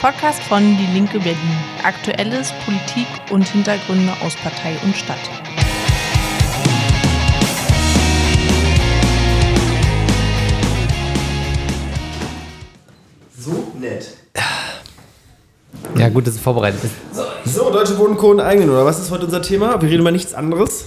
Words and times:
Podcast 0.00 0.42
von 0.44 0.62
Die 0.78 0.86
Linke 0.94 1.18
Berlin. 1.18 1.36
Aktuelles, 1.84 2.54
Politik 2.64 3.06
und 3.30 3.46
Hintergründe 3.46 4.10
aus 4.22 4.34
Partei 4.36 4.74
und 4.82 4.96
Stadt. 4.96 5.18
So 13.38 13.72
nett. 13.78 14.16
Ja, 15.98 16.08
gut, 16.08 16.26
dass 16.26 16.36
du 16.36 16.40
vorbereitet. 16.40 16.80
So, 17.44 17.70
Deutsche 17.70 17.94
und 17.94 18.40
eigenen, 18.40 18.70
oder 18.70 18.86
was 18.86 18.98
ist 19.00 19.10
heute 19.10 19.26
unser 19.26 19.42
Thema? 19.42 19.82
Wir 19.82 19.90
reden 19.90 20.00
über 20.00 20.12
nichts 20.12 20.32
anderes. 20.32 20.86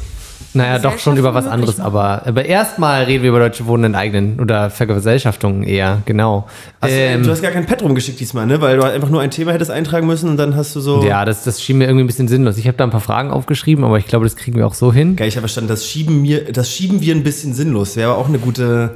Naja, 0.54 0.80
doch 0.80 1.00
schon 1.00 1.18
über 1.18 1.34
was 1.34 1.48
anderes, 1.48 1.80
aber, 1.80 2.23
aber 2.28 2.46
erstmal 2.46 3.04
reden 3.04 3.23
wir 3.23 3.30
über 3.30 3.39
Deutsche 3.39 3.66
Wohnen 3.66 3.86
in 3.86 3.96
eigenen 3.96 4.39
oder 4.39 4.70
Vergesellschaftungen 4.70 5.64
eher, 5.64 6.02
genau. 6.05 6.48
Hast 6.82 6.91
Ähm, 6.94 7.23
du, 7.23 7.32
hast 7.32 7.41
gar 7.41 7.52
kein 7.52 7.66
Pad 7.66 7.82
rumgeschickt 7.82 8.20
diesmal, 8.20 8.45
ne? 8.45 8.62
Weil 8.62 8.77
du 8.77 8.84
einfach 8.84 9.09
nur 9.09 9.21
ein 9.21 9.32
Thema 9.32 9.52
hättest 9.54 9.71
eintragen 9.71 10.05
müssen 10.08 10.30
und 10.30 10.38
dann 10.38 10.55
hast 10.55 10.76
du 10.76 10.80
so. 10.80 11.04
ja, 11.04 11.26
das, 11.26 11.44
das 11.44 11.62
schien 11.62 11.77
mir 11.77 11.85
irgendwie 11.85 12.04
ein 12.04 12.08
bisschen 12.08 12.27
sinnlos. 12.27 12.58
Ich 12.58 12.68
habe 12.68 12.77
da 12.77 12.84
ein 12.84 12.91
paar 12.91 13.02
Fragen 13.02 13.32
aufgeschrieben, 13.32 13.84
aber 13.84 13.98
ich 13.98 14.05
glaube, 14.08 14.26
das 14.26 14.35
kriegen 14.35 14.58
wir 14.58 14.68
auch 14.68 14.73
so 14.76 14.94
hin. 14.94 15.16
Geil, 15.16 15.27
ich 15.27 15.35
habe 15.35 15.41
verstanden, 15.44 15.70
das 15.70 15.85
schieben, 15.88 16.21
mir, 16.21 16.52
das 16.52 16.70
schieben 16.71 17.02
wir 17.02 17.16
ein 17.16 17.23
bisschen 17.23 17.54
sinnlos. 17.54 17.96
Wäre 17.96 18.12
aber 18.12 18.20
auch 18.20 18.27
eine 18.27 18.40
gute. 18.40 18.91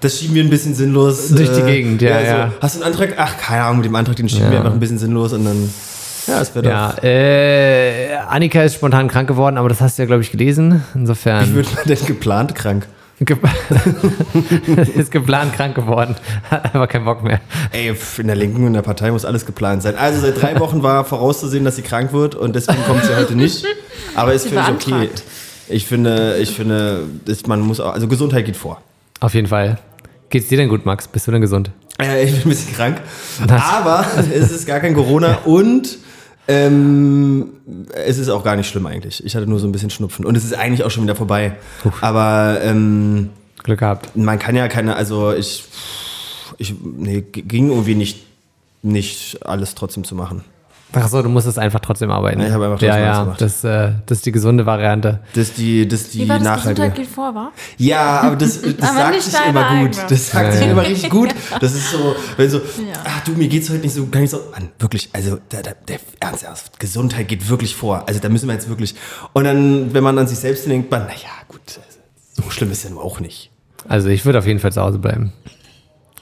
Das 0.00 0.18
schieben 0.18 0.34
wir 0.34 0.44
ein 0.44 0.50
bisschen 0.50 0.74
sinnlos. 0.74 1.30
äh, 1.30 1.34
Durch 1.36 1.50
die 1.52 1.62
Gegend, 1.62 2.02
ja, 2.02 2.20
ja. 2.20 2.52
Hast 2.60 2.76
du 2.76 2.82
einen 2.82 2.92
Antrag? 2.92 3.14
Ach, 3.18 3.36
keine 3.38 3.62
Ahnung, 3.64 3.78
mit 3.78 3.86
dem 3.86 3.94
Antrag, 3.94 4.16
den 4.16 4.28
schieben 4.28 4.46
Ja. 4.46 4.50
wir 4.52 4.58
einfach 4.60 4.72
ein 4.72 4.80
bisschen 4.80 4.98
sinnlos 4.98 5.32
und 5.32 5.44
dann. 5.44 5.70
Ja, 6.26 6.40
es 6.40 6.54
wäre 6.54 6.62
doch. 6.64 6.70
Ja, 6.70 6.94
äh, 7.02 8.14
Annika 8.28 8.62
ist 8.62 8.74
spontan 8.74 9.08
krank 9.08 9.28
geworden, 9.28 9.58
aber 9.58 9.68
das 9.68 9.80
hast 9.80 9.98
du 9.98 10.02
ja, 10.02 10.06
glaube 10.06 10.22
ich, 10.22 10.30
gelesen. 10.30 10.82
Wie 10.94 10.98
Insofern 11.00 11.54
wird 11.54 11.74
man 11.74 11.84
denn 11.86 12.06
geplant 12.06 12.54
krank? 12.54 12.86
ge 13.20 13.36
ist 14.96 15.10
geplant 15.12 15.54
krank 15.54 15.74
geworden. 15.76 16.16
Hat 16.50 16.64
einfach 16.64 16.88
keinen 16.88 17.04
Bock 17.04 17.22
mehr. 17.22 17.40
Ey, 17.70 17.94
in 18.18 18.26
der 18.26 18.36
Linken 18.36 18.62
und 18.62 18.66
in 18.68 18.72
der 18.74 18.82
Partei 18.82 19.10
muss 19.12 19.24
alles 19.24 19.46
geplant 19.46 19.82
sein. 19.82 19.96
Also 19.96 20.20
seit 20.20 20.40
drei 20.42 20.58
Wochen 20.58 20.82
war 20.82 21.04
vorauszusehen, 21.04 21.64
dass 21.64 21.76
sie 21.76 21.82
krank 21.82 22.12
wird 22.12 22.34
und 22.34 22.56
deswegen 22.56 22.82
kommt 22.84 23.04
sie 23.04 23.14
heute 23.14 23.36
nicht. 23.36 23.64
Aber 24.16 24.32
ist 24.34 24.48
völlig 24.48 24.68
okay. 24.68 25.08
Ich 25.68 25.86
finde, 25.86 26.36
ich 26.38 26.50
finde, 26.50 27.04
man 27.46 27.60
muss 27.60 27.80
auch, 27.80 27.92
also 27.94 28.08
Gesundheit 28.08 28.44
geht 28.46 28.56
vor. 28.56 28.80
Auf 29.20 29.34
jeden 29.34 29.46
Fall. 29.46 29.78
Geht's 30.28 30.48
dir 30.48 30.58
denn 30.58 30.68
gut, 30.68 30.84
Max? 30.84 31.06
Bist 31.06 31.26
du 31.26 31.30
denn 31.30 31.40
gesund? 31.40 31.70
Äh, 32.02 32.24
ich 32.24 32.32
bin 32.32 32.42
ein 32.42 32.48
bisschen 32.48 32.74
krank. 32.74 33.00
Das- 33.46 33.62
Aber 33.62 34.04
es 34.34 34.50
ist 34.50 34.66
gar 34.66 34.80
kein 34.80 34.92
Corona 34.94 35.38
und 35.44 35.98
ähm, 36.46 37.54
es 37.94 38.18
ist 38.18 38.28
auch 38.28 38.44
gar 38.44 38.56
nicht 38.56 38.68
schlimm 38.68 38.86
eigentlich. 38.86 39.24
Ich 39.24 39.34
hatte 39.34 39.46
nur 39.46 39.58
so 39.58 39.66
ein 39.66 39.72
bisschen 39.72 39.90
Schnupfen 39.90 40.24
und 40.24 40.36
es 40.36 40.44
ist 40.44 40.54
eigentlich 40.54 40.84
auch 40.84 40.90
schon 40.90 41.04
wieder 41.04 41.16
vorbei. 41.16 41.56
Aber 42.00 42.58
ähm, 42.62 43.30
Glück 43.62 43.80
gehabt. 43.80 44.16
man 44.16 44.38
kann 44.38 44.54
ja 44.56 44.68
keine, 44.68 44.96
also 44.96 45.32
ich, 45.32 45.64
ich 46.58 46.74
nee, 46.82 47.22
ging 47.22 47.70
irgendwie 47.70 47.94
nicht, 47.94 48.26
nicht 48.82 49.46
alles 49.46 49.74
trotzdem 49.74 50.04
zu 50.04 50.14
machen. 50.14 50.44
Ach 50.96 51.08
so, 51.08 51.22
du 51.22 51.28
musstest 51.28 51.58
einfach 51.58 51.80
trotzdem 51.80 52.10
arbeiten. 52.10 52.40
Ja, 52.40 52.46
ich 52.48 52.52
habe 52.52 52.66
einfach 52.66 52.80
ja, 52.82 52.88
trotzdem 52.88 53.04
ja, 53.04 53.12
was 53.12 53.24
gemacht. 53.24 53.40
das, 53.40 53.64
äh, 53.64 53.92
das 54.06 54.18
ist 54.18 54.26
die 54.26 54.32
gesunde 54.32 54.66
Variante. 54.66 55.20
Das 55.34 55.48
ist 55.48 55.58
die, 55.58 55.88
das 55.88 56.08
die 56.10 56.20
Wie 56.20 56.28
war 56.28 56.36
das 56.38 56.44
nachhaltige. 56.44 56.74
Gesundheit 56.74 56.94
geht 56.96 57.06
vor, 57.06 57.34
war? 57.34 57.52
Ja, 57.78 58.20
aber 58.20 58.36
das, 58.36 58.60
das 58.62 58.72
Aber 58.90 58.98
sagt 58.98 59.22
sich 59.22 59.34
immer 59.48 59.62
gut. 59.62 59.70
eigene. 59.98 60.06
Das 60.08 60.30
sagt 60.30 60.52
sich 60.54 60.66
immer 60.66 60.82
richtig 60.82 61.10
gut. 61.10 61.34
Das 61.60 61.72
ist 61.74 61.90
so, 61.90 62.16
wenn 62.36 62.50
so, 62.50 62.58
Ja. 62.58 62.62
ach 63.04 63.24
du, 63.24 63.32
mir 63.32 63.48
geht's 63.48 63.70
heute 63.70 63.80
nicht 63.80 63.94
so, 63.94 64.06
gar 64.08 64.20
nicht 64.20 64.30
so, 64.30 64.38
Mann, 64.52 64.68
wirklich, 64.78 65.08
also 65.12 65.38
der, 65.50 65.62
der, 65.62 65.74
der 65.88 65.98
Ernst, 66.20 66.42
ernst, 66.44 66.78
Gesundheit 66.80 67.28
geht 67.28 67.48
wirklich 67.48 67.74
vor. 67.74 68.04
Also 68.08 68.20
da 68.20 68.28
müssen 68.28 68.48
wir 68.48 68.54
jetzt 68.54 68.68
wirklich. 68.68 68.94
Und 69.32 69.44
dann, 69.44 69.92
wenn 69.94 70.02
man 70.04 70.18
an 70.18 70.26
sich 70.26 70.38
selbst 70.38 70.66
denkt, 70.66 70.90
man, 70.90 71.02
naja, 71.02 71.14
gut, 71.48 71.60
so 72.32 72.50
schlimm 72.50 72.70
ist 72.72 72.84
ja 72.84 72.90
nur 72.90 73.02
auch 73.02 73.20
nicht. 73.20 73.50
Also 73.88 74.08
ich 74.08 74.24
würde 74.24 74.38
auf 74.38 74.46
jeden 74.46 74.58
Fall 74.60 74.72
zu 74.72 74.80
Hause 74.80 74.98
bleiben. 74.98 75.32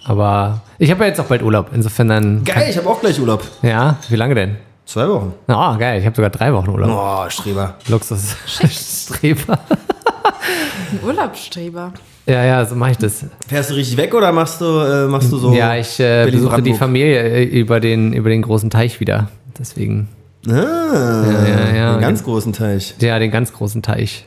Aber 0.04 0.62
ich 0.78 0.90
habe 0.90 1.02
ja 1.04 1.08
jetzt 1.08 1.20
auch 1.20 1.26
bald 1.26 1.42
Urlaub. 1.42 1.70
Insofern 1.72 2.08
dann. 2.08 2.44
Geil, 2.44 2.66
ich 2.70 2.76
habe 2.76 2.88
auch 2.88 3.00
gleich 3.00 3.20
Urlaub. 3.20 3.44
Ja, 3.62 3.98
wie 4.08 4.16
lange 4.16 4.34
denn? 4.34 4.56
Zwei 4.84 5.08
Wochen. 5.08 5.32
Ah, 5.46 5.76
geil. 5.76 6.00
Ich 6.00 6.06
habe 6.06 6.16
sogar 6.16 6.30
drei 6.30 6.52
Wochen 6.52 6.68
Urlaub. 6.68 6.90
Oh, 6.90 7.30
Streber. 7.30 7.76
Luxus. 7.88 8.36
Streber. 8.46 9.58
Ein 10.90 11.00
Urlaubsstreber. 11.06 11.92
Ja, 12.26 12.44
ja, 12.44 12.64
so 12.64 12.74
mache 12.74 12.92
ich 12.92 12.98
das. 12.98 13.24
Fährst 13.48 13.70
du 13.70 13.74
richtig 13.74 13.96
weg 13.96 14.14
oder 14.14 14.30
machst 14.32 14.60
du, 14.60 14.64
äh, 14.64 15.06
machst 15.08 15.32
du 15.32 15.38
so? 15.38 15.52
ja, 15.54 15.76
ich 15.76 15.98
äh, 15.98 16.24
besuche 16.24 16.30
die 16.62 16.70
Berlin-Brandenburg? 16.70 16.78
Familie 16.78 17.22
äh, 17.22 17.44
über 17.44 17.80
den, 17.80 18.12
über 18.12 18.28
den 18.28 18.42
großen 18.42 18.70
Teich 18.70 19.00
wieder. 19.00 19.28
Deswegen. 19.58 20.08
Ah, 20.48 20.52
ja, 20.52 21.74
ja. 21.74 21.92
einen 21.92 22.00
ganz 22.00 22.24
großen 22.24 22.52
Teich. 22.52 22.94
Ja, 23.00 23.18
den 23.18 23.30
ganz 23.30 23.52
großen 23.52 23.82
Teich 23.82 24.26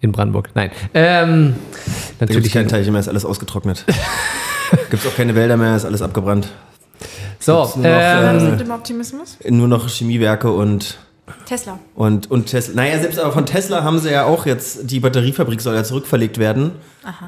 in 0.00 0.12
Brandenburg. 0.12 0.50
Nein. 0.54 0.70
Ähm, 0.94 1.54
Da 2.18 2.26
natürlich. 2.26 2.52
keinen 2.52 2.68
Teich 2.68 2.88
mehr, 2.90 3.00
ist 3.00 3.08
alles 3.08 3.24
ausgetrocknet. 3.24 3.84
gibt 4.90 5.04
es 5.04 5.06
auch 5.06 5.16
keine 5.16 5.34
Wälder 5.34 5.56
mehr, 5.56 5.76
ist 5.76 5.84
alles 5.84 6.02
abgebrannt. 6.02 6.48
So, 7.38 7.70
nur 7.76 7.84
noch, 7.84 8.00
ähm, 8.00 8.50
Mit 8.50 8.60
dem 8.60 8.70
Optimismus? 8.70 9.36
Nur 9.48 9.68
noch 9.68 9.88
Chemiewerke 9.88 10.50
und 10.50 10.98
Tesla. 11.44 11.78
Und, 11.94 12.30
und 12.30 12.46
Tesla. 12.46 12.74
Naja, 12.74 12.98
selbst 12.98 13.18
aber 13.18 13.32
von 13.32 13.46
Tesla 13.46 13.82
haben 13.82 13.98
sie 13.98 14.10
ja 14.10 14.24
auch 14.24 14.46
jetzt, 14.46 14.90
die 14.90 15.00
Batteriefabrik 15.00 15.60
soll 15.60 15.74
ja 15.74 15.84
zurückverlegt 15.84 16.38
werden. 16.38 16.72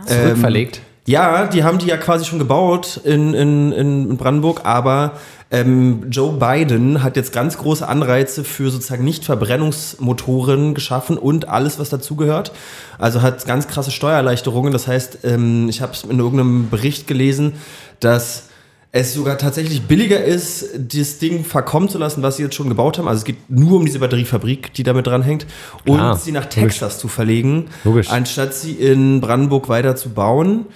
zurückverlegt. 0.06 0.80
Ja, 1.08 1.46
die 1.46 1.64
haben 1.64 1.78
die 1.78 1.86
ja 1.86 1.96
quasi 1.96 2.26
schon 2.26 2.38
gebaut 2.38 3.00
in, 3.02 3.32
in, 3.32 3.72
in 3.72 4.16
Brandenburg, 4.18 4.60
aber 4.64 5.12
ähm, 5.50 6.10
Joe 6.10 6.34
Biden 6.34 7.02
hat 7.02 7.16
jetzt 7.16 7.32
ganz 7.32 7.56
große 7.56 7.88
Anreize 7.88 8.44
für 8.44 8.68
sozusagen 8.70 9.04
Nicht-Verbrennungsmotoren 9.04 10.74
geschaffen 10.74 11.16
und 11.16 11.48
alles, 11.48 11.78
was 11.78 11.88
dazugehört. 11.88 12.52
Also 12.98 13.22
hat 13.22 13.46
ganz 13.46 13.68
krasse 13.68 13.90
Steuererleichterungen. 13.90 14.70
Das 14.70 14.86
heißt, 14.86 15.20
ähm, 15.24 15.70
ich 15.70 15.80
habe 15.80 15.92
es 15.94 16.04
in 16.04 16.18
irgendeinem 16.18 16.68
Bericht 16.68 17.06
gelesen, 17.06 17.54
dass 18.00 18.50
es 18.92 19.14
sogar 19.14 19.38
tatsächlich 19.38 19.80
billiger 19.84 20.22
ist, 20.22 20.66
das 20.76 21.16
Ding 21.16 21.42
verkommen 21.42 21.88
zu 21.88 21.96
lassen, 21.96 22.22
was 22.22 22.36
sie 22.36 22.42
jetzt 22.42 22.54
schon 22.54 22.68
gebaut 22.68 22.98
haben. 22.98 23.08
Also 23.08 23.20
es 23.20 23.24
geht 23.24 23.48
nur 23.48 23.78
um 23.78 23.86
diese 23.86 24.00
Batteriefabrik, 24.00 24.74
die 24.74 24.82
damit 24.82 25.06
dranhängt. 25.06 25.46
Und 25.86 25.96
Klar, 25.96 26.16
sie 26.16 26.32
nach 26.32 26.44
logisch. 26.44 26.54
Texas 26.54 26.98
zu 26.98 27.08
verlegen, 27.08 27.68
Logisch. 27.84 28.10
anstatt 28.10 28.52
sie 28.52 28.72
in 28.72 29.22
Brandenburg 29.22 29.70
weiter 29.70 29.96
zu 29.96 30.10
bauen. 30.10 30.66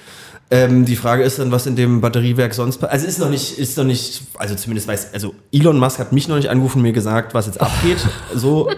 Ähm, 0.52 0.84
die 0.84 0.96
Frage 0.96 1.22
ist 1.22 1.38
dann, 1.38 1.50
was 1.50 1.66
in 1.66 1.76
dem 1.76 2.02
Batteriewerk 2.02 2.52
sonst 2.52 2.76
pa- 2.76 2.88
Also 2.88 3.06
ist 3.06 3.18
noch 3.18 3.30
nicht, 3.30 3.58
ist 3.58 3.78
noch 3.78 3.84
nicht, 3.84 4.22
also 4.38 4.54
zumindest 4.54 4.86
weiß, 4.86 5.14
also 5.14 5.34
Elon 5.50 5.78
Musk 5.78 5.98
hat 5.98 6.12
mich 6.12 6.28
noch 6.28 6.36
nicht 6.36 6.50
angerufen 6.50 6.78
und 6.78 6.82
mir 6.82 6.92
gesagt, 6.92 7.32
was 7.32 7.46
jetzt 7.46 7.60
abgeht. 7.60 7.98
So. 8.34 8.68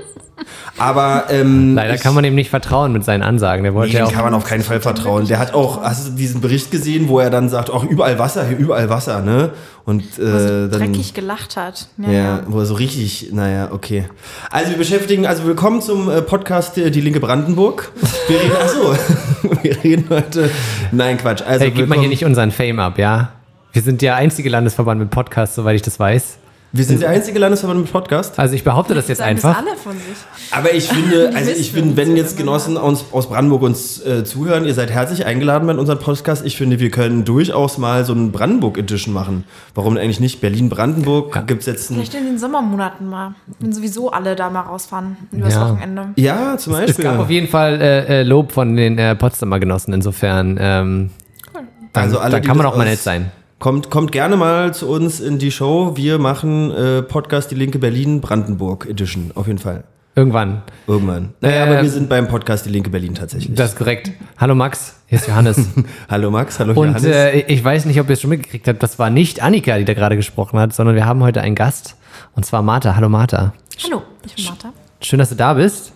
Aber 0.79 1.25
ähm, 1.31 1.75
Leider 1.77 1.95
ich- 1.95 2.01
kann 2.01 2.15
man 2.15 2.25
ihm 2.25 2.35
nicht 2.35 2.51
vertrauen 2.51 2.93
mit 2.93 3.05
seinen 3.05 3.23
Ansagen. 3.23 3.63
Der 3.63 3.73
Nee, 3.73 3.79
wollte 3.79 3.93
dem 3.93 3.99
ja 3.99 4.07
auch. 4.07 4.13
kann 4.13 4.25
man 4.25 4.35
auf 4.35 4.45
keinen 4.45 4.63
Fall 4.65 4.81
vertrauen. 4.81 5.27
Der 5.29 5.39
hat 5.39 5.55
auch, 5.55 5.83
hast 5.83 6.09
du 6.09 6.11
diesen 6.13 6.41
Bericht 6.41 6.71
gesehen, 6.73 7.09
wo 7.09 7.19
er 7.21 7.31
dann 7.31 7.49
sagt, 7.49 7.71
auch 7.71 7.85
überall 7.85 8.19
Wasser, 8.19 8.45
hier 8.47 8.57
überall 8.59 8.89
Wasser, 8.89 9.21
ne? 9.23 9.51
Und 9.85 10.03
äh, 10.19 10.69
dann. 10.69 10.71
Dreckig 10.71 11.15
gelacht 11.15 11.57
hat. 11.57 11.89
Ja, 11.99 12.11
Ja, 12.11 12.41
wo 12.49 12.59
er 12.61 12.67
so 12.67 12.75
richtig, 12.75 13.31
naja, 13.33 13.69
okay. 13.73 14.07
Also 14.51 14.71
wir 14.71 14.79
beschäftigen, 14.79 15.27
also 15.27 15.45
willkommen 15.45 15.81
zum 15.83 16.11
äh, 16.11 16.21
Podcast 16.23 16.77
äh, 16.79 16.91
Die 16.91 17.01
Linke 17.01 17.21
Brandenburg. 17.21 17.93
Wir 18.29 18.41
reden, 18.41 18.53
achso, 18.61 18.95
wir 19.63 19.85
reden 19.85 20.07
heute, 20.11 20.51
nein 20.93 21.19
Quatsch. 21.19 21.43
Also 21.43 21.65
Hey, 21.65 21.71
gib 21.71 21.89
mal 21.89 21.99
hier 21.99 22.09
nicht 22.09 22.25
unseren 22.25 22.51
Fame 22.51 22.79
ab, 22.81 22.99
ja? 22.99 23.33
Wir 23.73 23.83
sind 23.83 24.03
der 24.03 24.17
einzige 24.17 24.49
Landesverband 24.51 25.01
mit 25.01 25.11
Podcast, 25.11 25.55
soweit 25.57 25.77
ich 25.77 25.83
das 25.83 25.99
weiß. 25.99 26.39
Wir 26.77 26.85
sind 26.85 27.03
der 27.03 27.11
einzige 27.11 27.39
Landesverband 27.39 27.83
mit 27.83 27.93
Podcast. 27.93 28.37
Also 28.37 28.57
ich 28.57 28.65
behaupte 28.65 28.95
das 28.95 29.07
jetzt 29.07 29.19
Sagen 29.19 29.37
das 29.37 29.45
einfach. 29.45 29.63
alle 29.65 29.77
von 29.77 29.93
sich. 29.93 30.03
Aber 30.51 30.75
ich 30.75 30.89
finde, 30.89 31.31
also 31.35 31.53
ich 31.53 31.71
finde, 31.71 31.97
wenn 31.97 32.17
jetzt. 32.17 32.37
Genossen 32.37 32.77
aus, 32.77 33.05
aus 33.13 33.29
Brandenburg 33.29 33.63
uns 33.63 34.05
äh, 34.05 34.25
zuhören, 34.25 34.65
ihr 34.65 34.75
seid 34.75 34.91
herzlich 34.91 35.25
eingeladen 35.25 35.69
bei 35.69 35.75
unserem 35.77 36.01
Podcast. 36.01 36.45
Ich 36.45 36.57
finde, 36.57 36.81
wir 36.81 36.91
können 36.91 37.25
durchaus 37.25 37.79
mal 37.79 38.05
so 38.05 38.13
einen 38.13 38.33
Brandenburg-Edition 38.33 39.15
machen. 39.15 39.45
Warum 39.77 39.97
eigentlich 39.97 40.19
nicht? 40.19 40.41
Berlin-Brandenburg 40.41 41.37
Ja. 41.37 41.43
gibt 41.43 41.61
es 41.61 41.67
jetzt 41.67 41.91
ein. 41.91 41.95
Vielleicht 41.95 42.15
in 42.15 42.25
den 42.25 42.39
Sommermonaten 42.39 43.09
mal. 43.09 43.37
Wenn 43.61 43.73
sowieso 43.73 44.11
alle 44.11 44.35
da 44.35 44.51
mal 44.51 44.63
rausfahren. 44.63 45.17
Übers 45.31 45.55
Ja. 45.55 45.71
Wochenende. 45.71 46.09
Ja, 46.17 46.59
zum 46.59 46.73
Es 46.75 46.81
Beispiel. 46.81 47.05
gab 47.05 47.21
auf 47.21 47.31
jeden 47.31 47.47
Fall 47.47 47.81
äh, 47.81 48.21
äh, 48.21 48.23
Lob 48.25 48.51
von 48.51 48.75
den 48.75 48.99
äh, 48.99 49.15
Potsdamer 49.15 49.61
Genossen. 49.61 49.95
Insofern, 49.95 50.59
ähm, 50.61 51.11
dann, 51.93 52.03
Also 52.03 52.19
alle, 52.19 52.33
da 52.33 52.41
kann 52.41 52.57
man 52.57 52.65
das 52.67 52.73
auch 52.73 52.79
mal 52.79 52.85
nett 52.85 52.99
sein. 52.99 53.31
Kommt, 53.59 53.89
kommt 53.91 54.13
gerne 54.13 54.37
mal 54.37 54.75
zu 54.75 54.89
uns 54.89 55.21
in 55.21 55.39
die 55.39 55.51
Show. 55.51 55.93
Wir 55.97 56.19
machen 56.19 56.71
äh, 56.71 57.03
Podcast 57.03 57.51
Die 57.51 57.55
Linke 57.55 57.79
Berlin 57.79 58.21
Brandenburg 58.21 58.87
Edition. 58.89 59.31
Auf 59.35 59.47
jeden 59.47 59.59
Fall. 59.59 59.85
Irgendwann. 60.17 60.63
Irgendwann. 60.87 61.31
Naja, 61.41 61.57
Äh, 61.65 61.69
aber 61.71 61.83
wir 61.83 61.91
sind 61.91 62.09
beim 62.09 62.29
Podcast 62.29 62.67
Die 62.67 62.71
Linke 62.71 62.91
Berlin 62.91 63.15
tatsächlich. 63.15 63.55
Das 63.57 63.71
ist 63.71 63.79
korrekt. 63.79 64.11
Hallo 64.39 64.55
Max, 64.55 65.01
hier 65.07 65.19
ist 65.19 65.27
Johannes. 65.29 65.67
hallo 66.11 66.31
Max, 66.31 66.59
hallo 66.59 66.73
Und 66.73 66.89
Johannes. 66.89 67.05
äh, 67.05 67.39
ich 67.47 67.65
weiß 67.65 67.87
nicht, 67.87 67.99
ob 68.01 68.09
ihr 68.09 68.13
es 68.13 68.21
schon 68.21 68.31
mitgekriegt 68.31 68.69
habt, 68.69 68.83
das 68.83 68.99
war 68.99 69.09
nicht 69.11 69.43
Annika, 69.43 69.79
die 69.79 69.85
da 69.85 69.95
gerade 69.95 70.17
gesprochen 70.17 70.59
hat, 70.59 70.73
sondern 70.75 70.95
wir 70.95 71.07
haben 71.07 71.23
heute 71.23 71.41
einen 71.41 71.55
Gast. 71.55 71.97
Und 72.37 72.45
zwar 72.45 72.63
Martha. 72.63 72.97
Hallo 72.97 73.09
Martha. 73.09 73.55
Hallo, 73.85 74.03
ich 74.27 74.35
bin 74.35 74.45
Martha. 74.45 74.73
Schön, 75.01 75.19
dass 75.19 75.31
du 75.31 75.37
da 75.37 75.55
bist. 75.55 75.93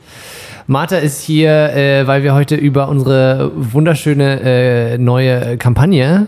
Martha 0.67 0.97
ist 0.97 1.23
hier, 1.23 1.51
äh, 1.75 2.07
weil 2.07 2.23
wir 2.23 2.35
heute 2.35 2.55
über 2.55 2.89
unsere 2.89 3.53
wunderschöne 3.55 4.41
äh, 4.41 4.99
neue 4.99 5.57
Kampagne 5.59 6.27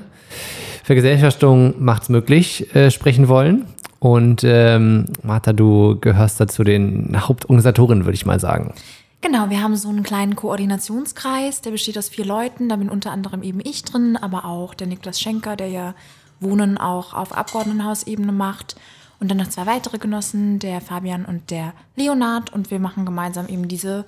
Vergesellschaftung 0.91 1.75
macht's 1.79 2.09
möglich 2.09 2.75
äh, 2.75 2.91
sprechen 2.91 3.29
wollen. 3.29 3.65
Und 4.01 4.43
ähm, 4.43 5.05
Martha, 5.23 5.53
du 5.53 5.97
gehörst 6.01 6.41
dazu 6.41 6.65
den 6.65 7.15
Hauptorganisatorinnen, 7.17 8.07
würde 8.07 8.17
ich 8.17 8.27
mal 8.27 8.41
sagen. 8.41 8.75
Genau, 9.21 9.51
wir 9.51 9.63
haben 9.63 9.77
so 9.77 9.89
einen 9.89 10.03
kleinen 10.03 10.35
Koordinationskreis, 10.35 11.61
der 11.61 11.71
besteht 11.71 11.97
aus 11.97 12.09
vier 12.09 12.25
Leuten. 12.25 12.69
Da 12.69 12.75
bin 12.75 12.89
unter 12.89 13.13
anderem 13.13 13.45
eben 13.45 13.61
ich 13.63 13.85
drin, 13.85 14.17
aber 14.17 14.45
auch 14.47 14.75
der 14.75 14.89
Niklas 14.89 15.21
Schenker, 15.21 15.55
der 15.55 15.69
ja 15.69 15.95
Wohnen 16.41 16.77
auch 16.77 17.15
auf 17.15 17.37
Abgeordnetenhausebene 17.37 18.33
macht. 18.33 18.75
und 19.21 19.31
dann 19.31 19.39
noch 19.39 19.49
zwei 19.49 19.67
weitere 19.67 19.99
Genossen, 19.99 20.59
der 20.59 20.81
Fabian 20.81 21.25
und 21.25 21.53
der 21.53 21.73
Leonard. 21.95 22.53
Und 22.53 22.73
wir 22.73 22.81
machen 22.81 23.07
gemeinsam 23.07 23.47
eben 23.47 23.69
diese 23.69 24.07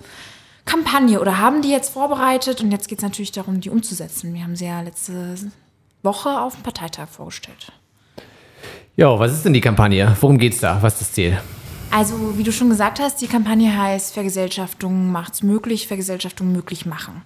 Kampagne 0.65 1.21
oder 1.21 1.39
haben 1.39 1.61
die 1.61 1.71
jetzt 1.71 1.93
vorbereitet. 1.93 2.61
Und 2.61 2.71
jetzt 2.73 2.89
geht 2.89 2.97
es 2.97 3.03
natürlich 3.03 3.31
darum, 3.31 3.61
die 3.61 3.69
umzusetzen. 3.69 4.33
Wir 4.33 4.43
haben 4.43 4.57
sie 4.57 4.65
ja 4.65 4.81
letzte 4.81 5.37
Woche 6.03 6.41
auf 6.41 6.55
dem 6.55 6.63
Parteitag 6.63 7.07
vorgestellt. 7.09 7.71
Ja, 8.95 9.17
was 9.17 9.33
ist 9.33 9.45
denn 9.45 9.53
die 9.53 9.61
Kampagne? 9.61 10.15
Worum 10.19 10.37
geht's 10.37 10.59
da? 10.59 10.77
Was 10.81 10.93
ist 10.93 11.01
das 11.01 11.11
Ziel? 11.13 11.39
Also, 11.89 12.37
wie 12.37 12.43
du 12.43 12.51
schon 12.51 12.69
gesagt 12.69 12.99
hast, 12.99 13.21
die 13.21 13.27
Kampagne 13.27 13.75
heißt 13.77 14.13
Vergesellschaftung 14.13 15.11
macht's 15.11 15.43
möglich, 15.43 15.87
Vergesellschaftung 15.87 16.51
möglich 16.51 16.87
machen. 16.87 17.21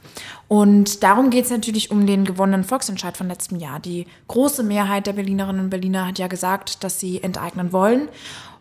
Und 0.50 1.04
darum 1.04 1.30
geht 1.30 1.46
es 1.46 1.52
natürlich 1.52 1.90
um 1.90 2.06
den 2.06 2.26
gewonnenen 2.26 2.66
Volksentscheid 2.66 3.16
von 3.16 3.30
letztem 3.30 3.60
Jahr. 3.60 3.80
Die 3.80 4.08
große 4.28 4.64
Mehrheit 4.64 5.08
der 5.08 5.14
Berlinerinnen 5.14 5.64
und 5.64 5.70
Berliner 5.70 6.06
hat 6.06 6.20
ja 6.20 6.28
gesagt, 6.28 6.84
dass 6.84 7.00
sie 7.00 7.24
enteignen 7.24 7.72
wollen. 7.72 8.10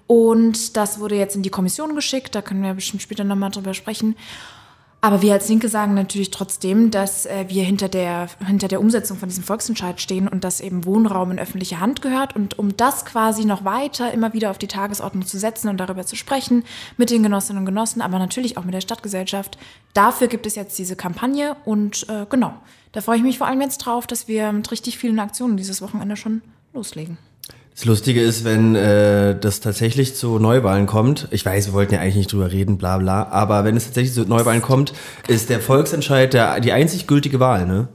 Und 0.06 0.76
das 0.76 1.00
wurde 1.00 1.16
jetzt 1.16 1.34
in 1.34 1.42
die 1.42 1.50
Kommission 1.50 1.96
geschickt, 1.96 2.36
da 2.36 2.42
können 2.42 2.62
wir 2.62 2.74
bestimmt 2.74 3.02
später 3.02 3.24
nochmal 3.24 3.50
drüber 3.50 3.74
sprechen. 3.74 4.14
Aber 5.06 5.22
wir 5.22 5.34
als 5.34 5.48
Linke 5.48 5.68
sagen 5.68 5.94
natürlich 5.94 6.32
trotzdem, 6.32 6.90
dass 6.90 7.26
äh, 7.26 7.44
wir 7.46 7.62
hinter 7.62 7.88
der, 7.88 8.26
hinter 8.44 8.66
der 8.66 8.80
Umsetzung 8.80 9.16
von 9.16 9.28
diesem 9.28 9.44
Volksentscheid 9.44 10.00
stehen 10.00 10.26
und 10.26 10.42
dass 10.42 10.60
eben 10.60 10.84
Wohnraum 10.84 11.30
in 11.30 11.38
öffentliche 11.38 11.78
Hand 11.78 12.02
gehört. 12.02 12.34
Und 12.34 12.58
um 12.58 12.76
das 12.76 13.04
quasi 13.04 13.44
noch 13.44 13.64
weiter 13.64 14.12
immer 14.12 14.32
wieder 14.32 14.50
auf 14.50 14.58
die 14.58 14.66
Tagesordnung 14.66 15.24
zu 15.24 15.38
setzen 15.38 15.68
und 15.68 15.76
darüber 15.76 16.04
zu 16.04 16.16
sprechen 16.16 16.64
mit 16.96 17.10
den 17.10 17.22
Genossinnen 17.22 17.60
und 17.60 17.66
Genossen, 17.66 18.02
aber 18.02 18.18
natürlich 18.18 18.58
auch 18.58 18.64
mit 18.64 18.74
der 18.74 18.80
Stadtgesellschaft, 18.80 19.58
dafür 19.94 20.26
gibt 20.26 20.44
es 20.44 20.56
jetzt 20.56 20.76
diese 20.76 20.96
Kampagne. 20.96 21.54
Und 21.64 22.08
äh, 22.08 22.26
genau, 22.28 22.54
da 22.90 23.00
freue 23.00 23.18
ich 23.18 23.22
mich 23.22 23.38
vor 23.38 23.46
allem 23.46 23.60
jetzt 23.60 23.78
drauf, 23.78 24.08
dass 24.08 24.26
wir 24.26 24.50
mit 24.50 24.72
richtig 24.72 24.98
vielen 24.98 25.20
Aktionen 25.20 25.56
dieses 25.56 25.82
Wochenende 25.82 26.16
schon 26.16 26.42
loslegen. 26.74 27.16
Das 27.76 27.84
Lustige 27.84 28.22
ist, 28.22 28.44
wenn 28.44 28.74
äh, 28.74 29.38
das 29.38 29.60
tatsächlich 29.60 30.14
zu 30.14 30.38
Neuwahlen 30.38 30.86
kommt, 30.86 31.28
ich 31.30 31.44
weiß, 31.44 31.66
wir 31.66 31.72
wollten 31.74 31.92
ja 31.92 32.00
eigentlich 32.00 32.16
nicht 32.16 32.32
drüber 32.32 32.50
reden, 32.50 32.78
bla 32.78 32.96
bla, 32.96 33.28
aber 33.28 33.64
wenn 33.64 33.76
es 33.76 33.84
tatsächlich 33.84 34.14
zu 34.14 34.22
Neuwahlen 34.22 34.62
kommt, 34.62 34.94
ist 35.28 35.50
der 35.50 35.60
Volksentscheid 35.60 36.32
der, 36.32 36.58
die 36.60 36.72
einzig 36.72 37.06
gültige 37.06 37.38
Wahl, 37.38 37.66
ne? 37.66 37.88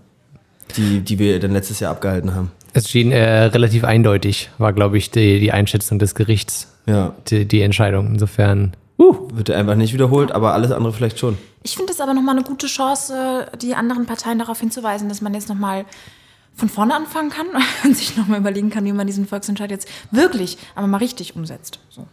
Die, 0.78 1.02
die 1.02 1.18
wir 1.18 1.40
dann 1.40 1.52
letztes 1.52 1.80
Jahr 1.80 1.92
abgehalten 1.92 2.36
haben. 2.36 2.52
Es 2.74 2.90
schien 2.90 3.12
äh, 3.12 3.46
relativ 3.46 3.84
eindeutig, 3.84 4.52
war, 4.60 4.72
glaube 4.72 5.00
ich, 5.00 5.10
die, 5.10 5.40
die 5.40 5.52
Einschätzung 5.52 5.98
des 5.98 6.14
Gerichts, 6.14 6.68
Ja. 6.86 7.16
die, 7.30 7.46
die 7.48 7.62
Entscheidung. 7.62 8.08
Insofern, 8.14 8.74
Wird 9.34 9.50
einfach 9.50 9.76
nicht 9.76 9.94
wiederholt, 9.96 10.32
aber 10.32 10.54
alles 10.54 10.72
andere 10.72 10.94
vielleicht 10.94 11.18
schon. 11.18 11.40
Ich 11.64 11.76
finde 11.76 11.92
es 11.92 12.00
aber 12.00 12.14
nochmal 12.14 12.36
eine 12.36 12.46
gute 12.46 12.68
Chance, 12.68 13.48
die 13.60 13.74
anderen 13.74 14.06
Parteien 14.06 14.38
darauf 14.38 14.60
hinzuweisen, 14.60 15.10
dass 15.10 15.22
man 15.22 15.34
jetzt 15.34 15.50
nochmal 15.50 15.86
von 16.56 16.70
vorne 16.70 16.96
anfangen 16.96 17.30
kann 17.30 17.48
und 17.84 17.96
sich 17.96 18.18
nochmal 18.18 18.40
überlegen 18.40 18.70
kann, 18.70 18.86
wie 18.86 18.94
man 18.94 19.08
diesen 19.08 19.28
Volksentscheid 19.28 19.72
jetzt 19.72 19.88
wirklich, 20.12 20.58
aber 20.76 20.88
mal 20.88 20.98
richtig 20.98 21.36
umsetzt. 21.36 21.80
So. 21.90 22.08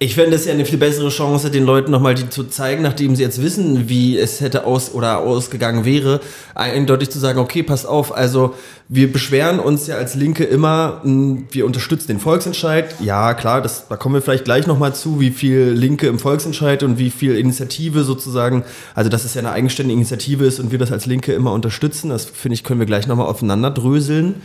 Ich 0.00 0.16
fände 0.16 0.34
es 0.34 0.44
ja 0.44 0.52
eine 0.52 0.64
viel 0.64 0.78
bessere 0.78 1.08
Chance, 1.08 1.50
den 1.50 1.64
Leuten 1.64 1.92
nochmal 1.92 2.14
die 2.14 2.28
zu 2.28 2.44
zeigen, 2.44 2.82
nachdem 2.82 3.14
sie 3.14 3.22
jetzt 3.22 3.40
wissen, 3.40 3.88
wie 3.88 4.18
es 4.18 4.40
hätte 4.40 4.66
aus 4.66 4.92
oder 4.92 5.18
ausgegangen 5.18 5.84
wäre, 5.84 6.20
eindeutig 6.56 7.10
zu 7.10 7.20
sagen, 7.20 7.38
okay, 7.38 7.62
passt 7.62 7.86
auf, 7.86 8.14
also 8.14 8.54
wir 8.88 9.10
beschweren 9.10 9.60
uns 9.60 9.86
ja 9.86 9.96
als 9.96 10.14
Linke 10.14 10.44
immer, 10.44 11.00
mh, 11.04 11.44
wir 11.52 11.64
unterstützen 11.64 12.08
den 12.08 12.20
Volksentscheid. 12.20 12.96
Ja, 13.00 13.32
klar, 13.32 13.62
das, 13.62 13.88
da 13.88 13.96
kommen 13.96 14.16
wir 14.16 14.20
vielleicht 14.20 14.44
gleich 14.44 14.66
nochmal 14.66 14.94
zu, 14.94 15.20
wie 15.20 15.30
viel 15.30 15.70
Linke 15.70 16.06
im 16.06 16.18
Volksentscheid 16.18 16.82
und 16.82 16.98
wie 16.98 17.10
viel 17.10 17.36
Initiative 17.36 18.04
sozusagen, 18.04 18.64
also 18.94 19.08
dass 19.08 19.24
es 19.24 19.34
ja 19.34 19.40
eine 19.40 19.52
eigenständige 19.52 19.96
Initiative 19.96 20.44
ist 20.44 20.60
und 20.60 20.70
wir 20.70 20.78
das 20.78 20.92
als 20.92 21.06
Linke 21.06 21.32
immer 21.32 21.52
unterstützen. 21.52 22.10
Das 22.10 22.26
finde 22.26 22.54
ich, 22.54 22.64
können 22.64 22.78
wir 22.78 22.86
gleich 22.86 23.06
nochmal 23.06 23.26
aufeinander 23.26 23.70
dröseln, 23.70 24.42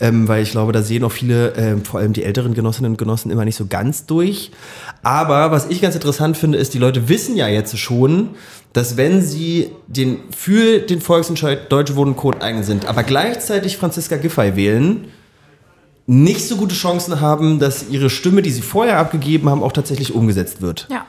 ähm, 0.00 0.26
weil 0.26 0.42
ich 0.42 0.50
glaube, 0.50 0.72
da 0.72 0.82
sehen 0.82 1.04
auch 1.04 1.12
viele, 1.12 1.52
ähm, 1.56 1.84
vor 1.84 2.00
allem 2.00 2.12
die 2.12 2.24
älteren 2.24 2.54
Genossinnen 2.54 2.92
und 2.92 2.98
Genossen, 2.98 3.30
immer 3.30 3.44
nicht 3.44 3.56
so 3.56 3.66
ganz 3.66 4.06
durch. 4.06 4.50
Aber 5.02 5.50
was 5.50 5.66
ich 5.68 5.80
ganz 5.80 5.94
interessant 5.94 6.36
finde, 6.36 6.58
ist, 6.58 6.74
die 6.74 6.78
Leute 6.78 7.08
wissen 7.08 7.36
ja 7.36 7.48
jetzt 7.48 7.76
schon, 7.78 8.30
dass 8.72 8.96
wenn 8.96 9.22
sie 9.22 9.70
den, 9.86 10.18
für 10.36 10.80
den 10.80 11.00
Volksentscheid 11.00 11.70
Deutsche 11.72 11.96
Wohnen 11.96 12.16
Code 12.16 12.42
eigen 12.42 12.62
sind, 12.62 12.86
aber 12.86 13.02
gleichzeitig 13.02 13.76
Franziska 13.76 14.16
Giffey 14.16 14.56
wählen, 14.56 15.08
nicht 16.06 16.46
so 16.46 16.56
gute 16.56 16.74
Chancen 16.74 17.20
haben, 17.20 17.58
dass 17.58 17.88
ihre 17.90 18.10
Stimme, 18.10 18.42
die 18.42 18.50
sie 18.50 18.62
vorher 18.62 18.98
abgegeben 18.98 19.48
haben, 19.48 19.62
auch 19.62 19.72
tatsächlich 19.72 20.14
umgesetzt 20.14 20.60
wird. 20.62 20.86
Ja. 20.90 21.04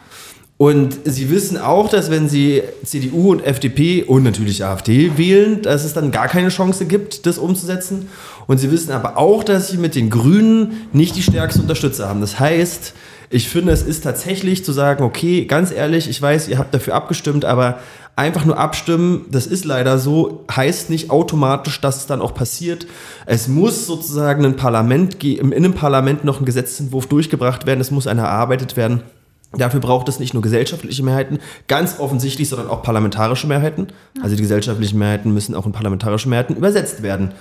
Und 0.57 0.97
sie 1.03 1.29
wissen 1.29 1.59
auch, 1.59 1.87
dass 1.87 2.09
wenn 2.09 2.27
sie 2.27 2.63
CDU 2.83 3.31
und 3.31 3.45
FDP 3.45 4.03
und 4.03 4.23
natürlich 4.23 4.65
AfD 4.65 5.15
wählen, 5.15 5.61
dass 5.61 5.83
es 5.83 5.93
dann 5.93 6.11
gar 6.11 6.27
keine 6.27 6.49
Chance 6.49 6.87
gibt, 6.87 7.27
das 7.27 7.37
umzusetzen. 7.37 8.09
Und 8.47 8.57
sie 8.57 8.71
wissen 8.71 8.91
aber 8.91 9.17
auch, 9.17 9.43
dass 9.43 9.67
sie 9.67 9.77
mit 9.77 9.93
den 9.93 10.09
Grünen 10.09 10.87
nicht 10.93 11.15
die 11.15 11.21
stärksten 11.21 11.61
Unterstützer 11.61 12.09
haben. 12.09 12.21
Das 12.21 12.39
heißt, 12.39 12.93
ich 13.29 13.49
finde, 13.49 13.73
es 13.73 13.81
ist 13.81 14.03
tatsächlich 14.03 14.63
zu 14.63 14.71
sagen, 14.71 15.03
okay, 15.03 15.45
ganz 15.45 15.71
ehrlich, 15.71 16.09
ich 16.09 16.21
weiß, 16.21 16.47
ihr 16.47 16.57
habt 16.57 16.73
dafür 16.73 16.95
abgestimmt, 16.95 17.43
aber 17.43 17.79
einfach 18.15 18.45
nur 18.45 18.57
abstimmen, 18.57 19.25
das 19.29 19.47
ist 19.47 19.65
leider 19.65 19.99
so, 19.99 20.45
heißt 20.49 20.89
nicht 20.89 21.11
automatisch, 21.11 21.81
dass 21.81 21.97
es 21.97 22.05
dann 22.07 22.21
auch 22.21 22.33
passiert. 22.33 22.87
Es 23.25 23.47
muss 23.47 23.85
sozusagen 23.85 24.45
ein 24.45 24.55
Parlament, 24.55 25.19
ge- 25.19 25.35
im 25.37 25.51
Innenparlament 25.51 26.23
noch 26.23 26.39
ein 26.39 26.45
Gesetzentwurf 26.45 27.07
durchgebracht 27.07 27.65
werden, 27.65 27.81
es 27.81 27.91
muss 27.91 28.07
einer 28.07 28.23
erarbeitet 28.23 28.77
werden. 28.77 29.03
Dafür 29.53 29.79
braucht 29.79 30.09
es 30.09 30.19
nicht 30.19 30.33
nur 30.33 30.43
gesellschaftliche 30.43 31.03
Mehrheiten, 31.03 31.39
ganz 31.67 31.99
offensichtlich, 31.99 32.49
sondern 32.49 32.69
auch 32.69 32.81
parlamentarische 32.81 33.47
Mehrheiten. 33.47 33.87
Also 34.21 34.35
die 34.35 34.41
gesellschaftlichen 34.41 34.99
Mehrheiten 34.99 35.33
müssen 35.33 35.55
auch 35.55 35.65
in 35.65 35.71
parlamentarische 35.71 36.27
Mehrheiten 36.27 36.55
übersetzt 36.55 37.01
werden. 37.01 37.31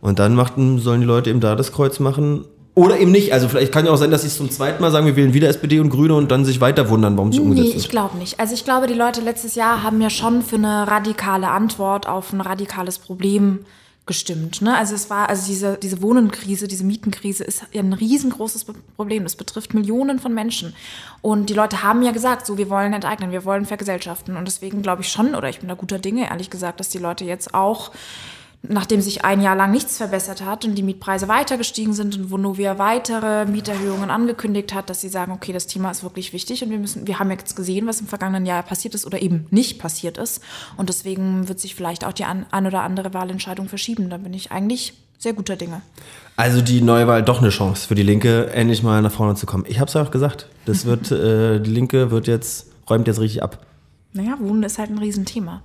Und 0.00 0.18
dann 0.18 0.34
machten, 0.34 0.78
sollen 0.78 1.00
die 1.00 1.06
Leute 1.06 1.30
eben 1.30 1.40
da 1.40 1.56
das 1.56 1.72
Kreuz 1.72 1.98
machen. 1.98 2.44
Oder 2.76 2.98
eben 3.00 3.10
nicht. 3.10 3.32
Also 3.32 3.48
vielleicht 3.48 3.72
kann 3.72 3.86
ja 3.86 3.90
auch 3.90 3.96
sein, 3.96 4.10
dass 4.10 4.20
sie 4.20 4.28
es 4.28 4.36
zum 4.36 4.50
zweiten 4.50 4.82
Mal 4.82 4.90
sagen, 4.90 5.06
wir 5.06 5.16
wählen 5.16 5.32
wieder 5.32 5.48
SPD 5.48 5.80
und 5.80 5.88
Grüne 5.88 6.14
und 6.14 6.30
dann 6.30 6.44
sich 6.44 6.60
weiter 6.60 6.90
wundern, 6.90 7.16
warum 7.16 7.32
sie 7.32 7.38
Nee, 7.38 7.44
umgesetzt 7.46 7.68
ich 7.70 7.82
wird. 7.84 7.90
glaube 7.90 8.18
nicht. 8.18 8.38
Also 8.38 8.52
ich 8.52 8.64
glaube, 8.64 8.86
die 8.86 8.92
Leute 8.94 9.22
letztes 9.22 9.54
Jahr 9.54 9.82
haben 9.82 9.98
ja 10.02 10.10
schon 10.10 10.42
für 10.42 10.56
eine 10.56 10.86
radikale 10.86 11.48
Antwort 11.48 12.06
auf 12.06 12.34
ein 12.34 12.42
radikales 12.42 12.98
Problem 12.98 13.60
gestimmt. 14.04 14.60
Ne? 14.60 14.76
Also 14.76 14.94
es 14.94 15.08
war, 15.08 15.30
also 15.30 15.46
diese, 15.46 15.78
diese 15.78 16.02
Wohnenkrise, 16.02 16.68
diese 16.68 16.84
Mietenkrise 16.84 17.44
ist 17.44 17.62
ja 17.72 17.80
ein 17.80 17.94
riesengroßes 17.94 18.66
Problem. 18.96 19.22
Das 19.22 19.36
betrifft 19.36 19.72
Millionen 19.72 20.18
von 20.18 20.34
Menschen. 20.34 20.74
Und 21.22 21.48
die 21.48 21.54
Leute 21.54 21.82
haben 21.82 22.02
ja 22.02 22.12
gesagt, 22.12 22.44
so, 22.46 22.58
wir 22.58 22.68
wollen 22.68 22.92
enteignen, 22.92 23.32
wir 23.32 23.46
wollen 23.46 23.64
vergesellschaften. 23.64 24.36
Und 24.36 24.44
deswegen 24.44 24.82
glaube 24.82 25.00
ich 25.00 25.08
schon, 25.08 25.34
oder 25.34 25.48
ich 25.48 25.60
bin 25.60 25.68
da 25.70 25.74
guter 25.74 25.98
Dinge, 25.98 26.28
ehrlich 26.28 26.50
gesagt, 26.50 26.78
dass 26.78 26.90
die 26.90 26.98
Leute 26.98 27.24
jetzt 27.24 27.54
auch 27.54 27.90
nachdem 28.62 29.00
sich 29.00 29.24
ein 29.24 29.40
Jahr 29.40 29.56
lang 29.56 29.70
nichts 29.70 29.96
verbessert 29.96 30.44
hat 30.44 30.64
und 30.64 30.74
die 30.74 30.82
Mietpreise 30.82 31.28
weiter 31.28 31.56
gestiegen 31.56 31.92
sind 31.92 32.16
und 32.16 32.30
Vonovia 32.30 32.78
weitere 32.78 33.46
Mieterhöhungen 33.46 34.10
angekündigt 34.10 34.74
hat, 34.74 34.90
dass 34.90 35.00
sie 35.00 35.08
sagen, 35.08 35.32
okay, 35.32 35.52
das 35.52 35.66
Thema 35.66 35.90
ist 35.90 36.02
wirklich 36.02 36.32
wichtig 36.32 36.62
und 36.64 36.70
wir 36.70 36.78
müssen, 36.78 37.06
wir 37.06 37.18
haben 37.18 37.30
jetzt 37.30 37.56
gesehen, 37.56 37.86
was 37.86 38.00
im 38.00 38.06
vergangenen 38.06 38.46
Jahr 38.46 38.62
passiert 38.62 38.94
ist 38.94 39.06
oder 39.06 39.22
eben 39.22 39.46
nicht 39.50 39.78
passiert 39.78 40.18
ist 40.18 40.42
und 40.76 40.88
deswegen 40.88 41.48
wird 41.48 41.60
sich 41.60 41.74
vielleicht 41.74 42.04
auch 42.04 42.12
die 42.12 42.24
ein, 42.24 42.46
ein 42.50 42.66
oder 42.66 42.82
andere 42.82 43.14
Wahlentscheidung 43.14 43.68
verschieben. 43.68 44.10
Da 44.10 44.16
bin 44.18 44.34
ich 44.34 44.52
eigentlich 44.52 44.94
sehr 45.18 45.32
guter 45.32 45.56
Dinge. 45.56 45.82
Also 46.36 46.60
die 46.60 46.82
Neuwahl 46.82 47.22
doch 47.22 47.40
eine 47.40 47.50
Chance 47.50 47.88
für 47.88 47.94
die 47.94 48.02
Linke, 48.02 48.50
endlich 48.52 48.82
mal 48.82 49.00
nach 49.00 49.12
vorne 49.12 49.34
zu 49.34 49.46
kommen. 49.46 49.64
Ich 49.66 49.80
habe 49.80 49.88
es 49.88 49.94
ja 49.94 50.02
auch 50.02 50.10
gesagt. 50.10 50.48
Das 50.66 50.84
wird, 50.86 51.10
äh, 51.10 51.60
die 51.60 51.70
Linke 51.70 52.10
wird 52.10 52.26
jetzt, 52.26 52.70
räumt 52.88 53.06
jetzt 53.06 53.20
richtig 53.20 53.42
ab. 53.42 53.64
Naja, 54.12 54.36
Wohnen 54.38 54.62
ist 54.62 54.78
halt 54.78 54.90
ein 54.90 54.98
Riesenthema. 54.98 55.62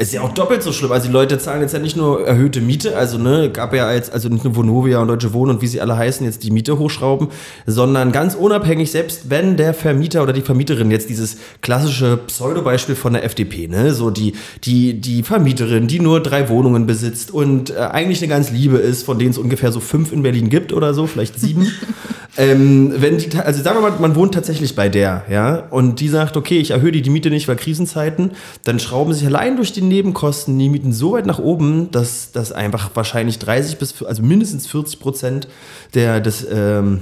Es 0.00 0.08
ist 0.08 0.14
ja 0.14 0.20
auch 0.22 0.32
doppelt 0.32 0.62
so 0.62 0.72
schlimm. 0.72 0.92
Also 0.92 1.08
die 1.08 1.12
Leute 1.12 1.40
zahlen 1.40 1.60
jetzt 1.60 1.72
ja 1.72 1.80
nicht 1.80 1.96
nur 1.96 2.24
erhöhte 2.24 2.60
Miete, 2.60 2.96
also 2.96 3.18
ne, 3.18 3.50
gab 3.50 3.74
ja 3.74 3.92
jetzt, 3.92 4.12
also 4.12 4.28
nicht 4.28 4.44
nur 4.44 4.54
Vonovia 4.54 5.00
und 5.00 5.08
Deutsche 5.08 5.32
Wohnen 5.32 5.56
und 5.56 5.60
wie 5.60 5.66
sie 5.66 5.80
alle 5.80 5.96
heißen, 5.96 6.24
jetzt 6.24 6.44
die 6.44 6.52
Miete 6.52 6.78
hochschrauben, 6.78 7.30
sondern 7.66 8.12
ganz 8.12 8.36
unabhängig, 8.36 8.92
selbst 8.92 9.28
wenn 9.28 9.56
der 9.56 9.74
Vermieter 9.74 10.22
oder 10.22 10.32
die 10.32 10.42
Vermieterin 10.42 10.92
jetzt 10.92 11.08
dieses 11.08 11.38
klassische 11.62 12.16
Pseudobeispiel 12.16 12.94
von 12.94 13.14
der 13.14 13.24
FDP, 13.24 13.66
ne, 13.66 13.92
so 13.92 14.10
die, 14.10 14.34
die, 14.62 15.00
die 15.00 15.24
Vermieterin, 15.24 15.88
die 15.88 15.98
nur 15.98 16.22
drei 16.22 16.48
Wohnungen 16.48 16.86
besitzt 16.86 17.32
und 17.32 17.70
äh, 17.70 17.78
eigentlich 17.78 18.22
eine 18.22 18.28
ganz 18.28 18.52
Liebe 18.52 18.76
ist, 18.76 19.02
von 19.02 19.18
denen 19.18 19.32
es 19.32 19.38
ungefähr 19.38 19.72
so 19.72 19.80
fünf 19.80 20.12
in 20.12 20.22
Berlin 20.22 20.48
gibt 20.48 20.72
oder 20.72 20.94
so, 20.94 21.08
vielleicht 21.08 21.40
sieben. 21.40 21.72
ähm, 22.38 22.92
wenn 22.96 23.18
die, 23.18 23.36
also 23.36 23.60
sagen 23.60 23.78
wir 23.78 23.90
mal, 23.90 23.98
man 23.98 24.14
wohnt 24.14 24.32
tatsächlich 24.32 24.76
bei 24.76 24.88
der, 24.88 25.24
ja, 25.28 25.66
und 25.70 25.98
die 25.98 26.08
sagt, 26.08 26.36
okay, 26.36 26.60
ich 26.60 26.70
erhöhe 26.70 26.92
die, 26.92 27.02
die 27.02 27.10
Miete 27.10 27.30
nicht, 27.30 27.48
weil 27.48 27.56
Krisenzeiten, 27.56 28.30
dann 28.62 28.78
schrauben 28.78 29.12
sich 29.12 29.26
allein 29.26 29.56
durch 29.56 29.72
die 29.72 29.82
Nebenkosten 29.82 30.56
die 30.56 30.68
Mieten 30.68 30.92
so 30.92 31.12
weit 31.12 31.26
nach 31.26 31.40
oben, 31.40 31.90
dass 31.90 32.30
das 32.30 32.52
einfach 32.52 32.90
wahrscheinlich 32.94 33.40
30 33.40 33.78
bis, 33.78 34.04
also 34.04 34.22
mindestens 34.22 34.68
40 34.68 35.00
Prozent 35.00 35.48
der, 35.94 36.20
des, 36.20 36.46
ähm, 36.48 37.00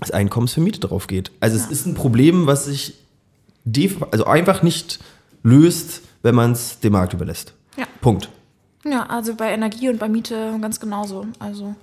des 0.00 0.10
Einkommens 0.10 0.52
für 0.52 0.60
Miete 0.60 0.80
drauf 0.80 1.06
geht. 1.06 1.30
Also 1.38 1.56
es 1.56 1.66
ist 1.66 1.86
ein 1.86 1.94
Problem, 1.94 2.48
was 2.48 2.64
sich 2.64 2.94
also 4.10 4.24
einfach 4.26 4.64
nicht 4.64 4.98
löst, 5.44 6.02
wenn 6.22 6.34
man 6.34 6.52
es 6.52 6.80
dem 6.80 6.94
Markt 6.94 7.14
überlässt. 7.14 7.54
Ja. 7.76 7.84
Punkt. 8.00 8.28
Ja, 8.84 9.06
also 9.06 9.36
bei 9.36 9.52
Energie 9.52 9.88
und 9.88 10.00
bei 10.00 10.08
Miete 10.08 10.58
ganz 10.60 10.80
genauso. 10.80 11.26
Also 11.38 11.76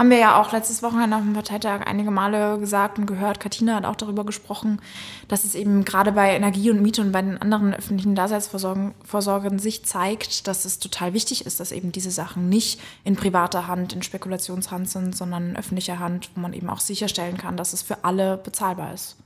haben 0.00 0.08
wir 0.08 0.16
ja 0.16 0.40
auch 0.40 0.50
letztes 0.50 0.82
Wochenende 0.82 1.14
auf 1.14 1.22
dem 1.22 1.34
Parteitag 1.34 1.82
einige 1.86 2.10
Male 2.10 2.58
gesagt 2.58 2.98
und 2.98 3.04
gehört. 3.04 3.38
Katina 3.38 3.74
hat 3.74 3.84
auch 3.84 3.96
darüber 3.96 4.24
gesprochen, 4.24 4.80
dass 5.28 5.44
es 5.44 5.54
eben 5.54 5.84
gerade 5.84 6.12
bei 6.12 6.34
Energie 6.34 6.70
und 6.70 6.80
Miete 6.80 7.02
und 7.02 7.12
bei 7.12 7.20
den 7.20 7.36
anderen 7.36 7.74
öffentlichen 7.74 8.14
Daseinsvorsorgen 8.14 9.58
sich 9.58 9.84
zeigt, 9.84 10.48
dass 10.48 10.64
es 10.64 10.78
total 10.78 11.12
wichtig 11.12 11.44
ist, 11.44 11.60
dass 11.60 11.70
eben 11.70 11.92
diese 11.92 12.10
Sachen 12.10 12.48
nicht 12.48 12.80
in 13.04 13.14
privater 13.14 13.66
Hand, 13.66 13.92
in 13.92 14.00
Spekulationshand 14.00 14.88
sind, 14.88 15.14
sondern 15.14 15.50
in 15.50 15.56
öffentlicher 15.56 15.98
Hand, 15.98 16.30
wo 16.34 16.40
man 16.40 16.54
eben 16.54 16.70
auch 16.70 16.80
sicherstellen 16.80 17.36
kann, 17.36 17.58
dass 17.58 17.74
es 17.74 17.82
für 17.82 18.02
alle 18.02 18.38
bezahlbar 18.38 18.94
ist. 18.94 19.16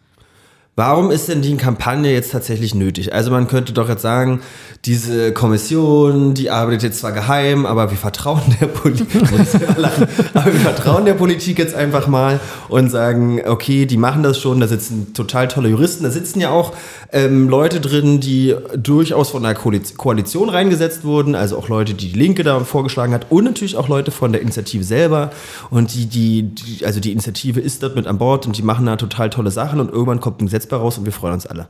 Warum 0.77 1.13
ist 1.13 1.29
denn 1.29 1.41
die 1.41 1.57
Kampagne 1.57 2.13
jetzt 2.13 2.33
tatsächlich 2.33 2.75
nötig? 2.75 3.13
Also 3.13 3.31
man 3.31 3.47
könnte 3.47 3.73
doch 3.73 3.89
jetzt 3.89 4.03
sagen, 4.03 4.41
diese 4.85 5.33
Kommission, 5.33 6.35
die 6.35 6.51
arbeitet 6.51 6.83
jetzt 6.83 6.99
zwar 6.99 7.13
geheim, 7.13 7.65
aber 7.65 7.93
wir 7.93 7.97
vertrauen 7.97 8.43
der 8.61 8.67
Politik, 8.67 9.07
aber 10.35 10.47
wir 10.47 10.61
vertrauen 10.61 11.05
der 11.05 11.15
Politik 11.15 11.61
jetzt 11.61 11.77
einfach 11.77 12.09
mal 12.09 12.41
und 12.69 12.91
sagen, 12.91 13.41
okay, 13.47 13.87
die 13.87 13.97
machen 13.97 14.25
das 14.25 14.41
schon, 14.41 14.59
da 14.59 14.67
sitzen 14.67 15.15
total 15.15 15.47
tolle 15.47 15.69
Juristen, 15.69 16.03
da 16.03 16.11
sitzen 16.11 16.41
ja 16.41 16.51
auch 16.51 16.73
ähm, 17.13 17.49
Leute 17.49 17.81
drin, 17.81 18.19
die 18.19 18.57
durchaus 18.77 19.31
von 19.31 19.45
der 19.45 19.55
Koalition 19.55 20.49
reingesetzt 20.49 21.05
wurden, 21.05 21.37
also 21.37 21.57
auch 21.57 21.69
Leute, 21.69 21.95
die 21.95 22.11
die 22.11 22.19
Linke 22.19 22.43
da 22.43 22.59
vorgeschlagen 22.61 23.15
hat 23.15 23.27
und 23.31 23.45
natürlich 23.45 23.77
auch 23.77 23.89
Leute 23.89 24.11
von 24.11 24.33
der 24.33 24.43
Initiative 24.43 24.83
selber 24.83 25.31
und 25.71 25.95
die, 25.95 26.07
die, 26.07 26.43
die 26.43 26.85
also 26.85 26.99
die 26.99 27.13
Initiative 27.13 27.61
ist 27.61 27.83
dort 27.83 27.95
mit 27.95 28.09
an 28.09 28.19
Bord 28.19 28.47
und 28.47 28.59
die 28.59 28.63
machen 28.63 28.87
da 28.87 28.97
total 28.97 29.31
tolle 29.31 29.53
Sachen 29.53 29.79
und 29.79 29.91
irgendwann 29.91 30.21
kommt 30.21 30.43
ein 30.43 30.47
Gesetz 30.47 30.64
Gesetz 30.69 30.81
raus 30.81 30.99
und 30.99 31.05
wir 31.05 31.13
freuen 31.13 31.35
uns 31.35 31.47
alle. 31.47 31.69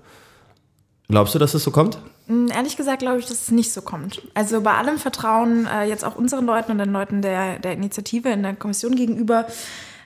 Glaubst 1.09 1.35
du, 1.35 1.39
dass 1.39 1.55
es 1.55 1.63
so 1.63 1.71
kommt? 1.71 1.99
Mm, 2.27 2.49
ehrlich 2.49 2.77
gesagt 2.77 3.01
glaube 3.01 3.19
ich, 3.19 3.27
dass 3.27 3.43
es 3.43 3.51
nicht 3.51 3.73
so 3.73 3.83
kommt. 3.83 4.23
Also 4.35 4.61
bei 4.61 4.75
allem 4.75 4.99
Vertrauen 4.99 5.67
äh, 5.67 5.85
jetzt 5.85 6.05
auch 6.05 6.17
unseren 6.17 6.47
Leuten 6.47 6.73
und 6.73 6.79
den 6.79 6.93
Leuten 6.93 7.23
der, 7.23 7.59
der 7.59 7.73
Initiative 7.73 8.31
in 8.31 8.43
der 8.43 8.55
Kommission 8.55 8.97
gegenüber, 8.97 9.47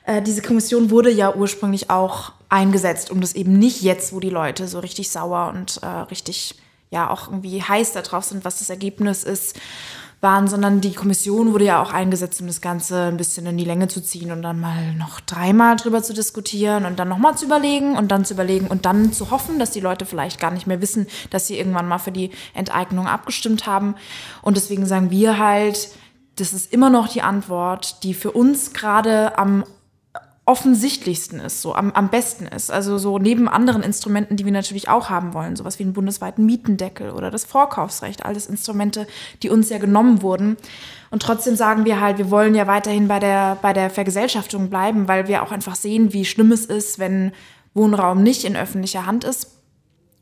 äh, 0.04 0.22
diese 0.22 0.42
Kommission 0.42 0.90
wurde 0.90 1.10
ja 1.10 1.34
ursprünglich 1.34 1.90
auch 1.90 2.32
eingesetzt, 2.48 3.10
um 3.10 3.20
das 3.20 3.34
eben 3.34 3.52
nicht 3.52 3.82
jetzt, 3.82 4.12
wo 4.12 4.20
die 4.20 4.30
Leute 4.30 4.66
so 4.66 4.80
richtig 4.80 5.10
sauer 5.10 5.52
und 5.54 5.80
äh, 5.82 5.86
richtig 5.86 6.56
ja 6.90 7.10
auch 7.10 7.28
irgendwie 7.28 7.62
heiß 7.62 7.92
darauf 7.92 8.24
sind, 8.24 8.44
was 8.44 8.58
das 8.60 8.70
Ergebnis 8.70 9.22
ist, 9.22 9.56
waren, 10.20 10.48
sondern 10.48 10.80
die 10.80 10.94
Kommission 10.94 11.52
wurde 11.52 11.66
ja 11.66 11.80
auch 11.80 11.92
eingesetzt, 11.92 12.40
um 12.40 12.48
das 12.48 12.60
Ganze 12.60 13.04
ein 13.04 13.16
bisschen 13.16 13.46
in 13.46 13.56
die 13.56 13.64
Länge 13.64 13.86
zu 13.86 14.02
ziehen 14.02 14.32
und 14.32 14.42
dann 14.42 14.58
mal 14.58 14.94
noch 14.94 15.20
dreimal 15.20 15.76
drüber 15.76 16.02
zu 16.02 16.12
diskutieren 16.12 16.84
und 16.86 16.98
dann 16.98 17.08
nochmal 17.08 17.36
zu 17.36 17.44
überlegen 17.44 17.96
und 17.96 18.08
dann 18.08 18.24
zu 18.24 18.34
überlegen 18.34 18.66
und 18.66 18.84
dann 18.84 19.12
zu 19.12 19.30
hoffen, 19.30 19.60
dass 19.60 19.70
die 19.70 19.80
Leute 19.80 20.06
vielleicht 20.06 20.40
gar 20.40 20.50
nicht 20.50 20.66
mehr 20.66 20.82
wissen, 20.82 21.06
dass 21.30 21.46
sie 21.46 21.58
irgendwann 21.58 21.86
mal 21.86 21.98
für 21.98 22.10
die 22.12 22.30
Enteignung 22.54 23.06
abgestimmt 23.06 23.66
haben. 23.66 23.94
Und 24.42 24.56
deswegen 24.56 24.86
sagen 24.86 25.10
wir 25.10 25.38
halt, 25.38 25.90
das 26.34 26.52
ist 26.52 26.72
immer 26.72 26.90
noch 26.90 27.08
die 27.08 27.22
Antwort, 27.22 28.02
die 28.02 28.14
für 28.14 28.32
uns 28.32 28.72
gerade 28.72 29.38
am 29.38 29.64
offensichtlichsten 30.48 31.40
ist, 31.40 31.60
so 31.60 31.74
am, 31.74 31.92
am 31.92 32.08
besten 32.08 32.46
ist. 32.46 32.70
Also 32.70 32.96
so 32.96 33.18
neben 33.18 33.48
anderen 33.48 33.82
Instrumenten, 33.82 34.38
die 34.38 34.46
wir 34.46 34.52
natürlich 34.52 34.88
auch 34.88 35.10
haben 35.10 35.34
wollen, 35.34 35.56
sowas 35.56 35.78
wie 35.78 35.82
einen 35.82 35.92
bundesweiten 35.92 36.46
Mietendeckel 36.46 37.10
oder 37.10 37.30
das 37.30 37.44
Vorkaufsrecht, 37.44 38.24
alles 38.24 38.46
Instrumente, 38.46 39.06
die 39.42 39.50
uns 39.50 39.68
ja 39.68 39.76
genommen 39.76 40.22
wurden. 40.22 40.56
Und 41.10 41.20
trotzdem 41.20 41.54
sagen 41.54 41.84
wir 41.84 42.00
halt, 42.00 42.16
wir 42.16 42.30
wollen 42.30 42.54
ja 42.54 42.66
weiterhin 42.66 43.08
bei 43.08 43.18
der, 43.18 43.58
bei 43.60 43.74
der 43.74 43.90
Vergesellschaftung 43.90 44.70
bleiben, 44.70 45.06
weil 45.06 45.28
wir 45.28 45.42
auch 45.42 45.52
einfach 45.52 45.74
sehen, 45.74 46.14
wie 46.14 46.24
schlimm 46.24 46.50
es 46.50 46.64
ist, 46.64 46.98
wenn 46.98 47.32
Wohnraum 47.74 48.22
nicht 48.22 48.44
in 48.44 48.56
öffentlicher 48.56 49.04
Hand 49.04 49.24
ist 49.24 49.57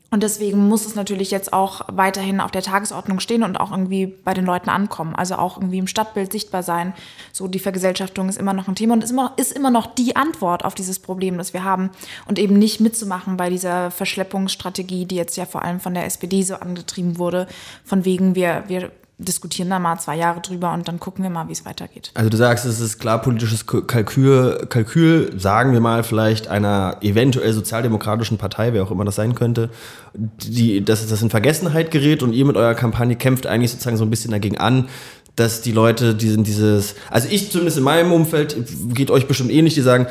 und 0.09 0.23
deswegen 0.23 0.69
muss 0.69 0.85
es 0.85 0.95
natürlich 0.95 1.31
jetzt 1.31 1.51
auch 1.51 1.81
weiterhin 1.91 2.39
auf 2.39 2.51
der 2.51 2.61
Tagesordnung 2.61 3.19
stehen 3.19 3.43
und 3.43 3.57
auch 3.57 3.71
irgendwie 3.71 4.07
bei 4.07 4.33
den 4.33 4.45
Leuten 4.45 4.69
ankommen. 4.69 5.15
Also 5.15 5.35
auch 5.35 5.57
irgendwie 5.57 5.79
im 5.79 5.87
Stadtbild 5.87 6.31
sichtbar 6.31 6.63
sein. 6.63 6.93
So 7.33 7.49
die 7.49 7.59
Vergesellschaftung 7.59 8.29
ist 8.29 8.37
immer 8.37 8.53
noch 8.53 8.69
ein 8.69 8.75
Thema 8.75 8.93
und 8.93 9.03
ist 9.03 9.11
immer, 9.11 9.33
ist 9.35 9.51
immer 9.51 9.69
noch 9.69 9.85
die 9.85 10.15
Antwort 10.15 10.63
auf 10.63 10.75
dieses 10.75 10.99
Problem, 10.99 11.37
das 11.37 11.53
wir 11.53 11.65
haben. 11.65 11.89
Und 12.25 12.39
eben 12.39 12.57
nicht 12.57 12.79
mitzumachen 12.79 13.35
bei 13.35 13.49
dieser 13.49 13.91
Verschleppungsstrategie, 13.91 15.05
die 15.05 15.15
jetzt 15.15 15.35
ja 15.35 15.45
vor 15.45 15.63
allem 15.63 15.81
von 15.81 15.93
der 15.93 16.05
SPD 16.05 16.41
so 16.41 16.55
angetrieben 16.55 17.17
wurde. 17.17 17.47
Von 17.83 18.05
wegen, 18.05 18.33
wir, 18.33 18.63
wir 18.67 18.91
diskutieren 19.19 19.69
da 19.71 19.79
mal 19.79 19.99
zwei 19.99 20.15
Jahre 20.15 20.41
drüber 20.41 20.73
und 20.73 20.87
dann 20.87 20.99
gucken 20.99 21.23
wir 21.23 21.31
mal, 21.31 21.47
wie 21.47 21.51
es 21.51 21.65
weitergeht. 21.65 22.11
Also 22.13 22.29
du 22.29 22.37
sagst, 22.37 22.65
es 22.65 22.79
ist 22.79 22.99
klar 22.99 23.19
politisches 23.19 23.65
Kalkül, 23.65 24.67
Kalkül, 24.69 25.39
sagen 25.39 25.73
wir 25.73 25.79
mal 25.79 26.03
vielleicht 26.03 26.47
einer 26.49 26.97
eventuell 27.01 27.51
sozialdemokratischen 27.51 28.37
Partei, 28.37 28.73
wer 28.73 28.83
auch 28.83 28.91
immer 28.91 29.05
das 29.05 29.15
sein 29.15 29.33
könnte, 29.33 29.71
die, 30.13 30.85
dass 30.85 31.07
das 31.07 31.21
in 31.23 31.31
Vergessenheit 31.31 31.89
gerät 31.89 32.21
und 32.21 32.33
ihr 32.33 32.45
mit 32.45 32.57
eurer 32.57 32.75
Kampagne 32.75 33.15
kämpft 33.15 33.47
eigentlich 33.47 33.71
sozusagen 33.71 33.97
so 33.97 34.05
ein 34.05 34.11
bisschen 34.11 34.31
dagegen 34.31 34.59
an, 34.59 34.87
dass 35.35 35.61
die 35.61 35.71
Leute, 35.71 36.13
die 36.13 36.29
sind 36.29 36.45
dieses, 36.45 36.95
also 37.09 37.27
ich 37.31 37.51
zumindest 37.51 37.77
in 37.77 37.83
meinem 37.83 38.11
Umfeld, 38.11 38.55
geht 38.93 39.09
euch 39.09 39.27
bestimmt 39.27 39.51
ähnlich, 39.51 39.73
die 39.73 39.81
sagen, 39.81 40.07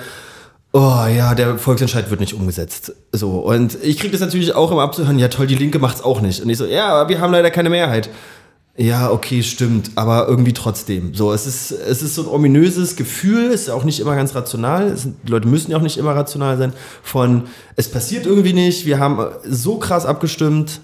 oh 0.72 1.06
ja, 1.06 1.34
der 1.36 1.58
Volksentscheid 1.58 2.10
wird 2.10 2.20
nicht 2.20 2.34
umgesetzt. 2.34 2.92
So, 3.12 3.38
und 3.38 3.78
ich 3.82 3.98
kriege 3.98 4.12
das 4.12 4.20
natürlich 4.20 4.54
auch 4.54 4.72
immer 4.72 4.82
abzuhören, 4.82 5.18
ja 5.18 5.28
toll, 5.28 5.46
die 5.46 5.54
Linke 5.54 5.78
macht's 5.78 6.02
auch 6.02 6.20
nicht. 6.20 6.42
Und 6.42 6.50
ich 6.50 6.58
so, 6.58 6.66
ja, 6.66 6.88
aber 6.88 7.08
wir 7.08 7.20
haben 7.20 7.32
leider 7.32 7.50
keine 7.50 7.70
Mehrheit. 7.70 8.10
Ja, 8.78 9.10
okay, 9.10 9.42
stimmt, 9.42 9.92
aber 9.94 10.28
irgendwie 10.28 10.52
trotzdem. 10.52 11.14
So, 11.14 11.32
es 11.32 11.46
ist, 11.46 11.70
es 11.70 12.02
ist 12.02 12.14
so 12.14 12.22
ein 12.22 12.28
ominöses 12.28 12.96
Gefühl, 12.96 13.50
ist 13.50 13.68
ja 13.68 13.74
auch 13.74 13.84
nicht 13.84 14.00
immer 14.00 14.14
ganz 14.14 14.34
rational. 14.34 14.88
Es, 14.88 15.04
die 15.04 15.30
Leute 15.30 15.48
müssen 15.48 15.70
ja 15.70 15.78
auch 15.78 15.82
nicht 15.82 15.96
immer 15.96 16.14
rational 16.14 16.58
sein. 16.58 16.74
Von, 17.02 17.44
es 17.76 17.90
passiert 17.90 18.26
irgendwie 18.26 18.52
nicht, 18.52 18.84
wir 18.84 18.98
haben 18.98 19.18
so 19.44 19.78
krass 19.78 20.04
abgestimmt, 20.04 20.80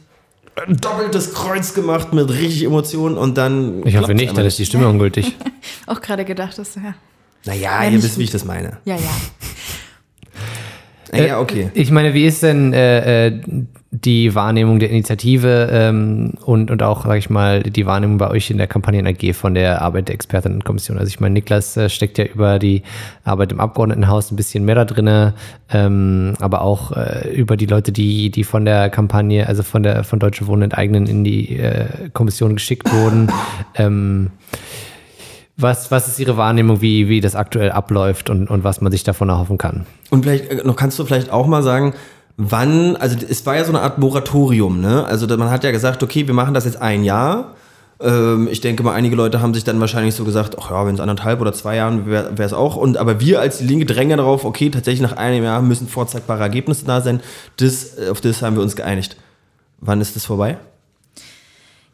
ein 0.66 0.78
doppeltes 0.78 1.34
Kreuz 1.34 1.74
gemacht 1.74 2.14
mit 2.14 2.30
richtig 2.30 2.64
Emotionen 2.64 3.18
und 3.18 3.36
dann. 3.36 3.86
Ich 3.86 3.96
hoffe 3.96 4.14
nicht, 4.14 4.36
dann 4.36 4.46
ist 4.46 4.58
die 4.58 4.66
Stimme 4.66 4.88
ungültig. 4.88 5.36
auch 5.86 6.00
gerade 6.00 6.24
gedacht, 6.24 6.58
dass, 6.58 6.74
ja. 6.76 6.94
Naja, 7.44 7.82
ja, 7.82 7.90
ihr 7.90 8.02
wisst, 8.02 8.18
wie 8.18 8.24
ich 8.24 8.30
das 8.30 8.44
meine. 8.44 8.78
Ja, 8.84 8.96
ja. 8.96 9.10
Ja, 11.14 11.40
okay. 11.40 11.70
Ich 11.74 11.90
meine, 11.90 12.14
wie 12.14 12.24
ist 12.24 12.42
denn 12.42 12.72
äh, 12.72 13.26
äh, 13.26 13.40
die 13.90 14.34
Wahrnehmung 14.34 14.78
der 14.78 14.88
Initiative 14.88 15.68
ähm, 15.70 16.32
und, 16.46 16.70
und 16.70 16.82
auch, 16.82 17.04
sag 17.04 17.18
ich 17.18 17.28
mal, 17.28 17.62
die 17.62 17.84
Wahrnehmung 17.84 18.16
bei 18.16 18.30
euch 18.30 18.50
in 18.50 18.56
der 18.56 18.66
Kampagnen 18.66 19.06
AG 19.06 19.34
von 19.34 19.52
der 19.52 19.82
Arbeit 19.82 20.08
der 20.08 20.14
Expertinnenkommission? 20.14 20.96
Also 20.96 21.08
ich 21.08 21.20
meine, 21.20 21.34
Niklas 21.34 21.76
äh, 21.76 21.90
steckt 21.90 22.16
ja 22.16 22.24
über 22.24 22.58
die 22.58 22.82
Arbeit 23.24 23.52
im 23.52 23.60
Abgeordnetenhaus 23.60 24.30
ein 24.30 24.36
bisschen 24.36 24.64
mehr 24.64 24.76
da 24.76 24.86
drin, 24.86 25.34
ähm, 25.70 26.32
aber 26.40 26.62
auch 26.62 26.92
äh, 26.92 27.28
über 27.34 27.58
die 27.58 27.66
Leute, 27.66 27.92
die, 27.92 28.30
die 28.30 28.44
von 28.44 28.64
der 28.64 28.88
Kampagne, 28.88 29.46
also 29.46 29.62
von 29.62 29.82
der 29.82 30.04
von 30.04 30.18
Deutsche 30.18 30.46
Wohnen 30.46 30.62
enteignen, 30.62 31.06
in 31.06 31.24
die 31.24 31.58
äh, 31.58 32.08
Kommission 32.14 32.54
geschickt 32.54 32.90
wurden. 32.90 33.30
Ähm, 33.74 34.30
was, 35.62 35.90
was 35.90 36.08
ist 36.08 36.18
Ihre 36.18 36.36
Wahrnehmung, 36.36 36.80
wie, 36.80 37.08
wie 37.08 37.20
das 37.20 37.34
aktuell 37.34 37.70
abläuft 37.70 38.30
und, 38.30 38.50
und 38.50 38.64
was 38.64 38.80
man 38.80 38.92
sich 38.92 39.04
davon 39.04 39.28
erhoffen 39.28 39.58
kann? 39.58 39.86
Und 40.10 40.24
vielleicht 40.24 40.50
äh, 40.50 40.62
noch 40.64 40.76
kannst 40.76 40.98
du 40.98 41.04
vielleicht 41.04 41.30
auch 41.30 41.46
mal 41.46 41.62
sagen, 41.62 41.94
wann, 42.36 42.96
also 42.96 43.16
es 43.28 43.44
war 43.46 43.56
ja 43.56 43.64
so 43.64 43.70
eine 43.70 43.80
Art 43.80 43.98
Moratorium, 43.98 44.80
ne? 44.80 45.04
Also 45.04 45.26
man 45.36 45.50
hat 45.50 45.64
ja 45.64 45.70
gesagt, 45.70 46.02
okay, 46.02 46.26
wir 46.26 46.34
machen 46.34 46.54
das 46.54 46.64
jetzt 46.64 46.80
ein 46.80 47.04
Jahr. 47.04 47.54
Ähm, 48.00 48.48
ich 48.50 48.60
denke 48.60 48.82
mal, 48.82 48.94
einige 48.94 49.16
Leute 49.16 49.40
haben 49.40 49.54
sich 49.54 49.64
dann 49.64 49.80
wahrscheinlich 49.80 50.14
so 50.14 50.24
gesagt, 50.24 50.56
ach 50.60 50.70
ja, 50.70 50.86
wenn 50.86 50.94
es 50.94 51.00
anderthalb 51.00 51.40
oder 51.40 51.52
zwei 51.52 51.76
Jahren 51.76 52.06
wäre 52.06 52.32
es 52.38 52.52
auch. 52.52 52.76
Und 52.76 52.96
aber 52.96 53.20
wir 53.20 53.40
als 53.40 53.58
die 53.58 53.66
Linke 53.66 53.86
drängen 53.86 54.18
darauf, 54.18 54.44
okay, 54.44 54.70
tatsächlich 54.70 55.02
nach 55.02 55.16
einem 55.16 55.44
Jahr 55.44 55.62
müssen 55.62 55.88
vorzeigbare 55.88 56.42
Ergebnisse 56.42 56.84
da 56.84 57.00
sein. 57.00 57.20
Das, 57.58 57.96
auf 58.10 58.20
das 58.20 58.42
haben 58.42 58.56
wir 58.56 58.62
uns 58.62 58.76
geeinigt. 58.76 59.16
Wann 59.80 60.00
ist 60.00 60.16
das 60.16 60.24
vorbei? 60.24 60.58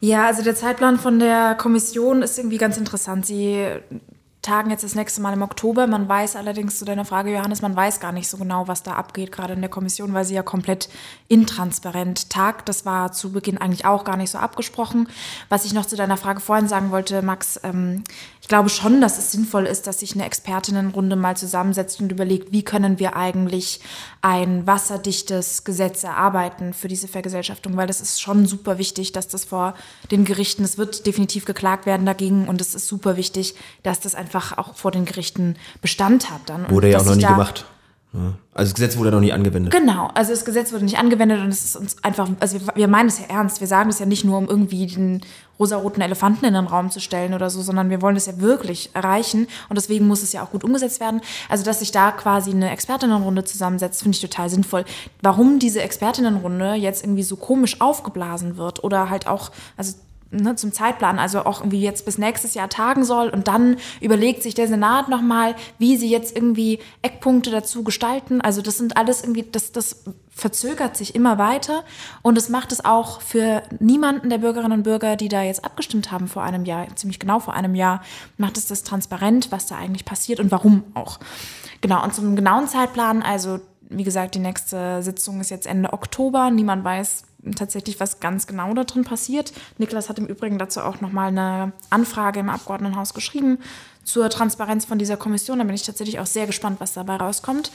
Ja, 0.01 0.27
also 0.27 0.43
der 0.43 0.55
Zeitplan 0.55 0.97
von 0.97 1.19
der 1.19 1.55
Kommission 1.55 2.21
ist 2.21 2.37
irgendwie 2.37 2.57
ganz 2.57 2.77
interessant. 2.77 3.25
Sie 3.25 3.65
tagen 4.41 4.69
jetzt 4.69 4.83
das 4.83 4.95
nächste 4.95 5.21
Mal 5.21 5.33
im 5.33 5.41
Oktober. 5.41 5.85
Man 5.85 6.07
weiß 6.07 6.35
allerdings 6.35 6.79
zu 6.79 6.85
deiner 6.85 7.03
Frage, 7.03 7.31
Johannes, 7.33 7.61
man 7.61 7.75
weiß 7.75 7.99
gar 7.99 8.13
nicht 8.13 8.29
so 8.29 8.37
genau, 8.37 8.67
was 8.67 8.83
da 8.83 8.93
abgeht, 8.93 9.31
gerade 9.31 9.53
in 9.53 9.61
der 9.61 9.69
Kommission, 9.69 10.13
weil 10.13 10.23
sie 10.23 10.35
ja 10.35 10.43
komplett 10.43 10.89
intransparent 11.27 12.29
tagt. 12.29 12.69
Das 12.69 12.85
war 12.85 13.11
zu 13.11 13.31
Beginn 13.33 13.57
eigentlich 13.57 13.85
auch 13.85 14.05
gar 14.05 14.15
nicht 14.15 14.31
so 14.31 14.37
abgesprochen. 14.37 15.09
Was 15.49 15.65
ich 15.65 15.73
noch 15.73 15.85
zu 15.85 15.97
deiner 15.97 16.17
Frage 16.17 16.39
vorhin 16.39 16.69
sagen 16.69 16.91
wollte, 16.91 17.21
Max, 17.21 17.59
ähm, 17.63 18.03
ich 18.41 18.47
glaube 18.47 18.69
schon, 18.69 19.01
dass 19.01 19.17
es 19.17 19.31
sinnvoll 19.31 19.65
ist, 19.65 19.85
dass 19.87 19.99
sich 19.99 20.15
eine 20.15 20.25
Expertinnenrunde 20.25 21.15
mal 21.17 21.35
zusammensetzt 21.35 21.99
und 21.99 22.11
überlegt, 22.11 22.51
wie 22.51 22.63
können 22.63 22.97
wir 22.97 23.15
eigentlich 23.17 23.81
ein 24.21 24.65
wasserdichtes 24.65 25.65
Gesetz 25.65 26.03
erarbeiten 26.03 26.73
für 26.73 26.87
diese 26.87 27.07
Vergesellschaftung, 27.07 27.77
weil 27.77 27.87
das 27.87 28.01
ist 28.01 28.21
schon 28.21 28.45
super 28.45 28.77
wichtig, 28.77 29.11
dass 29.11 29.27
das 29.27 29.45
vor 29.45 29.75
den 30.11 30.25
Gerichten, 30.25 30.63
es 30.63 30.77
wird 30.77 31.05
definitiv 31.05 31.45
geklagt 31.45 31.85
werden 31.85 32.05
dagegen 32.05 32.47
und 32.47 32.61
es 32.61 32.73
ist 32.73 32.87
super 32.87 33.17
wichtig, 33.17 33.55
dass 33.83 33.99
das 33.99 34.15
einfach 34.29 34.57
auch 34.57 34.75
vor 34.75 34.91
den 34.91 35.05
Gerichten 35.05 35.55
Bestand 35.81 36.29
hat 36.29 36.41
dann. 36.45 36.69
Wurde 36.69 36.91
ja 36.91 36.99
auch 36.99 37.05
noch 37.05 37.15
nie 37.15 37.23
gemacht. 37.23 37.65
Also 38.55 38.71
das 38.71 38.73
Gesetz 38.73 38.97
wurde 38.97 39.11
noch 39.11 39.19
nie 39.19 39.31
angewendet. 39.31 39.71
Genau, 39.71 40.09
also 40.15 40.31
das 40.31 40.43
Gesetz 40.43 40.73
wurde 40.73 40.83
nicht 40.83 40.97
angewendet 40.97 41.41
und 41.41 41.49
es 41.49 41.63
ist 41.63 41.75
uns 41.75 42.03
einfach, 42.03 42.27
also 42.39 42.59
wir, 42.59 42.75
wir 42.75 42.87
meinen 42.87 43.07
es 43.07 43.19
ja 43.19 43.25
ernst, 43.25 43.59
wir 43.59 43.67
sagen 43.67 43.87
das 43.89 43.99
ja 43.99 44.07
nicht 44.07 44.25
nur, 44.25 44.35
um 44.39 44.47
irgendwie 44.47 44.87
den 44.87 45.21
rosaroten 45.59 46.01
Elefanten 46.01 46.45
in 46.45 46.55
den 46.55 46.65
Raum 46.65 46.89
zu 46.89 46.99
stellen 46.99 47.35
oder 47.35 47.51
so, 47.51 47.61
sondern 47.61 47.91
wir 47.91 48.01
wollen 48.01 48.15
das 48.15 48.25
ja 48.25 48.39
wirklich 48.39 48.89
erreichen 48.95 49.45
und 49.69 49.77
deswegen 49.77 50.07
muss 50.07 50.23
es 50.23 50.33
ja 50.33 50.43
auch 50.43 50.49
gut 50.49 50.63
umgesetzt 50.63 50.99
werden. 50.99 51.21
Also 51.49 51.63
dass 51.63 51.79
sich 51.79 51.91
da 51.91 52.09
quasi 52.11 52.49
eine 52.49 52.71
Expertinnenrunde 52.71 53.43
zusammensetzt, 53.43 54.01
finde 54.01 54.15
ich 54.15 54.21
total 54.21 54.49
sinnvoll. 54.49 54.85
Warum 55.21 55.59
diese 55.59 55.83
Expertinnenrunde 55.83 56.73
jetzt 56.73 57.03
irgendwie 57.03 57.23
so 57.23 57.35
komisch 57.35 57.79
aufgeblasen 57.79 58.57
wird 58.57 58.83
oder 58.83 59.11
halt 59.11 59.27
auch, 59.27 59.51
also 59.77 59.93
ne, 60.31 60.55
zum 60.55 60.71
Zeitplan, 60.71 61.19
also 61.19 61.45
auch 61.45 61.61
irgendwie 61.61 61.81
jetzt 61.81 62.05
bis 62.05 62.17
nächstes 62.17 62.53
Jahr 62.53 62.69
tagen 62.69 63.03
soll 63.03 63.29
und 63.29 63.47
dann 63.47 63.77
überlegt 64.01 64.43
sich 64.43 64.53
der 64.53 64.67
Senat 64.67 65.09
nochmal, 65.09 65.55
wie 65.77 65.97
sie 65.97 66.09
jetzt 66.09 66.35
irgendwie 66.35 66.79
Eckpunkte 67.01 67.51
dazu 67.51 67.83
gestalten. 67.83 68.41
Also 68.41 68.61
das 68.61 68.77
sind 68.77 68.97
alles 68.97 69.21
irgendwie, 69.21 69.43
das, 69.43 69.71
das 69.71 70.03
verzögert 70.29 70.95
sich 70.95 71.15
immer 71.15 71.37
weiter 71.37 71.83
und 72.21 72.37
es 72.37 72.49
macht 72.49 72.71
es 72.71 72.83
auch 72.83 73.21
für 73.21 73.63
niemanden 73.79 74.29
der 74.29 74.37
Bürgerinnen 74.37 74.79
und 74.79 74.83
Bürger, 74.83 75.15
die 75.15 75.29
da 75.29 75.41
jetzt 75.43 75.65
abgestimmt 75.65 76.11
haben 76.11 76.27
vor 76.27 76.43
einem 76.43 76.65
Jahr, 76.65 76.87
ziemlich 76.95 77.19
genau 77.19 77.39
vor 77.39 77.53
einem 77.53 77.75
Jahr, 77.75 78.01
macht 78.37 78.57
es 78.57 78.67
das 78.67 78.83
transparent, 78.83 79.51
was 79.51 79.67
da 79.67 79.75
eigentlich 79.75 80.05
passiert 80.05 80.39
und 80.39 80.51
warum 80.51 80.83
auch. 80.93 81.19
Genau, 81.81 82.03
und 82.03 82.13
zum 82.13 82.35
genauen 82.35 82.67
Zeitplan, 82.67 83.21
also 83.21 83.59
wie 83.89 84.03
gesagt, 84.03 84.35
die 84.35 84.39
nächste 84.39 85.01
Sitzung 85.01 85.41
ist 85.41 85.49
jetzt 85.49 85.65
Ende 85.65 85.93
Oktober. 85.93 86.51
Niemand 86.51 86.83
weiß 86.83 87.23
tatsächlich, 87.55 87.99
was 87.99 88.19
ganz 88.19 88.47
genau 88.47 88.73
da 88.73 88.83
drin 88.83 89.03
passiert. 89.03 89.53
Niklas 89.77 90.09
hat 90.09 90.19
im 90.19 90.27
Übrigen 90.27 90.57
dazu 90.57 90.81
auch 90.81 91.01
nochmal 91.01 91.29
eine 91.29 91.73
Anfrage 91.89 92.39
im 92.39 92.49
Abgeordnetenhaus 92.49 93.13
geschrieben 93.13 93.59
zur 94.03 94.29
Transparenz 94.29 94.85
von 94.85 94.99
dieser 94.99 95.17
Kommission. 95.17 95.59
Da 95.59 95.63
bin 95.63 95.75
ich 95.75 95.83
tatsächlich 95.83 96.19
auch 96.19 96.25
sehr 96.25 96.47
gespannt, 96.47 96.79
was 96.79 96.93
dabei 96.93 97.15
rauskommt. 97.15 97.71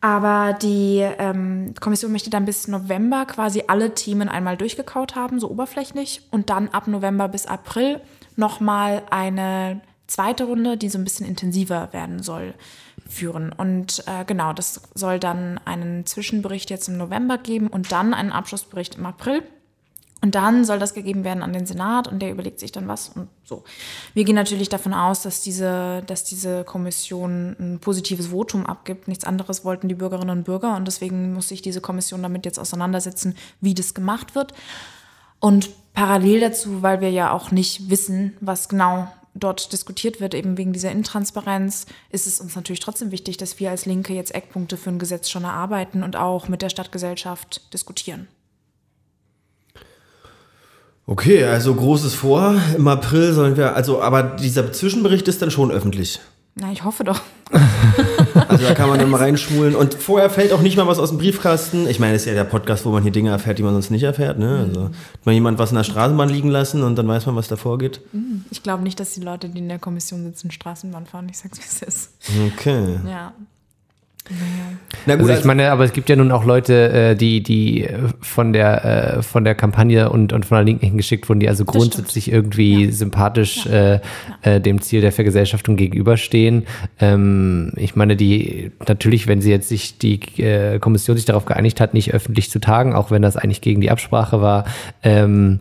Aber 0.00 0.52
die 0.52 0.98
ähm, 1.18 1.74
Kommission 1.80 2.12
möchte 2.12 2.30
dann 2.30 2.44
bis 2.44 2.68
November 2.68 3.26
quasi 3.26 3.64
alle 3.66 3.94
Themen 3.94 4.28
einmal 4.28 4.56
durchgekaut 4.56 5.16
haben, 5.16 5.40
so 5.40 5.50
oberflächlich, 5.50 6.22
und 6.30 6.50
dann 6.50 6.68
ab 6.68 6.86
November 6.86 7.26
bis 7.28 7.46
April 7.46 8.00
nochmal 8.36 9.02
eine 9.10 9.80
zweite 10.06 10.44
Runde, 10.44 10.76
die 10.76 10.88
so 10.88 10.98
ein 10.98 11.04
bisschen 11.04 11.26
intensiver 11.26 11.92
werden 11.92 12.22
soll 12.22 12.54
führen. 13.08 13.52
Und 13.52 14.04
äh, 14.06 14.24
genau, 14.24 14.52
das 14.52 14.82
soll 14.94 15.18
dann 15.18 15.58
einen 15.64 16.06
Zwischenbericht 16.06 16.70
jetzt 16.70 16.88
im 16.88 16.96
November 16.96 17.38
geben 17.38 17.68
und 17.68 17.90
dann 17.90 18.14
einen 18.14 18.32
Abschlussbericht 18.32 18.96
im 18.96 19.06
April. 19.06 19.42
Und 20.20 20.34
dann 20.34 20.64
soll 20.64 20.80
das 20.80 20.94
gegeben 20.94 21.22
werden 21.22 21.44
an 21.44 21.52
den 21.52 21.64
Senat 21.64 22.08
und 22.08 22.20
der 22.20 22.32
überlegt 22.32 22.58
sich 22.58 22.72
dann 22.72 22.88
was 22.88 23.10
und 23.10 23.28
so. 23.44 23.62
Wir 24.14 24.24
gehen 24.24 24.34
natürlich 24.34 24.68
davon 24.68 24.92
aus, 24.92 25.22
dass 25.22 25.42
diese, 25.42 26.02
dass 26.08 26.24
diese 26.24 26.64
Kommission 26.64 27.54
ein 27.60 27.78
positives 27.78 28.28
Votum 28.28 28.66
abgibt. 28.66 29.06
Nichts 29.06 29.24
anderes 29.24 29.64
wollten 29.64 29.88
die 29.88 29.94
Bürgerinnen 29.94 30.38
und 30.38 30.44
Bürger 30.44 30.74
und 30.74 30.86
deswegen 30.86 31.34
muss 31.34 31.48
sich 31.48 31.62
diese 31.62 31.80
Kommission 31.80 32.22
damit 32.22 32.46
jetzt 32.46 32.58
auseinandersetzen, 32.58 33.36
wie 33.60 33.74
das 33.74 33.94
gemacht 33.94 34.34
wird. 34.34 34.54
Und 35.38 35.70
parallel 35.94 36.40
dazu, 36.40 36.82
weil 36.82 37.00
wir 37.00 37.12
ja 37.12 37.30
auch 37.30 37.52
nicht 37.52 37.88
wissen, 37.88 38.36
was 38.40 38.68
genau 38.68 39.06
dort 39.38 39.72
diskutiert 39.72 40.20
wird, 40.20 40.34
eben 40.34 40.56
wegen 40.58 40.72
dieser 40.72 40.90
Intransparenz, 40.90 41.86
ist 42.10 42.26
es 42.26 42.40
uns 42.40 42.56
natürlich 42.56 42.80
trotzdem 42.80 43.10
wichtig, 43.10 43.36
dass 43.36 43.58
wir 43.60 43.70
als 43.70 43.86
Linke 43.86 44.14
jetzt 44.14 44.34
Eckpunkte 44.34 44.76
für 44.76 44.90
ein 44.90 44.98
Gesetz 44.98 45.28
schon 45.28 45.44
erarbeiten 45.44 46.02
und 46.02 46.16
auch 46.16 46.48
mit 46.48 46.62
der 46.62 46.68
Stadtgesellschaft 46.68 47.72
diskutieren. 47.72 48.28
Okay, 51.06 51.44
also 51.44 51.74
großes 51.74 52.14
Vor. 52.14 52.60
Im 52.76 52.86
April 52.86 53.32
sollen 53.32 53.56
wir, 53.56 53.74
also, 53.74 54.02
aber 54.02 54.22
dieser 54.22 54.72
Zwischenbericht 54.72 55.26
ist 55.26 55.40
dann 55.40 55.50
schon 55.50 55.70
öffentlich. 55.70 56.20
Na, 56.60 56.72
ich 56.72 56.84
hoffe 56.84 57.04
doch. 57.04 57.20
Also 58.48 58.66
da 58.66 58.74
kann 58.74 58.88
man 58.88 58.98
dann 58.98 59.10
mal 59.10 59.18
reinschmulen. 59.18 59.74
Und 59.74 59.94
vorher 59.94 60.28
fällt 60.28 60.52
auch 60.52 60.60
nicht 60.60 60.76
mal 60.76 60.86
was 60.86 60.98
aus 60.98 61.10
dem 61.10 61.18
Briefkasten. 61.18 61.88
Ich 61.88 62.00
meine, 62.00 62.14
es 62.14 62.22
ist 62.22 62.26
ja 62.28 62.34
der 62.34 62.44
Podcast, 62.44 62.84
wo 62.84 62.90
man 62.90 63.02
hier 63.02 63.12
Dinge 63.12 63.30
erfährt, 63.30 63.58
die 63.58 63.62
man 63.62 63.72
sonst 63.72 63.90
nicht 63.90 64.02
erfährt. 64.02 64.38
Ne? 64.38 64.66
Also 64.66 64.84
hat 64.84 65.26
mal 65.26 65.32
jemand 65.32 65.58
was 65.58 65.70
in 65.70 65.76
der 65.76 65.84
Straßenbahn 65.84 66.28
liegen 66.28 66.48
lassen 66.48 66.82
und 66.82 66.96
dann 66.96 67.06
weiß 67.06 67.26
man, 67.26 67.36
was 67.36 67.48
da 67.48 67.56
vorgeht. 67.56 68.00
Ich 68.50 68.62
glaube 68.62 68.82
nicht, 68.82 68.98
dass 68.98 69.12
die 69.14 69.20
Leute, 69.20 69.48
die 69.48 69.58
in 69.58 69.68
der 69.68 69.78
Kommission 69.78 70.24
sitzen, 70.24 70.50
Straßenbahn 70.50 71.06
fahren. 71.06 71.28
Ich 71.30 71.38
sag's, 71.38 71.58
wie 71.58 71.64
es 71.64 71.82
ist. 71.82 72.10
Okay. 72.54 72.98
Ja. 73.06 73.32
Na 75.06 75.16
gut, 75.16 75.28
Also 75.28 75.40
ich 75.40 75.44
meine, 75.44 75.70
aber 75.70 75.84
es 75.84 75.92
gibt 75.92 76.08
ja 76.08 76.16
nun 76.16 76.32
auch 76.32 76.44
Leute, 76.44 76.90
äh, 76.92 77.14
die, 77.14 77.42
die 77.42 77.84
äh, 77.84 77.98
von 78.20 78.52
der, 78.52 78.84
äh, 79.18 79.22
von 79.22 79.44
der 79.44 79.54
Kampagne 79.54 80.10
und, 80.10 80.32
und 80.32 80.44
von 80.44 80.56
der 80.56 80.64
Linken 80.64 80.86
hingeschickt 80.86 81.28
wurden, 81.28 81.40
die 81.40 81.48
also 81.48 81.64
grundsätzlich 81.64 82.30
irgendwie 82.30 82.90
sympathisch 82.90 83.66
Äh, 83.66 84.00
äh, 84.42 84.60
dem 84.60 84.80
Ziel 84.80 85.00
der 85.00 85.12
Vergesellschaftung 85.12 85.76
gegenüberstehen. 85.76 86.66
Ähm, 87.00 87.72
ich 87.76 87.96
meine, 87.96 88.16
die 88.16 88.70
natürlich, 88.86 89.26
wenn 89.26 89.40
sie 89.40 89.50
jetzt 89.50 89.68
sich 89.68 89.98
die 89.98 90.20
äh, 90.42 90.78
Kommission 90.78 91.16
sich 91.16 91.26
darauf 91.26 91.44
geeinigt 91.44 91.80
hat, 91.80 91.94
nicht 91.94 92.12
öffentlich 92.14 92.50
zu 92.50 92.58
tagen, 92.60 92.94
auch 92.94 93.10
wenn 93.10 93.22
das 93.22 93.36
eigentlich 93.36 93.60
gegen 93.60 93.80
die 93.80 93.90
Absprache 93.90 94.40
war, 94.40 94.64
ähm, 95.02 95.60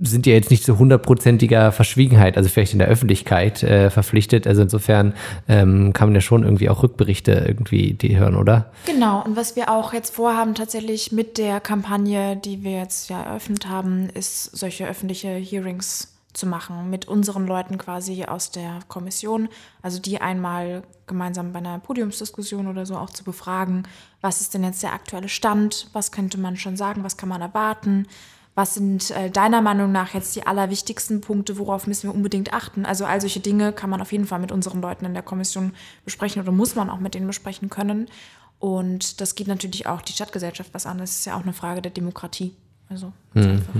sind 0.00 0.26
ja 0.26 0.34
jetzt 0.34 0.50
nicht 0.50 0.64
zu 0.64 0.78
hundertprozentiger 0.78 1.72
Verschwiegenheit, 1.72 2.36
also 2.36 2.48
vielleicht 2.48 2.72
in 2.72 2.78
der 2.78 2.88
Öffentlichkeit 2.88 3.62
äh, 3.62 3.90
verpflichtet. 3.90 4.46
Also 4.46 4.62
insofern 4.62 5.14
ähm, 5.48 5.92
kann 5.92 6.08
man 6.08 6.14
ja 6.14 6.20
schon 6.20 6.42
irgendwie 6.42 6.68
auch 6.68 6.82
Rückberichte 6.82 7.44
irgendwie 7.46 7.94
die 7.94 8.18
hören, 8.18 8.36
oder? 8.36 8.72
Genau, 8.86 9.22
und 9.24 9.36
was 9.36 9.56
wir 9.56 9.70
auch 9.70 9.92
jetzt 9.92 10.14
vorhaben, 10.14 10.54
tatsächlich 10.54 11.12
mit 11.12 11.38
der 11.38 11.60
Kampagne, 11.60 12.36
die 12.36 12.62
wir 12.62 12.72
jetzt 12.72 13.08
ja 13.10 13.22
eröffnet 13.22 13.68
haben, 13.68 14.08
ist 14.10 14.56
solche 14.56 14.86
öffentliche 14.86 15.28
Hearings 15.28 16.12
zu 16.36 16.46
machen 16.46 16.90
mit 16.90 17.08
unseren 17.08 17.46
Leuten 17.46 17.78
quasi 17.78 18.24
aus 18.24 18.50
der 18.50 18.80
Kommission, 18.88 19.48
also 19.82 19.98
die 19.98 20.20
einmal 20.20 20.82
gemeinsam 21.06 21.52
bei 21.52 21.58
einer 21.58 21.78
Podiumsdiskussion 21.78 22.66
oder 22.66 22.84
so 22.84 22.96
auch 22.96 23.10
zu 23.10 23.24
befragen, 23.24 23.84
was 24.20 24.40
ist 24.40 24.52
denn 24.52 24.64
jetzt 24.64 24.82
der 24.82 24.92
aktuelle 24.92 25.28
Stand, 25.28 25.88
was 25.92 26.12
könnte 26.12 26.38
man 26.38 26.56
schon 26.56 26.76
sagen, 26.76 27.04
was 27.04 27.16
kann 27.16 27.28
man 27.28 27.40
erwarten, 27.40 28.06
was 28.56 28.74
sind 28.74 29.10
äh, 29.10 29.30
deiner 29.30 29.60
Meinung 29.60 29.92
nach 29.92 30.14
jetzt 30.14 30.34
die 30.34 30.46
allerwichtigsten 30.46 31.20
Punkte, 31.20 31.58
worauf 31.58 31.86
müssen 31.86 32.08
wir 32.08 32.14
unbedingt 32.14 32.54
achten? 32.54 32.86
Also 32.86 33.04
all 33.04 33.20
solche 33.20 33.38
Dinge 33.38 33.70
kann 33.72 33.90
man 33.90 34.00
auf 34.00 34.12
jeden 34.12 34.24
Fall 34.24 34.38
mit 34.40 34.50
unseren 34.50 34.80
Leuten 34.80 35.04
in 35.04 35.12
der 35.12 35.22
Kommission 35.22 35.74
besprechen 36.06 36.40
oder 36.40 36.52
muss 36.52 36.74
man 36.74 36.88
auch 36.88 36.98
mit 36.98 37.14
denen 37.14 37.26
besprechen 37.26 37.68
können. 37.68 38.08
Und 38.58 39.20
das 39.20 39.34
geht 39.34 39.46
natürlich 39.46 39.86
auch 39.86 40.00
die 40.00 40.14
Stadtgesellschaft 40.14 40.70
was 40.72 40.86
an. 40.86 40.96
Das 40.96 41.10
ist 41.10 41.26
ja 41.26 41.36
auch 41.36 41.42
eine 41.42 41.52
Frage 41.52 41.82
der 41.82 41.92
Demokratie. 41.92 42.54
Also 42.88 43.12
ganz 43.34 43.46
einfach. 43.46 43.74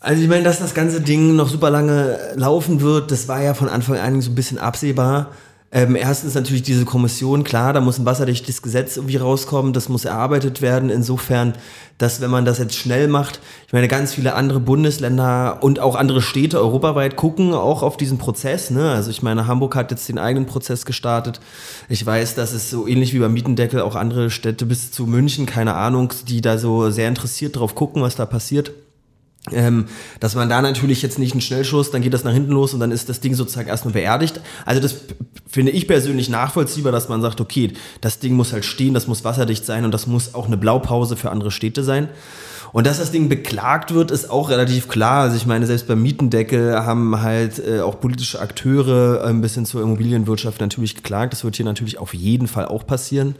Also 0.00 0.22
ich 0.22 0.28
meine, 0.28 0.42
dass 0.42 0.58
das 0.58 0.74
ganze 0.74 1.02
Ding 1.02 1.36
noch 1.36 1.48
super 1.48 1.68
lange 1.68 2.18
laufen 2.34 2.80
wird, 2.80 3.10
das 3.10 3.28
war 3.28 3.42
ja 3.42 3.52
von 3.52 3.68
Anfang 3.68 3.98
an 3.98 4.22
so 4.22 4.30
ein 4.30 4.34
bisschen 4.34 4.58
absehbar. 4.58 5.32
Ähm, 5.74 5.96
erstens 5.96 6.34
natürlich 6.34 6.62
diese 6.62 6.84
Kommission, 6.84 7.42
klar, 7.42 7.72
da 7.72 7.80
muss 7.80 7.98
ein 7.98 8.06
wasserdichtes 8.06 8.62
Gesetz 8.62 8.96
irgendwie 8.96 9.16
rauskommen, 9.16 9.72
das 9.72 9.88
muss 9.88 10.04
erarbeitet 10.04 10.62
werden. 10.62 10.88
Insofern, 10.88 11.54
dass 11.98 12.20
wenn 12.20 12.30
man 12.30 12.44
das 12.44 12.58
jetzt 12.58 12.76
schnell 12.76 13.08
macht, 13.08 13.40
ich 13.66 13.72
meine, 13.72 13.88
ganz 13.88 14.14
viele 14.14 14.34
andere 14.34 14.60
Bundesländer 14.60 15.64
und 15.64 15.80
auch 15.80 15.96
andere 15.96 16.22
Städte 16.22 16.60
europaweit 16.60 17.16
gucken 17.16 17.52
auch 17.54 17.82
auf 17.82 17.96
diesen 17.96 18.18
Prozess. 18.18 18.70
Ne? 18.70 18.92
Also 18.92 19.10
ich 19.10 19.22
meine, 19.22 19.48
Hamburg 19.48 19.74
hat 19.74 19.90
jetzt 19.90 20.08
den 20.08 20.18
eigenen 20.18 20.46
Prozess 20.46 20.86
gestartet. 20.86 21.40
Ich 21.88 22.06
weiß, 22.06 22.36
dass 22.36 22.52
es 22.52 22.70
so 22.70 22.86
ähnlich 22.86 23.12
wie 23.12 23.18
beim 23.18 23.34
Mietendeckel 23.34 23.80
auch 23.80 23.96
andere 23.96 24.30
Städte 24.30 24.66
bis 24.66 24.92
zu 24.92 25.06
München, 25.06 25.44
keine 25.44 25.74
Ahnung, 25.74 26.12
die 26.28 26.40
da 26.40 26.56
so 26.56 26.88
sehr 26.90 27.08
interessiert 27.08 27.56
drauf 27.56 27.74
gucken, 27.74 28.00
was 28.00 28.14
da 28.14 28.26
passiert. 28.26 28.70
Ähm, 29.52 29.86
dass 30.20 30.34
man 30.34 30.48
da 30.48 30.62
natürlich 30.62 31.02
jetzt 31.02 31.18
nicht 31.18 31.32
einen 31.32 31.42
Schnellschuss, 31.42 31.90
dann 31.90 32.00
geht 32.00 32.14
das 32.14 32.24
nach 32.24 32.32
hinten 32.32 32.52
los 32.52 32.72
und 32.72 32.80
dann 32.80 32.90
ist 32.90 33.10
das 33.10 33.20
Ding 33.20 33.34
sozusagen 33.34 33.68
erstmal 33.68 33.92
beerdigt. 33.92 34.40
Also 34.64 34.80
das 34.80 34.96
finde 35.46 35.72
ich 35.72 35.86
persönlich 35.86 36.30
nachvollziehbar, 36.30 36.92
dass 36.92 37.10
man 37.10 37.20
sagt, 37.20 37.42
okay, 37.42 37.72
das 38.00 38.20
Ding 38.20 38.34
muss 38.34 38.54
halt 38.54 38.64
stehen, 38.64 38.94
das 38.94 39.06
muss 39.06 39.22
wasserdicht 39.22 39.66
sein 39.66 39.84
und 39.84 39.92
das 39.92 40.06
muss 40.06 40.34
auch 40.34 40.46
eine 40.46 40.56
Blaupause 40.56 41.16
für 41.16 41.30
andere 41.30 41.50
Städte 41.50 41.84
sein. 41.84 42.08
Und 42.72 42.88
dass 42.88 42.98
das 42.98 43.12
Ding 43.12 43.28
beklagt 43.28 43.94
wird, 43.94 44.10
ist 44.10 44.28
auch 44.28 44.50
relativ 44.50 44.88
klar. 44.88 45.22
Also 45.22 45.36
ich 45.36 45.46
meine, 45.46 45.64
selbst 45.64 45.86
beim 45.86 46.02
Mietendeckel 46.02 46.74
haben 46.74 47.22
halt 47.22 47.64
äh, 47.64 47.80
auch 47.80 48.00
politische 48.00 48.40
Akteure 48.40 49.24
ein 49.24 49.40
bisschen 49.42 49.64
zur 49.64 49.80
Immobilienwirtschaft 49.82 50.60
natürlich 50.60 50.96
geklagt. 50.96 51.34
Das 51.34 51.44
wird 51.44 51.54
hier 51.54 51.66
natürlich 51.66 51.98
auf 51.98 52.14
jeden 52.14 52.48
Fall 52.48 52.64
auch 52.64 52.84
passieren. 52.84 53.36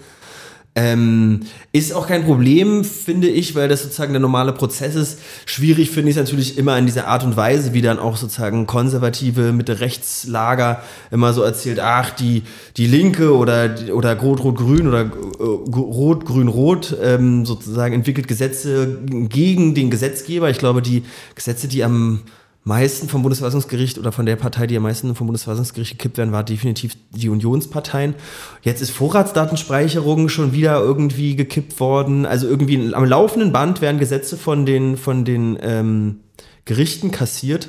Ähm, 0.77 1.41
ist 1.71 1.93
auch 1.93 2.09
kein 2.09 2.25
Problem, 2.25 2.83
finde 2.83 3.29
ich, 3.29 3.55
weil 3.55 3.69
das 3.69 3.85
sozusagen 3.85 4.13
der 4.13 4.21
normale 4.21 4.53
Prozess 4.53 4.97
ist. 4.97 5.21
Schwierig 5.47 5.91
finde 5.91 6.11
ich 6.11 6.17
es 6.17 6.21
natürlich 6.21 6.59
immer 6.59 6.77
in 6.77 6.87
dieser 6.87 7.07
Art 7.07 7.23
und 7.23 7.37
Weise, 7.37 7.75
wie 7.75 7.83
dann 7.83 8.01
auch 8.01 8.17
sozusagen 8.17 8.67
konservative 8.67 9.53
Mitte-Rechtslager 9.53 10.83
immer 11.13 11.33
so 11.33 11.43
erzählt, 11.43 11.79
ach, 11.79 12.11
die, 12.11 12.43
die 12.77 12.89
Linke 12.89 13.37
oder, 13.37 13.73
oder 13.93 14.19
Rot-Rot-Grün 14.19 14.89
oder 14.89 15.03
äh, 15.03 15.43
Rot-Grün-Rot 15.43 16.97
ähm, 17.01 17.47
sozusagen 17.47 17.95
entwickelt 17.95 18.27
Gesetze 18.27 18.99
gegen 19.29 19.77
den 19.77 19.91
Gesetzgeber. 19.91 20.51
Ich 20.51 20.59
glaube, 20.59 20.83
die 20.83 21.05
Gesetze, 21.37 21.69
die 21.69 21.85
am 21.85 22.23
meisten 22.65 23.11
vom 23.11 23.23
Bundesverfassungsgericht 23.23 23.99
oder 23.99 24.11
von 24.11 24.25
der 24.25 24.37
Partei, 24.37 24.67
die 24.67 24.77
am 24.77 24.83
meisten 24.83 25.15
vom 25.15 25.27
Bundesverfassungsgericht 25.27 25.93
gekippt 25.93 26.17
werden, 26.17 26.33
war 26.33 26.45
definitiv 26.45 26.97
die 27.11 27.29
Unionsparteien. 27.29 28.15
Jetzt 28.63 28.81
ist 28.81 28.91
Vorratsdatenspeicherung 28.91 30.31
schon 30.31 30.53
wieder 30.53 30.81
irgendwie 30.81 31.37
gekippt 31.37 31.79
worden. 31.79 32.25
Also 32.25 32.49
irgendwie 32.49 32.95
am 32.95 33.05
laufenden 33.05 33.53
Band 33.53 33.83
werden 33.83 34.01
Gesetze 34.01 34.39
von 34.39 34.65
den, 34.65 34.97
von 34.97 35.27
den 35.27 35.59
ähm, 35.61 36.21
Gerichten 36.65 37.11
kassiert. 37.11 37.69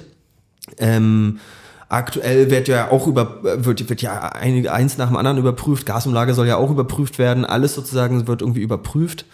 Ähm, 0.77 1.39
aktuell 1.89 2.49
wird 2.49 2.69
ja 2.69 2.89
auch 2.89 3.05
über, 3.05 3.43
wird, 3.65 3.89
wird 3.89 4.01
ja 4.01 4.29
ein, 4.29 4.65
eins 4.65 4.97
nach 4.97 5.07
dem 5.07 5.17
anderen 5.17 5.37
überprüft. 5.37 5.85
Gasumlage 5.85 6.33
soll 6.33 6.47
ja 6.47 6.55
auch 6.55 6.71
überprüft 6.71 7.19
werden. 7.19 7.43
Alles 7.43 7.75
sozusagen 7.75 8.27
wird 8.27 8.41
irgendwie 8.41 8.61
überprüft. 8.61 9.25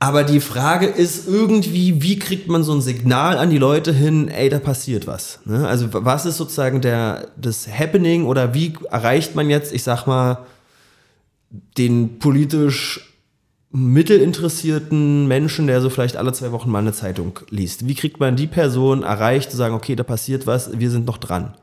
Aber 0.00 0.22
die 0.22 0.40
Frage 0.40 0.86
ist 0.86 1.26
irgendwie, 1.26 2.02
wie 2.02 2.20
kriegt 2.20 2.48
man 2.48 2.62
so 2.62 2.72
ein 2.72 2.80
Signal 2.80 3.36
an 3.36 3.50
die 3.50 3.58
Leute 3.58 3.92
hin, 3.92 4.28
ey, 4.28 4.48
da 4.48 4.60
passiert 4.60 5.08
was. 5.08 5.40
Ne? 5.44 5.66
Also 5.66 5.88
was 5.92 6.24
ist 6.24 6.36
sozusagen 6.36 6.80
der, 6.80 7.28
das 7.36 7.66
Happening 7.66 8.24
oder 8.24 8.54
wie 8.54 8.74
erreicht 8.90 9.34
man 9.34 9.50
jetzt, 9.50 9.72
ich 9.72 9.82
sag 9.82 10.06
mal, 10.06 10.46
den 11.76 12.20
politisch 12.20 13.12
mittelinteressierten 13.70 15.26
Menschen, 15.26 15.66
der 15.66 15.80
so 15.80 15.90
vielleicht 15.90 16.16
alle 16.16 16.32
zwei 16.32 16.52
Wochen 16.52 16.70
mal 16.70 16.78
eine 16.78 16.92
Zeitung 16.92 17.40
liest? 17.50 17.88
Wie 17.88 17.96
kriegt 17.96 18.20
man 18.20 18.36
die 18.36 18.46
Person 18.46 19.02
erreicht, 19.02 19.50
zu 19.50 19.56
sagen, 19.56 19.74
okay, 19.74 19.96
da 19.96 20.04
passiert 20.04 20.46
was, 20.46 20.78
wir 20.78 20.90
sind 20.90 21.06
noch 21.06 21.18
dran? 21.18 21.54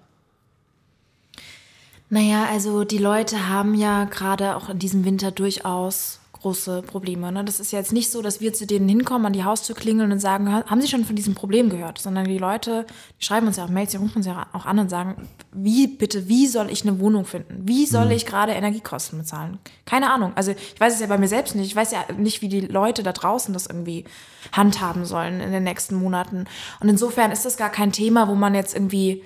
Naja, 2.09 2.47
also 2.51 2.83
die 2.83 2.97
Leute 2.97 3.49
haben 3.49 3.73
ja 3.73 4.03
gerade 4.03 4.57
auch 4.57 4.69
in 4.69 4.77
diesem 4.77 5.05
Winter 5.05 5.31
durchaus 5.31 6.19
große 6.45 6.83
Probleme. 6.83 7.31
Ne? 7.31 7.43
Das 7.43 7.59
ist 7.59 7.71
ja 7.71 7.79
jetzt 7.79 7.91
nicht 7.91 8.11
so, 8.11 8.21
dass 8.21 8.39
wir 8.39 8.53
zu 8.53 8.67
denen 8.67 8.87
hinkommen, 8.87 9.25
an 9.25 9.33
die 9.33 9.43
Haustür 9.43 9.75
klingeln 9.75 10.11
und 10.11 10.19
sagen, 10.19 10.53
haben 10.53 10.79
Sie 10.79 10.87
schon 10.87 11.03
von 11.03 11.15
diesem 11.15 11.33
Problem 11.33 11.71
gehört? 11.71 11.97
Sondern 11.97 12.25
die 12.25 12.37
Leute, 12.37 12.85
die 13.19 13.25
schreiben 13.25 13.47
uns 13.47 13.57
ja 13.57 13.65
auch 13.65 13.69
Mails, 13.69 13.89
die 13.91 13.97
rufen 13.97 14.17
uns 14.17 14.27
ja 14.27 14.45
auch 14.53 14.67
an 14.67 14.77
und 14.77 14.89
sagen, 14.89 15.27
wie 15.51 15.87
bitte, 15.87 16.27
wie 16.27 16.45
soll 16.45 16.69
ich 16.69 16.83
eine 16.83 16.99
Wohnung 16.99 17.25
finden? 17.25 17.63
Wie 17.67 17.87
soll 17.87 18.11
ich 18.11 18.27
gerade 18.27 18.51
Energiekosten 18.51 19.17
bezahlen? 19.17 19.57
Keine 19.87 20.11
Ahnung. 20.11 20.33
Also 20.35 20.51
ich 20.51 20.79
weiß 20.79 20.93
es 20.93 20.99
ja 20.99 21.07
bei 21.07 21.17
mir 21.17 21.27
selbst 21.27 21.55
nicht. 21.55 21.65
Ich 21.65 21.75
weiß 21.75 21.91
ja 21.91 22.05
nicht, 22.15 22.43
wie 22.43 22.49
die 22.49 22.61
Leute 22.61 23.01
da 23.01 23.11
draußen 23.11 23.51
das 23.51 23.65
irgendwie 23.65 24.05
handhaben 24.51 25.05
sollen 25.05 25.39
in 25.41 25.51
den 25.51 25.63
nächsten 25.63 25.95
Monaten. 25.95 26.45
Und 26.79 26.89
insofern 26.89 27.31
ist 27.31 27.45
das 27.45 27.57
gar 27.57 27.71
kein 27.71 27.91
Thema, 27.91 28.27
wo 28.27 28.35
man 28.35 28.53
jetzt 28.53 28.75
irgendwie 28.75 29.23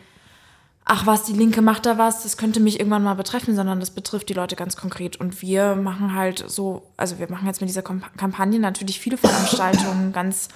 ach 0.86 1.06
was, 1.06 1.24
die 1.24 1.34
Linke 1.34 1.62
macht 1.62 1.86
da 1.86 1.98
was, 1.98 2.24
das 2.24 2.38
könnte 2.38 2.60
mich 2.60 2.80
irgendwann 2.80 3.04
mal 3.04 3.13
betreffen, 3.13 3.56
sondern 3.56 3.80
das 3.80 3.92
betrifft 3.92 4.30
die 4.30 4.34
Leute 4.34 4.56
ganz 4.56 4.76
konkret. 4.76 5.18
Und 5.18 5.42
wir 5.42 5.76
machen 5.76 6.15
halt 6.15 6.44
so, 6.48 6.84
also 6.98 7.20
wir 7.20 7.30
machen 7.30 7.48
jetzt 7.48 7.62
mit 7.62 7.70
dieser 7.70 7.84
Kamp 7.84 8.06
Kampagne 8.18 8.60
natürlich 8.60 9.00
viele 9.00 9.18
Veranstaltungen 9.18 10.12
ganz 10.13 10.50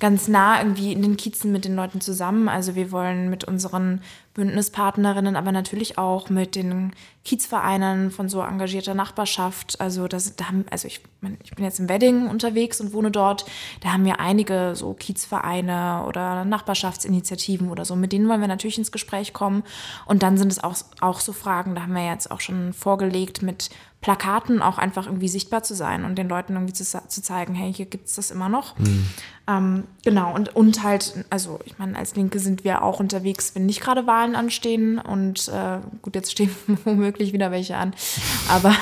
ganz 0.00 0.28
nah 0.28 0.58
irgendwie 0.58 0.92
in 0.92 1.02
den 1.02 1.16
Kiezen 1.16 1.52
mit 1.52 1.64
den 1.64 1.74
Leuten 1.74 2.00
zusammen. 2.00 2.48
Also 2.48 2.74
wir 2.74 2.92
wollen 2.92 3.30
mit 3.30 3.44
unseren 3.44 4.00
Bündnispartnerinnen, 4.38 5.34
aber 5.34 5.50
natürlich 5.50 5.98
auch 5.98 6.30
mit 6.30 6.54
den 6.54 6.92
Kiezvereinen 7.24 8.12
von 8.12 8.28
so 8.28 8.40
engagierter 8.40 8.94
Nachbarschaft. 8.94 9.80
Also 9.80 10.06
das, 10.06 10.36
da 10.36 10.46
haben, 10.46 10.64
also 10.70 10.86
ich, 10.86 11.00
ich 11.42 11.50
bin 11.56 11.64
jetzt 11.64 11.80
im 11.80 11.88
Wedding 11.88 12.28
unterwegs 12.28 12.80
und 12.80 12.92
wohne 12.92 13.10
dort. 13.10 13.46
Da 13.80 13.92
haben 13.92 14.04
wir 14.04 14.20
einige 14.20 14.76
so 14.76 14.94
Kiezvereine 14.94 16.04
oder 16.06 16.44
Nachbarschaftsinitiativen 16.44 17.68
oder 17.68 17.84
so. 17.84 17.96
Mit 17.96 18.12
denen 18.12 18.28
wollen 18.28 18.40
wir 18.40 18.46
natürlich 18.46 18.78
ins 18.78 18.92
Gespräch 18.92 19.32
kommen. 19.32 19.64
Und 20.06 20.22
dann 20.22 20.38
sind 20.38 20.52
es 20.52 20.62
auch, 20.62 20.76
auch 21.00 21.18
so 21.18 21.32
Fragen, 21.32 21.74
da 21.74 21.82
haben 21.82 21.94
wir 21.94 22.06
jetzt 22.06 22.30
auch 22.30 22.40
schon 22.40 22.72
vorgelegt 22.72 23.42
mit 23.42 23.70
Plakaten 24.00 24.62
auch 24.62 24.78
einfach 24.78 25.06
irgendwie 25.06 25.28
sichtbar 25.28 25.64
zu 25.64 25.74
sein 25.74 26.04
und 26.04 26.16
den 26.16 26.28
Leuten 26.28 26.54
irgendwie 26.54 26.72
zu, 26.72 26.84
zu 26.84 27.22
zeigen, 27.22 27.54
hey, 27.54 27.72
hier 27.72 27.86
gibt 27.86 28.06
es 28.06 28.14
das 28.14 28.30
immer 28.30 28.48
noch. 28.48 28.78
Mhm. 28.78 29.06
Ähm, 29.48 29.84
genau, 30.04 30.32
und, 30.32 30.54
und 30.54 30.84
halt, 30.84 31.24
also 31.30 31.58
ich 31.64 31.78
meine, 31.78 31.98
als 31.98 32.14
Linke 32.14 32.38
sind 32.38 32.62
wir 32.62 32.82
auch 32.82 33.00
unterwegs, 33.00 33.54
wenn 33.54 33.66
nicht 33.66 33.80
gerade 33.80 34.06
Wahlen 34.06 34.36
anstehen 34.36 34.98
und 34.98 35.48
äh, 35.48 35.78
gut, 36.02 36.14
jetzt 36.14 36.30
stehen 36.30 36.54
womöglich 36.84 37.32
wieder 37.32 37.50
welche 37.50 37.76
an, 37.76 37.92
aber 38.48 38.74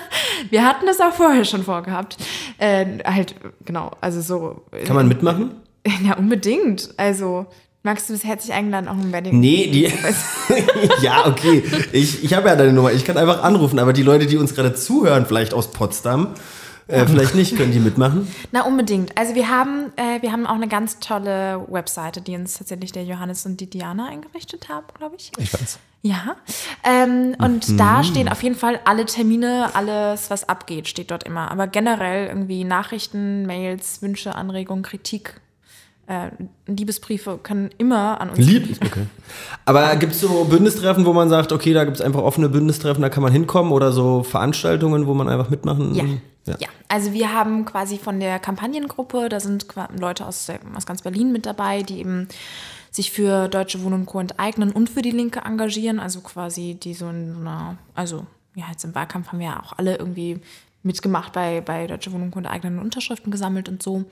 wir 0.50 0.64
hatten 0.64 0.86
das 0.86 1.00
auch 1.00 1.12
vorher 1.12 1.44
schon 1.44 1.62
vorgehabt. 1.62 2.16
Äh, 2.58 2.98
halt, 3.04 3.36
genau, 3.64 3.92
also 4.00 4.20
so. 4.20 4.64
Kann 4.86 4.96
man 4.96 5.06
mitmachen? 5.06 5.56
Ja, 6.02 6.16
unbedingt. 6.16 6.94
Also 6.96 7.46
Magst 7.86 8.08
du 8.08 8.14
das 8.14 8.24
herzlich 8.24 8.54
eingeladen, 8.54 8.88
auch 8.88 8.94
im 8.94 9.12
Wedding? 9.12 9.38
Nee, 9.38 9.66
die. 9.66 9.92
ja, 11.02 11.26
okay. 11.26 11.62
Ich, 11.92 12.24
ich 12.24 12.32
habe 12.32 12.48
ja 12.48 12.56
deine 12.56 12.72
Nummer. 12.72 12.90
Ich 12.92 13.04
kann 13.04 13.18
einfach 13.18 13.42
anrufen, 13.42 13.78
aber 13.78 13.92
die 13.92 14.02
Leute, 14.02 14.24
die 14.24 14.38
uns 14.38 14.54
gerade 14.54 14.72
zuhören, 14.72 15.26
vielleicht 15.26 15.52
aus 15.52 15.70
Potsdam, 15.70 16.28
äh, 16.88 17.04
vielleicht 17.04 17.34
nicht, 17.34 17.58
können 17.58 17.72
die 17.72 17.80
mitmachen? 17.80 18.26
Na, 18.52 18.64
unbedingt. 18.64 19.18
Also 19.18 19.34
wir 19.34 19.50
haben, 19.50 19.92
äh, 19.96 20.22
wir 20.22 20.32
haben 20.32 20.46
auch 20.46 20.54
eine 20.54 20.66
ganz 20.66 20.98
tolle 20.98 21.62
Webseite, 21.68 22.22
die 22.22 22.34
uns 22.36 22.56
tatsächlich 22.56 22.92
der 22.92 23.04
Johannes 23.04 23.44
und 23.44 23.60
die 23.60 23.68
Diana 23.68 24.08
eingerichtet 24.08 24.70
haben, 24.70 24.86
glaube 24.96 25.16
ich. 25.18 25.30
Ich 25.36 25.52
weiß. 25.52 25.78
Ja. 26.00 26.36
Ähm, 26.84 27.36
und 27.38 27.68
mhm. 27.68 27.76
da 27.76 28.02
stehen 28.02 28.30
auf 28.30 28.42
jeden 28.42 28.56
Fall 28.56 28.80
alle 28.86 29.04
Termine, 29.04 29.74
alles, 29.74 30.30
was 30.30 30.48
abgeht, 30.48 30.88
steht 30.88 31.10
dort 31.10 31.24
immer. 31.24 31.50
Aber 31.50 31.66
generell 31.66 32.28
irgendwie 32.28 32.64
Nachrichten, 32.64 33.44
Mails, 33.44 34.00
Wünsche, 34.00 34.34
Anregungen, 34.34 34.82
Kritik, 34.82 35.38
äh, 36.06 36.30
Liebesbriefe 36.66 37.38
können 37.42 37.70
immer 37.78 38.20
an 38.20 38.30
uns 38.30 38.38
Lieb 38.38 38.78
okay. 38.84 39.06
Aber 39.64 39.94
gibt 39.96 40.12
es 40.12 40.20
so 40.20 40.44
Bündnistreffen, 40.44 41.04
wo 41.06 41.12
man 41.12 41.28
sagt, 41.28 41.52
okay, 41.52 41.72
da 41.72 41.84
gibt 41.84 41.96
es 41.96 42.02
einfach 42.02 42.22
offene 42.22 42.48
Bündnistreffen, 42.48 43.02
da 43.02 43.08
kann 43.08 43.22
man 43.22 43.32
hinkommen 43.32 43.72
oder 43.72 43.92
so 43.92 44.22
Veranstaltungen, 44.22 45.06
wo 45.06 45.14
man 45.14 45.28
einfach 45.28 45.50
mitmachen 45.50 45.94
ja. 45.94 46.04
ja. 46.46 46.56
Ja. 46.60 46.68
also 46.88 47.12
wir 47.12 47.32
haben 47.32 47.64
quasi 47.64 47.96
von 47.96 48.20
der 48.20 48.38
Kampagnengruppe, 48.38 49.28
da 49.30 49.40
sind 49.40 49.66
Leute 49.98 50.26
aus, 50.26 50.46
aus 50.76 50.86
ganz 50.86 51.02
Berlin 51.02 51.32
mit 51.32 51.46
dabei, 51.46 51.82
die 51.82 51.98
eben 51.98 52.28
sich 52.90 53.10
für 53.10 53.48
Deutsche 53.48 53.82
Wohnen 53.82 54.00
und 54.00 54.06
Co. 54.06 54.20
enteignen 54.20 54.70
und 54.70 54.90
für 54.90 55.02
die 55.02 55.10
Linke 55.10 55.40
engagieren, 55.40 55.98
also 55.98 56.20
quasi 56.20 56.74
die 56.74 56.94
so 56.94 57.08
in 57.08 57.36
einer, 57.40 57.78
also 57.94 58.26
ja, 58.54 58.66
jetzt 58.70 58.84
im 58.84 58.94
Wahlkampf 58.94 59.28
haben 59.28 59.40
wir 59.40 59.46
ja 59.46 59.62
auch 59.62 59.72
alle 59.78 59.96
irgendwie 59.96 60.40
mitgemacht 60.84 61.32
bei, 61.32 61.60
bei 61.60 61.86
Deutsche 61.86 62.12
Wohnung 62.12 62.32
und 62.34 62.46
eigenen 62.46 62.78
Unterschriften 62.78 63.30
gesammelt 63.30 63.68
und 63.68 63.82
so. 63.82 64.04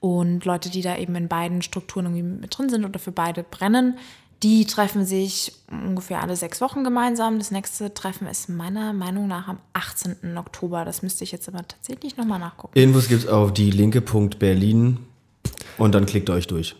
Und 0.00 0.44
Leute, 0.44 0.70
die 0.70 0.80
da 0.80 0.96
eben 0.96 1.14
in 1.14 1.28
beiden 1.28 1.62
Strukturen 1.62 2.06
irgendwie 2.06 2.22
mit 2.22 2.56
drin 2.56 2.70
sind 2.70 2.84
oder 2.84 2.98
für 2.98 3.12
beide 3.12 3.42
brennen, 3.42 3.98
die 4.42 4.64
treffen 4.66 5.04
sich 5.04 5.52
ungefähr 5.70 6.20
alle 6.20 6.34
sechs 6.34 6.60
Wochen 6.60 6.82
gemeinsam. 6.82 7.38
Das 7.38 7.50
nächste 7.50 7.94
Treffen 7.94 8.26
ist 8.26 8.48
meiner 8.48 8.92
Meinung 8.92 9.28
nach 9.28 9.46
am 9.46 9.58
18. 9.72 10.36
Oktober. 10.36 10.84
Das 10.84 11.02
müsste 11.02 11.22
ich 11.22 11.30
jetzt 11.30 11.48
aber 11.48 11.66
tatsächlich 11.66 12.16
nochmal 12.16 12.40
nachgucken. 12.40 12.76
Infos 12.76 13.08
gibt 13.08 13.22
es 13.22 13.28
auf 13.28 13.52
die 13.52 13.70
linke.berlin 13.70 14.98
und 15.78 15.94
dann 15.94 16.06
klickt 16.06 16.28
euch 16.30 16.46
durch. 16.48 16.74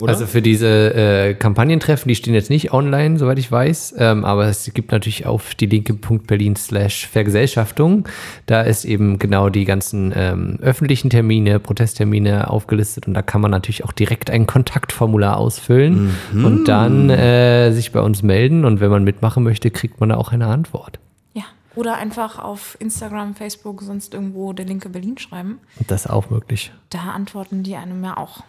Oder? 0.00 0.12
Also 0.12 0.26
für 0.26 0.42
diese 0.42 0.94
äh, 0.94 1.34
Kampagnentreffen, 1.34 2.08
die 2.08 2.14
stehen 2.14 2.34
jetzt 2.34 2.50
nicht 2.50 2.72
online, 2.72 3.18
soweit 3.18 3.38
ich 3.38 3.50
weiß, 3.50 3.96
ähm, 3.98 4.24
aber 4.24 4.46
es 4.46 4.70
gibt 4.72 4.92
natürlich 4.92 5.26
auf 5.26 5.54
die 5.54 5.66
linke.berlin 5.66 6.56
slash 6.56 7.06
Vergesellschaftung. 7.08 8.08
Da 8.46 8.62
ist 8.62 8.84
eben 8.84 9.18
genau 9.18 9.48
die 9.48 9.64
ganzen 9.64 10.12
ähm, 10.14 10.58
öffentlichen 10.62 11.10
Termine, 11.10 11.58
Protesttermine 11.58 12.48
aufgelistet 12.48 13.08
und 13.08 13.14
da 13.14 13.22
kann 13.22 13.40
man 13.40 13.50
natürlich 13.50 13.84
auch 13.84 13.92
direkt 13.92 14.30
ein 14.30 14.46
Kontaktformular 14.46 15.36
ausfüllen 15.36 16.14
mhm. 16.32 16.44
und 16.44 16.64
dann 16.68 17.10
äh, 17.10 17.72
sich 17.72 17.92
bei 17.92 18.00
uns 18.00 18.22
melden 18.22 18.64
und 18.64 18.80
wenn 18.80 18.90
man 18.90 19.02
mitmachen 19.04 19.42
möchte, 19.42 19.70
kriegt 19.70 20.00
man 20.00 20.10
da 20.10 20.16
auch 20.16 20.32
eine 20.32 20.46
Antwort. 20.46 21.00
Ja, 21.34 21.44
oder 21.74 21.96
einfach 21.96 22.38
auf 22.38 22.76
Instagram, 22.80 23.34
Facebook, 23.34 23.82
sonst 23.82 24.14
irgendwo 24.14 24.52
der 24.52 24.66
Linke 24.66 24.88
Berlin 24.88 25.18
schreiben. 25.18 25.58
Das 25.88 26.04
ist 26.04 26.10
auch 26.10 26.30
möglich. 26.30 26.72
Da 26.90 26.98
antworten 26.98 27.64
die 27.64 27.74
einem 27.74 28.04
ja 28.04 28.16
auch. 28.16 28.44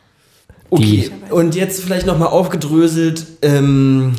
Okay, 0.69 1.12
und 1.32 1.55
jetzt 1.55 1.84
vielleicht 1.84 2.05
nochmal 2.05 2.29
aufgedröselt. 2.29 3.25
Ähm, 3.41 4.15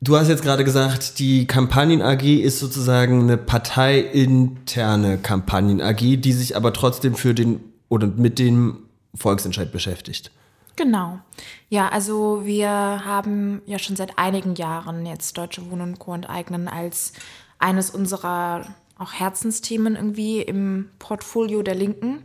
du 0.00 0.16
hast 0.16 0.28
jetzt 0.28 0.42
gerade 0.42 0.64
gesagt, 0.64 1.18
die 1.18 1.46
Kampagnen 1.46 2.02
AG 2.02 2.22
ist 2.22 2.58
sozusagen 2.58 3.22
eine 3.22 3.36
parteiinterne 3.36 5.18
Kampagnen 5.18 5.80
AG, 5.80 6.16
die 6.16 6.32
sich 6.32 6.56
aber 6.56 6.72
trotzdem 6.72 7.14
für 7.14 7.34
den 7.34 7.60
oder 7.88 8.06
mit 8.06 8.38
dem 8.38 8.78
Volksentscheid 9.14 9.72
beschäftigt. 9.72 10.30
Genau. 10.76 11.18
Ja, 11.68 11.88
also 11.88 12.42
wir 12.44 12.70
haben 12.70 13.60
ja 13.66 13.78
schon 13.78 13.96
seit 13.96 14.18
einigen 14.18 14.54
Jahren 14.54 15.04
jetzt 15.04 15.36
Deutsche 15.36 15.70
Wohnen 15.70 15.90
und 15.90 15.98
Co. 15.98 16.14
enteignen 16.14 16.68
als 16.68 17.12
eines 17.58 17.90
unserer 17.90 18.64
auch 18.98 19.12
Herzensthemen 19.12 19.96
irgendwie 19.96 20.40
im 20.40 20.90
Portfolio 20.98 21.62
der 21.62 21.74
Linken. 21.74 22.22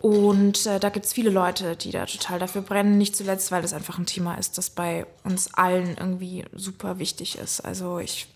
Und 0.00 0.64
äh, 0.66 0.78
da 0.78 0.90
gibt 0.90 1.06
es 1.06 1.12
viele 1.12 1.30
Leute, 1.30 1.74
die 1.74 1.90
da 1.90 2.06
total 2.06 2.38
dafür 2.38 2.62
brennen. 2.62 2.98
Nicht 2.98 3.16
zuletzt, 3.16 3.50
weil 3.50 3.62
das 3.62 3.72
einfach 3.72 3.98
ein 3.98 4.06
Thema 4.06 4.36
ist, 4.36 4.56
das 4.56 4.70
bei 4.70 5.06
uns 5.24 5.54
allen 5.54 5.96
irgendwie 5.96 6.44
super 6.52 6.98
wichtig 6.98 7.38
ist. 7.38 7.60
Also 7.60 7.98
ich 7.98 8.28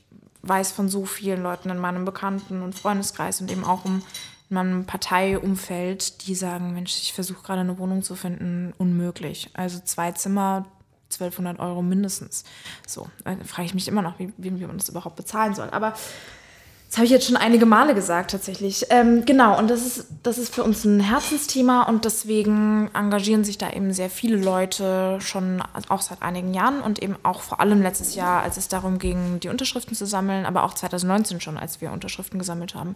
weiß 0.43 0.73
von 0.73 0.89
so 0.89 1.05
vielen 1.05 1.43
Leuten 1.43 1.71
in 1.71 1.79
meinem 1.79 2.05
Bekannten- 2.05 2.63
und 2.63 2.75
Freundeskreis 2.75 3.41
und 3.41 3.51
eben 3.51 3.65
auch 3.65 3.85
in 3.85 4.03
meinem 4.49 4.87
Parteiumfeld, 4.87 6.27
die 6.27 6.35
sagen, 6.35 6.75
Mensch, 6.75 6.99
ich 7.01 7.13
versuche 7.13 7.43
gerade 7.43 7.61
eine 7.61 7.79
Wohnung 7.79 8.03
zu 8.03 8.17
finden, 8.17 8.75
unmöglich. 8.77 9.51
Also 9.55 9.79
zwei 9.85 10.11
Zimmer, 10.13 10.67
1200 11.13 11.61
Euro 11.61 11.81
mindestens. 11.83 12.45
So, 12.87 13.09
da 13.25 13.37
frage 13.45 13.67
ich 13.67 13.75
mich 13.75 13.87
immer 13.87 14.03
noch, 14.03 14.19
wie, 14.19 14.33
wie 14.37 14.51
man 14.51 14.79
das 14.79 14.89
überhaupt 14.89 15.17
bezahlen 15.17 15.55
soll. 15.55 15.71
Aber 15.71 15.95
das 16.93 16.99
habe 16.99 17.07
ich 17.07 17.11
jetzt 17.13 17.27
schon 17.27 17.39
einige 17.39 17.65
Male 17.65 17.95
gesagt, 17.95 18.33
tatsächlich. 18.33 18.85
Ähm, 18.91 19.25
genau, 19.25 19.59
und 19.59 19.71
das 19.71 19.87
ist, 19.87 20.09
das 20.23 20.37
ist 20.37 20.55
für 20.55 20.63
uns 20.63 20.85
ein 20.85 21.01
Herzensthema 21.01 21.85
und 21.85 22.05
deswegen 22.05 22.91
engagieren 22.93 23.45
sich 23.45 23.57
da 23.57 23.71
eben 23.71 23.95
sehr 23.95 24.11
viele 24.11 24.37
Leute 24.37 25.17
schon 25.23 25.63
auch 25.89 26.03
seit 26.03 26.21
einigen 26.21 26.53
Jahren 26.53 26.83
und 26.83 27.03
eben 27.03 27.17
auch 27.23 27.41
vor 27.41 27.61
allem 27.61 27.81
letztes 27.81 28.15
Jahr, 28.15 28.43
als 28.43 28.59
es 28.59 28.69
darum 28.69 28.99
ging, 28.99 29.41
die 29.41 29.49
Unterschriften 29.49 29.97
zu 29.97 30.05
sammeln, 30.05 30.45
aber 30.45 30.65
auch 30.65 30.75
2019 30.75 31.41
schon, 31.41 31.57
als 31.57 31.81
wir 31.81 31.93
Unterschriften 31.93 32.39
gesammelt 32.39 32.75
haben. 32.75 32.95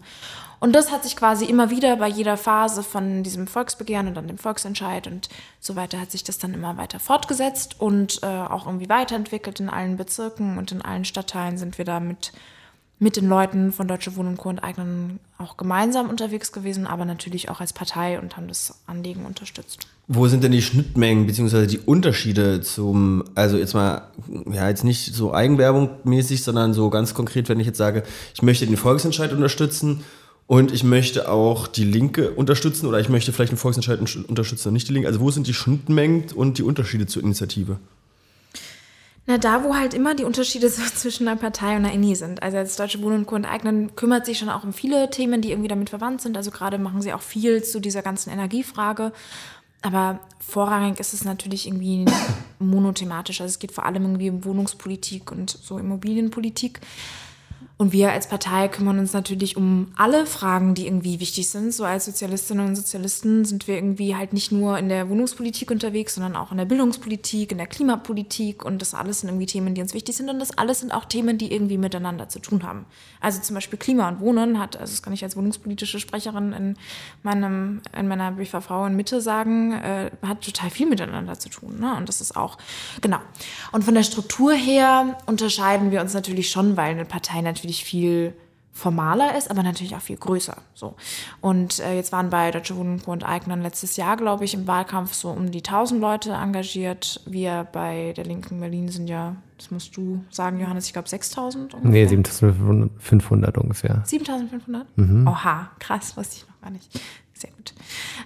Und 0.59 0.75
das 0.75 0.91
hat 0.91 1.03
sich 1.03 1.15
quasi 1.15 1.45
immer 1.45 1.71
wieder 1.71 1.95
bei 1.95 2.07
jeder 2.07 2.37
Phase 2.37 2.83
von 2.83 3.23
diesem 3.23 3.47
Volksbegehren 3.47 4.07
und 4.07 4.13
dann 4.13 4.27
dem 4.27 4.37
Volksentscheid 4.37 5.07
und 5.07 5.27
so 5.59 5.75
weiter 5.75 5.99
hat 5.99 6.11
sich 6.11 6.23
das 6.23 6.37
dann 6.37 6.53
immer 6.53 6.77
weiter 6.77 6.99
fortgesetzt 6.99 7.81
und 7.81 8.19
äh, 8.21 8.27
auch 8.27 8.67
irgendwie 8.67 8.89
weiterentwickelt 8.89 9.59
in 9.59 9.69
allen 9.69 9.97
Bezirken 9.97 10.59
und 10.59 10.71
in 10.71 10.83
allen 10.83 11.03
Stadtteilen 11.03 11.57
sind 11.57 11.79
wir 11.79 11.85
da 11.85 11.99
mit 11.99 12.31
mit 12.99 13.15
den 13.15 13.27
Leuten 13.29 13.71
von 13.71 13.87
Deutsche 13.87 14.15
Wohnen 14.15 14.37
Co. 14.37 14.49
enteignen 14.49 15.19
auch 15.37 15.57
gemeinsam 15.57 16.09
unterwegs 16.09 16.51
gewesen, 16.51 16.87
aber 16.87 17.05
natürlich 17.05 17.49
auch 17.49 17.59
als 17.59 17.73
Partei 17.73 18.19
und 18.19 18.37
haben 18.37 18.47
das 18.47 18.79
Anliegen 18.87 19.25
unterstützt. 19.25 19.85
Wo 20.07 20.27
sind 20.27 20.43
denn 20.43 20.51
die 20.51 20.61
Schnittmengen 20.61 21.27
bzw. 21.27 21.67
die 21.67 21.79
Unterschiede 21.79 22.61
zum, 22.61 23.23
also 23.35 23.57
jetzt 23.57 23.73
mal, 23.73 24.07
ja, 24.51 24.67
jetzt 24.67 24.83
nicht 24.83 25.13
so 25.13 25.33
Eigenwerbung 25.33 25.89
mäßig, 26.05 26.43
sondern 26.43 26.73
so 26.73 26.89
ganz 26.89 27.13
konkret, 27.13 27.49
wenn 27.49 27.59
ich 27.59 27.67
jetzt 27.67 27.77
sage, 27.77 28.03
ich 28.33 28.41
möchte 28.41 28.65
den 28.65 28.77
Volksentscheid 28.77 29.31
unterstützen 29.31 30.03
Und 30.47 30.71
ich 30.71 30.85
möchte 30.85 31.29
auch 31.29 31.67
die 31.67 31.83
Linke 31.83 32.31
unterstützen 32.31 32.87
oder 32.87 33.01
ich 33.01 33.09
möchte 33.09 33.33
vielleicht 33.33 33.51
einen 33.51 33.57
Volksentscheid 33.57 33.99
unterstützen 33.99 34.69
und 34.69 34.73
nicht 34.73 34.87
die 34.87 34.93
Linke. 34.93 35.07
Also 35.07 35.19
wo 35.19 35.29
sind 35.29 35.45
die 35.45 35.53
Schnittmengen 35.53 36.23
und 36.33 36.57
die 36.57 36.63
Unterschiede 36.63 37.05
zur 37.05 37.21
Initiative? 37.21 37.77
Na, 39.29 39.37
da, 39.37 39.65
wo 39.65 39.75
halt 39.75 39.93
immer 39.93 40.15
die 40.15 40.23
Unterschiede 40.23 40.69
so 40.71 40.81
zwischen 40.83 41.27
einer 41.27 41.37
Partei 41.37 41.75
und 41.75 41.85
einer 41.85 41.93
INI 41.93 42.15
sind. 42.15 42.41
Also 42.41 42.57
als 42.57 42.77
Deutsche 42.77 43.01
Wohnen 43.03 43.19
und 43.19 43.25
Co. 43.27 43.35
enteignen 43.35 43.95
kümmert 43.95 44.25
sich 44.25 44.39
schon 44.39 44.49
auch 44.49 44.63
um 44.63 44.73
viele 44.73 45.09
Themen, 45.09 45.41
die 45.41 45.51
irgendwie 45.51 45.67
damit 45.67 45.89
verwandt 45.89 46.21
sind. 46.21 46.37
Also 46.37 46.49
gerade 46.49 46.77
machen 46.77 47.01
sie 47.01 47.13
auch 47.13 47.21
viel 47.21 47.63
zu 47.63 47.79
dieser 47.79 48.01
ganzen 48.01 48.31
Energiefrage. 48.31 49.11
Aber 49.81 50.21
vorrangig 50.39 50.99
ist 50.99 51.13
es 51.13 51.23
natürlich 51.23 51.67
irgendwie 51.67 52.05
monothematisch. 52.59 53.41
Also 53.41 53.51
es 53.51 53.59
geht 53.59 53.73
vor 53.73 53.85
allem 53.85 54.03
irgendwie 54.03 54.29
um 54.29 54.45
Wohnungspolitik 54.45 55.31
und 55.31 55.49
so 55.49 55.77
Immobilienpolitik. 55.77 56.79
Und 57.79 57.91
wir 57.91 58.11
als 58.11 58.27
Partei 58.27 58.69
kümmern 58.69 58.97
uns 58.97 59.13
natürlich 59.13 59.55
um 59.55 59.91
alle 59.95 60.25
Fragen, 60.25 60.73
die 60.73 60.87
irgendwie 60.87 61.19
wichtig 61.19 61.47
sind. 61.47 61.71
So 61.71 61.85
als 61.85 62.05
Sozialistinnen 62.05 62.65
und 62.65 62.75
Sozialisten 62.75 63.45
sind 63.45 63.67
wir 63.67 63.75
irgendwie 63.75 64.15
halt 64.15 64.33
nicht 64.33 64.51
nur 64.51 64.79
in 64.79 64.89
der 64.89 65.09
Wohnungspolitik 65.09 65.69
unterwegs, 65.69 66.15
sondern 66.15 66.35
auch 66.35 66.51
in 66.51 66.57
der 66.57 66.65
Bildungspolitik, 66.65 67.51
in 67.51 67.59
der 67.59 67.67
Klimapolitik. 67.67 68.65
Und 68.65 68.81
das 68.81 68.95
alles 68.95 69.19
sind 69.19 69.29
irgendwie 69.29 69.45
Themen, 69.45 69.75
die 69.75 69.81
uns 69.81 69.93
wichtig 69.93 70.17
sind. 70.17 70.27
Und 70.27 70.39
das 70.39 70.57
alles 70.57 70.79
sind 70.79 70.91
auch 70.91 71.05
Themen, 71.05 71.37
die 71.37 71.53
irgendwie 71.53 71.77
miteinander 71.77 72.29
zu 72.29 72.39
tun 72.39 72.63
haben. 72.63 72.87
Also 73.21 73.41
zum 73.41 73.53
Beispiel 73.53 73.77
Klima 73.77 74.09
und 74.09 74.21
Wohnen 74.21 74.57
hat, 74.57 74.75
also 74.75 74.91
das 74.91 75.03
kann 75.03 75.13
ich 75.13 75.23
als 75.23 75.37
wohnungspolitische 75.37 75.99
Sprecherin 75.99 76.53
in 76.53 76.77
meinem, 77.21 77.83
in 77.95 78.07
meiner 78.07 78.31
BVV 78.31 78.87
in 78.87 78.95
Mitte 78.95 79.21
sagen, 79.21 79.73
äh, 79.73 80.09
hat 80.25 80.41
total 80.41 80.71
viel 80.71 80.87
miteinander 80.87 81.37
zu 81.37 81.49
tun. 81.49 81.79
Ne? 81.79 81.95
Und 81.95 82.09
das 82.09 82.21
ist 82.21 82.35
auch, 82.35 82.57
genau. 83.01 83.19
Und 83.71 83.83
von 83.83 83.93
der 83.93 84.01
Struktur 84.01 84.53
her 84.53 85.19
unterscheiden 85.27 85.91
wir 85.91 86.01
uns 86.01 86.15
natürlich 86.15 86.49
schon, 86.49 86.75
weil 86.75 86.89
eine 86.89 87.05
Partei 87.05 87.41
natürlich 87.41 87.66
natürlich 87.67 87.83
viel 87.83 88.33
formaler 88.71 89.35
ist, 89.35 89.49
aber 89.49 89.63
natürlich 89.63 89.95
auch 89.95 90.01
viel 90.01 90.17
größer. 90.17 90.55
So. 90.75 90.95
Und 91.41 91.79
äh, 91.79 91.95
jetzt 91.95 92.11
waren 92.11 92.29
bei 92.29 92.51
Deutsche 92.51 92.75
Wohnen 92.75 93.01
und 93.07 93.27
Eignern 93.27 93.63
letztes 93.63 93.97
Jahr, 93.97 94.17
glaube 94.17 94.45
ich, 94.45 94.53
im 94.53 94.67
Wahlkampf 94.67 95.13
so 95.13 95.29
um 95.29 95.49
die 95.49 95.63
1000 95.63 95.99
Leute 95.99 96.33
engagiert. 96.33 97.19
Wir 97.25 97.67
bei 97.71 98.13
der 98.15 98.25
Linken 98.25 98.59
Berlin 98.59 98.89
sind 98.89 99.07
ja, 99.07 99.35
das 99.57 99.71
musst 99.71 99.97
du 99.97 100.23
sagen, 100.29 100.59
Johannes, 100.59 100.85
ich 100.85 100.93
glaube 100.93 101.09
6000 101.09 101.73
ungefähr. 101.73 101.91
Nee, 101.91 102.05
7500 102.05 103.57
ungefähr. 103.57 104.03
7500? 104.05 104.85
Mhm. 104.95 105.27
Oha, 105.27 105.71
krass, 105.79 106.15
wusste 106.15 106.37
ich 106.37 106.47
noch 106.47 106.61
gar 106.61 106.69
nicht. 106.69 107.01
Sehr 107.37 107.51
gut. 107.51 107.73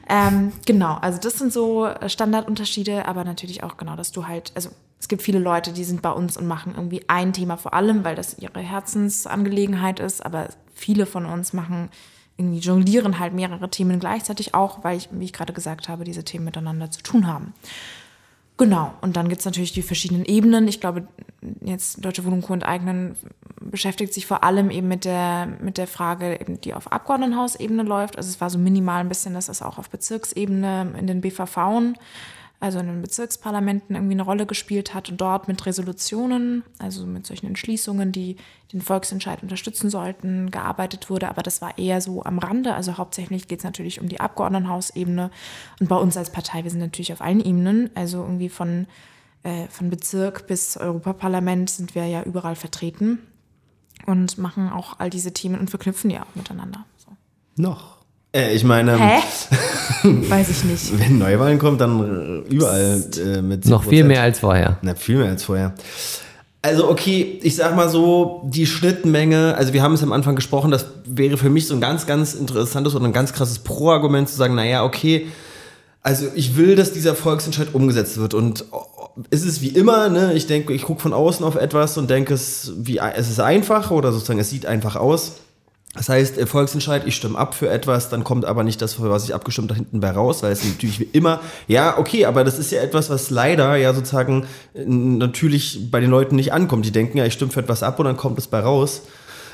Ähm, 0.07 0.53
genau, 0.65 0.95
also 0.95 1.19
das 1.19 1.37
sind 1.37 1.51
so 1.51 1.89
Standardunterschiede, 2.07 3.07
aber 3.07 3.23
natürlich 3.25 3.63
auch 3.63 3.75
genau, 3.75 3.95
dass 3.95 4.11
du 4.11 4.27
halt, 4.27 4.51
also 4.55 4.69
es 4.99 5.07
gibt 5.07 5.21
viele 5.21 5.39
Leute, 5.39 5.73
die 5.73 5.83
sind 5.83 6.01
bei 6.01 6.11
uns 6.11 6.37
und 6.37 6.47
machen 6.47 6.73
irgendwie 6.75 7.03
ein 7.09 7.33
Thema 7.33 7.57
vor 7.57 7.73
allem, 7.73 8.05
weil 8.05 8.15
das 8.15 8.37
ihre 8.39 8.59
Herzensangelegenheit 8.59 9.99
ist, 9.99 10.25
aber 10.25 10.47
viele 10.73 11.05
von 11.05 11.25
uns 11.25 11.53
machen 11.53 11.89
irgendwie 12.37 12.59
jonglieren 12.59 13.19
halt 13.19 13.33
mehrere 13.33 13.69
Themen 13.69 13.99
gleichzeitig 13.99 14.53
auch, 14.53 14.83
weil 14.83 14.97
ich, 14.97 15.09
wie 15.11 15.25
ich 15.25 15.33
gerade 15.33 15.53
gesagt 15.53 15.89
habe, 15.89 16.05
diese 16.05 16.23
Themen 16.23 16.45
miteinander 16.45 16.89
zu 16.89 17.03
tun 17.03 17.27
haben. 17.27 17.53
Genau, 18.61 18.93
und 19.01 19.17
dann 19.17 19.27
gibt 19.27 19.39
es 19.39 19.45
natürlich 19.45 19.71
die 19.71 19.81
verschiedenen 19.81 20.23
Ebenen. 20.23 20.67
Ich 20.67 20.79
glaube, 20.79 21.07
jetzt 21.61 22.05
Deutsche 22.05 22.23
Wohnung 22.25 22.43
Co. 22.43 22.53
enteignen 22.53 23.15
beschäftigt 23.59 24.13
sich 24.13 24.27
vor 24.27 24.43
allem 24.43 24.69
eben 24.69 24.87
mit 24.87 25.03
der, 25.03 25.47
mit 25.63 25.79
der 25.79 25.87
Frage, 25.87 26.39
eben, 26.39 26.61
die 26.61 26.75
auf 26.75 26.91
Abgeordnetenhausebene 26.91 27.81
läuft. 27.81 28.17
Also 28.17 28.29
es 28.29 28.39
war 28.39 28.51
so 28.51 28.59
minimal 28.59 28.99
ein 28.99 29.09
bisschen, 29.09 29.33
dass 29.33 29.49
es 29.49 29.63
auch 29.63 29.79
auf 29.79 29.89
Bezirksebene 29.89 30.93
in 30.95 31.07
den 31.07 31.21
BVVen 31.21 31.97
also 32.61 32.77
in 32.77 32.85
den 32.85 33.01
Bezirksparlamenten 33.01 33.95
irgendwie 33.95 34.13
eine 34.13 34.21
Rolle 34.21 34.45
gespielt 34.45 34.93
hat 34.93 35.09
und 35.09 35.19
dort 35.19 35.47
mit 35.47 35.65
Resolutionen, 35.65 36.63
also 36.77 37.07
mit 37.07 37.25
solchen 37.25 37.47
Entschließungen, 37.47 38.11
die 38.11 38.35
den 38.71 38.81
Volksentscheid 38.81 39.41
unterstützen 39.41 39.89
sollten, 39.89 40.51
gearbeitet 40.51 41.09
wurde. 41.09 41.27
Aber 41.27 41.41
das 41.41 41.61
war 41.63 41.77
eher 41.79 42.01
so 42.01 42.23
am 42.23 42.37
Rande. 42.37 42.75
Also 42.75 42.99
hauptsächlich 42.99 43.47
geht 43.47 43.59
es 43.59 43.65
natürlich 43.65 43.99
um 43.99 44.07
die 44.07 44.19
Abgeordnetenhausebene. 44.19 45.31
Und 45.79 45.89
bei 45.89 45.95
uns 45.95 46.15
als 46.15 46.31
Partei, 46.31 46.63
wir 46.63 46.69
sind 46.69 46.81
natürlich 46.81 47.11
auf 47.11 47.21
allen 47.21 47.43
Ebenen, 47.43 47.89
also 47.95 48.21
irgendwie 48.21 48.49
von, 48.49 48.85
äh, 49.41 49.67
von 49.67 49.89
Bezirk 49.89 50.45
bis 50.45 50.77
Europaparlament 50.77 51.67
sind 51.71 51.95
wir 51.95 52.05
ja 52.05 52.21
überall 52.21 52.55
vertreten 52.55 53.17
und 54.05 54.37
machen 54.37 54.69
auch 54.69 54.99
all 54.99 55.09
diese 55.09 55.33
Themen 55.33 55.59
und 55.59 55.71
verknüpfen 55.71 56.11
die 56.11 56.19
auch 56.19 56.35
miteinander. 56.35 56.85
So. 56.97 57.11
Noch. 57.55 58.00
Äh, 58.33 58.53
ich 58.53 58.63
meine. 58.63 58.97
Hä? 58.97 59.19
Weiß 60.03 60.49
ich 60.49 60.63
nicht. 60.63 60.99
Wenn 60.99 61.17
Neuwahlen 61.17 61.59
kommt, 61.59 61.81
dann 61.81 62.43
überall 62.45 63.03
äh, 63.17 63.41
mit 63.41 63.65
10%. 63.65 63.69
Noch 63.69 63.83
viel 63.83 64.03
mehr 64.03 64.21
als 64.21 64.39
vorher. 64.39 64.77
Na, 64.81 64.95
viel 64.95 65.17
mehr 65.17 65.29
als 65.29 65.43
vorher. 65.43 65.73
Also 66.63 66.89
okay, 66.89 67.39
ich 67.41 67.55
sag 67.55 67.75
mal 67.75 67.89
so, 67.89 68.43
die 68.45 68.67
Schnittmenge, 68.67 69.55
also 69.57 69.73
wir 69.73 69.81
haben 69.81 69.93
es 69.93 70.03
am 70.03 70.11
Anfang 70.11 70.35
gesprochen, 70.35 70.69
das 70.69 70.85
wäre 71.05 71.37
für 71.37 71.49
mich 71.49 71.67
so 71.67 71.73
ein 71.73 71.81
ganz, 71.81 72.05
ganz 72.05 72.35
interessantes 72.35 72.93
oder 72.93 73.05
ein 73.05 73.13
ganz 73.13 73.33
krasses 73.33 73.59
Pro-Argument 73.59 74.29
zu 74.29 74.35
sagen, 74.35 74.53
naja, 74.53 74.83
okay, 74.83 75.27
also 76.03 76.27
ich 76.35 76.57
will, 76.57 76.75
dass 76.75 76.93
dieser 76.93 77.15
Volksentscheid 77.15 77.73
umgesetzt 77.73 78.17
wird 78.17 78.35
und 78.35 78.65
ist 79.31 79.43
es 79.43 79.61
wie 79.61 79.69
immer, 79.69 80.09
ne? 80.09 80.33
ich 80.33 80.45
denke, 80.45 80.73
ich 80.73 80.83
gucke 80.83 81.01
von 81.01 81.13
außen 81.13 81.43
auf 81.43 81.55
etwas 81.55 81.97
und 81.97 82.11
denke, 82.11 82.35
es, 82.35 82.73
wie, 82.77 82.99
es 82.99 83.29
ist 83.29 83.39
einfach 83.39 83.89
oder 83.89 84.11
sozusagen 84.11 84.39
es 84.39 84.51
sieht 84.51 84.67
einfach 84.67 84.95
aus. 84.95 85.37
Das 85.93 86.07
heißt, 86.07 86.39
Volksentscheid, 86.47 87.05
ich 87.05 87.17
stimme 87.17 87.37
ab 87.37 87.53
für 87.53 87.69
etwas, 87.69 88.07
dann 88.07 88.23
kommt 88.23 88.45
aber 88.45 88.63
nicht 88.63 88.81
das, 88.81 89.01
was 89.01 89.25
ich 89.25 89.35
abgestimmt 89.35 89.71
da 89.71 89.75
hinten 89.75 89.99
bei 89.99 90.11
raus, 90.11 90.41
weil 90.41 90.53
es 90.53 90.63
natürlich 90.63 91.01
wie 91.01 91.09
immer, 91.11 91.41
ja, 91.67 91.97
okay, 91.97 92.25
aber 92.25 92.45
das 92.45 92.59
ist 92.59 92.71
ja 92.71 92.81
etwas, 92.81 93.09
was 93.09 93.29
leider 93.29 93.75
ja 93.75 93.93
sozusagen 93.93 94.45
natürlich 94.73 95.91
bei 95.91 95.99
den 95.99 96.09
Leuten 96.09 96.37
nicht 96.37 96.53
ankommt. 96.53 96.85
Die 96.85 96.91
denken 96.91 97.17
ja, 97.17 97.25
ich 97.25 97.33
stimme 97.33 97.51
für 97.51 97.59
etwas 97.59 97.83
ab 97.83 97.99
und 97.99 98.05
dann 98.05 98.15
kommt 98.15 98.39
es 98.39 98.47
bei 98.47 98.61
raus. 98.61 99.01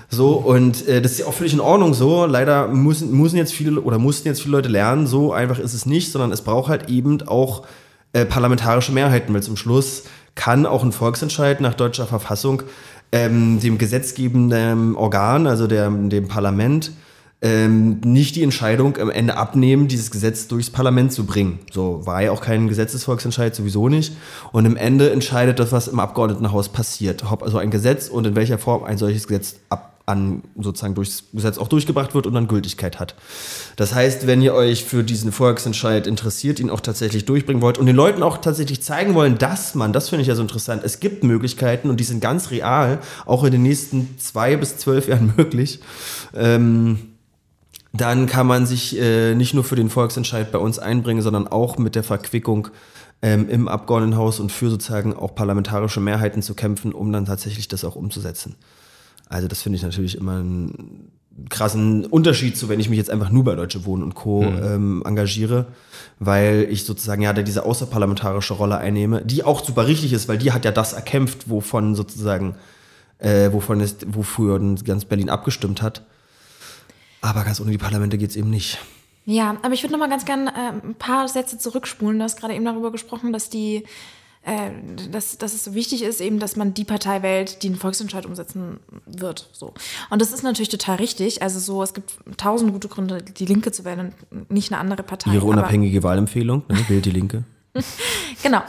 So, 0.09 0.33
und 0.33 0.87
äh, 0.87 1.01
das 1.01 1.13
ist 1.13 1.19
ja 1.19 1.25
auch 1.25 1.33
völlig 1.33 1.53
in 1.53 1.59
Ordnung 1.59 1.93
so. 1.93 2.25
Leider 2.25 2.67
müssen, 2.67 3.11
müssen 3.11 3.37
jetzt 3.37 3.53
viele 3.53 3.81
oder 3.81 3.97
mussten 3.97 4.27
jetzt 4.27 4.41
viele 4.41 4.57
Leute 4.57 4.69
lernen, 4.69 5.07
so 5.07 5.33
einfach 5.33 5.57
ist 5.59 5.73
es 5.73 5.85
nicht, 5.85 6.11
sondern 6.11 6.31
es 6.31 6.43
braucht 6.43 6.69
halt 6.69 6.87
eben 6.87 7.27
auch 7.27 7.63
äh, 8.13 8.25
parlamentarische 8.25 8.91
Mehrheiten, 8.91 9.33
weil 9.33 9.43
zum 9.43 9.57
Schluss 9.57 10.03
kann 10.35 10.65
auch 10.65 10.83
ein 10.83 10.91
Volksentscheid 10.91 11.59
nach 11.61 11.73
deutscher 11.73 12.05
Verfassung 12.05 12.63
ähm, 13.11 13.59
dem 13.59 13.77
gesetzgebenden 13.77 14.95
Organ, 14.95 15.47
also 15.47 15.67
der, 15.67 15.89
dem 15.89 16.27
Parlament, 16.27 16.91
ähm, 17.41 18.01
nicht 18.03 18.35
die 18.35 18.41
Entscheidung 18.41 18.97
am 18.97 19.11
Ende 19.11 19.37
abnehmen, 19.37 19.87
dieses 19.87 20.09
Gesetz 20.09 20.47
durchs 20.47 20.71
Parlament 20.71 21.13
zu 21.13 21.25
bringen. 21.25 21.59
So 21.71 22.05
war 22.05 22.23
ja 22.23 22.31
auch 22.31 22.41
kein 22.41 22.67
Gesetzesvolksentscheid, 22.67 23.53
sowieso 23.55 23.89
nicht. 23.89 24.13
Und 24.51 24.65
im 24.65 24.75
Ende 24.75 25.11
entscheidet 25.11 25.59
das, 25.59 25.71
was 25.71 25.87
im 25.87 25.99
Abgeordnetenhaus 25.99 26.69
passiert. 26.69 27.23
Ob 27.31 27.43
also 27.43 27.59
ein 27.59 27.69
Gesetz 27.69 28.07
und 28.07 28.25
in 28.25 28.35
welcher 28.35 28.57
Form 28.57 28.83
ein 28.83 28.97
solches 28.97 29.27
Gesetz 29.27 29.57
ab, 29.69 29.96
an 30.07 30.41
sozusagen 30.57 30.95
durchs 30.95 31.25
Gesetz 31.33 31.57
auch 31.57 31.67
durchgebracht 31.67 32.15
wird 32.15 32.25
und 32.25 32.33
dann 32.33 32.47
Gültigkeit 32.47 32.97
hat. 32.97 33.15
Das 33.75 33.93
heißt, 33.93 34.25
wenn 34.25 34.41
ihr 34.41 34.53
euch 34.53 34.85
für 34.85 35.03
diesen 35.03 35.33
Volksentscheid 35.33 36.07
interessiert, 36.07 36.61
ihn 36.61 36.69
auch 36.69 36.79
tatsächlich 36.79 37.25
durchbringen 37.25 37.61
wollt 37.61 37.77
und 37.77 37.87
den 37.87 37.95
Leuten 37.95 38.23
auch 38.23 38.37
tatsächlich 38.37 38.81
zeigen 38.81 39.15
wollen, 39.15 39.37
dass 39.37 39.75
man, 39.75 39.91
das 39.91 40.07
finde 40.07 40.21
ich 40.21 40.29
ja 40.29 40.35
so 40.35 40.41
interessant, 40.41 40.83
es 40.85 41.01
gibt 41.01 41.25
Möglichkeiten 41.25 41.89
und 41.89 41.99
die 41.99 42.05
sind 42.05 42.21
ganz 42.21 42.51
real, 42.51 42.99
auch 43.25 43.43
in 43.43 43.51
den 43.51 43.63
nächsten 43.63 44.17
zwei 44.17 44.55
bis 44.55 44.77
zwölf 44.77 45.09
Jahren 45.09 45.33
möglich. 45.37 45.81
Ähm, 46.33 46.99
dann 47.91 48.27
kann 48.27 48.47
man 48.47 48.65
sich 48.65 48.97
äh, 48.97 49.35
nicht 49.35 49.53
nur 49.53 49.65
für 49.65 49.75
den 49.75 49.89
Volksentscheid 49.89 50.53
bei 50.53 50.59
uns 50.59 50.79
einbringen, 50.79 51.21
sondern 51.21 51.47
auch 51.47 51.77
mit 51.77 51.95
der 51.95 52.03
Verquickung 52.03 52.69
ähm, 53.21 53.49
im 53.49 53.67
Abgeordnetenhaus 53.67 54.39
und 54.39 54.53
für 54.53 54.69
sozusagen 54.69 55.13
auch 55.13 55.35
parlamentarische 55.35 55.99
Mehrheiten 55.99 56.41
zu 56.41 56.53
kämpfen, 56.53 56.93
um 56.93 57.11
dann 57.11 57.25
tatsächlich 57.25 57.67
das 57.67 57.83
auch 57.83 57.95
umzusetzen. 57.97 58.55
Also 59.29 59.47
das 59.47 59.61
finde 59.61 59.77
ich 59.77 59.83
natürlich 59.83 60.17
immer 60.17 60.37
einen 60.37 61.11
krassen 61.49 62.05
Unterschied 62.05 62.57
zu, 62.57 62.69
wenn 62.69 62.79
ich 62.79 62.89
mich 62.89 62.97
jetzt 62.97 63.09
einfach 63.09 63.29
nur 63.29 63.43
bei 63.43 63.55
Deutsche 63.55 63.85
Wohnen 63.85 64.03
und 64.03 64.15
Co. 64.15 64.43
Mhm. 64.43 64.63
Ähm, 64.63 65.03
engagiere, 65.05 65.67
weil 66.19 66.67
ich 66.69 66.85
sozusagen 66.85 67.21
ja 67.21 67.33
diese 67.33 67.65
außerparlamentarische 67.65 68.53
Rolle 68.53 68.77
einnehme, 68.77 69.23
die 69.23 69.43
auch 69.43 69.63
super 69.63 69.87
richtig 69.87 70.13
ist, 70.13 70.27
weil 70.27 70.37
die 70.37 70.51
hat 70.51 70.65
ja 70.65 70.71
das 70.71 70.93
erkämpft, 70.93 71.49
wovon 71.49 71.95
sozusagen, 71.95 72.55
äh, 73.19 73.51
wovon 73.51 73.81
es, 73.81 73.97
wofür 74.07 74.59
ganz 74.83 75.05
Berlin 75.05 75.29
abgestimmt 75.29 75.81
hat. 75.81 76.03
Aber 77.21 77.43
ganz 77.43 77.59
ohne 77.59 77.71
die 77.71 77.77
Parlamente 77.77 78.17
geht 78.17 78.31
es 78.31 78.35
eben 78.35 78.49
nicht. 78.49 78.79
Ja, 79.25 79.57
aber 79.61 79.73
ich 79.73 79.83
würde 79.83 79.91
noch 79.91 79.99
mal 79.99 80.09
ganz 80.09 80.25
gerne 80.25 80.51
äh, 80.51 80.87
ein 80.87 80.95
paar 80.95 81.27
Sätze 81.27 81.57
zurückspulen. 81.57 82.17
Du 82.17 82.23
hast 82.23 82.39
gerade 82.39 82.55
eben 82.55 82.63
darüber 82.63 82.91
gesprochen, 82.91 83.33
dass 83.33 83.49
die 83.49 83.83
äh, 84.47 84.71
dass, 85.11 85.37
dass 85.37 85.53
es 85.53 85.65
so 85.65 85.73
wichtig 85.75 86.03
ist, 86.03 86.21
eben, 86.21 86.39
dass 86.39 86.55
man 86.55 86.73
die 86.73 86.85
Partei 86.85 87.21
wählt, 87.21 87.63
die 87.63 87.67
einen 87.67 87.75
Volksentscheid 87.75 88.25
umsetzen 88.25 88.79
wird. 89.05 89.49
So. 89.51 89.73
Und 90.09 90.21
das 90.21 90.31
ist 90.31 90.41
natürlich 90.41 90.69
total 90.69 90.95
richtig. 90.95 91.41
Also 91.41 91.59
so, 91.59 91.83
es 91.83 91.93
gibt 91.93 92.13
tausend 92.37 92.71
gute 92.71 92.87
Gründe, 92.87 93.21
die 93.21 93.45
Linke 93.45 93.73
zu 93.73 93.83
wählen 93.83 94.13
und 94.31 94.49
nicht 94.49 94.71
eine 94.71 94.79
andere 94.79 95.03
Partei. 95.03 95.33
Ihre 95.33 95.45
unabhängige 95.45 96.01
Wahlempfehlung, 96.01 96.63
ne? 96.69 96.77
wählt 96.87 97.03
die 97.03 97.11
Linke. 97.11 97.43
genau. 98.43 98.61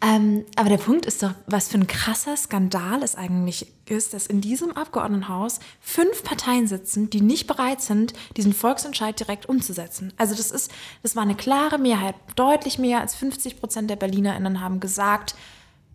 Ähm, 0.00 0.44
aber 0.56 0.68
der 0.68 0.76
Punkt 0.76 1.06
ist 1.06 1.22
doch, 1.22 1.32
was 1.46 1.68
für 1.68 1.78
ein 1.78 1.86
krasser 1.86 2.36
Skandal 2.36 3.02
es 3.02 3.16
eigentlich 3.16 3.66
ist, 3.86 4.12
dass 4.12 4.26
in 4.26 4.42
diesem 4.42 4.76
Abgeordnetenhaus 4.76 5.60
fünf 5.80 6.22
Parteien 6.24 6.66
sitzen, 6.66 7.08
die 7.08 7.22
nicht 7.22 7.46
bereit 7.46 7.80
sind, 7.80 8.12
diesen 8.36 8.52
Volksentscheid 8.52 9.18
direkt 9.18 9.46
umzusetzen. 9.46 10.12
Also 10.18 10.34
das 10.34 10.50
ist, 10.50 10.70
das 11.02 11.16
war 11.16 11.22
eine 11.22 11.34
klare 11.34 11.78
Mehrheit. 11.78 12.16
Deutlich 12.36 12.78
mehr 12.78 13.00
als 13.00 13.14
50 13.14 13.58
Prozent 13.58 13.88
der 13.88 13.96
BerlinerInnen 13.96 14.60
haben 14.60 14.78
gesagt, 14.78 15.36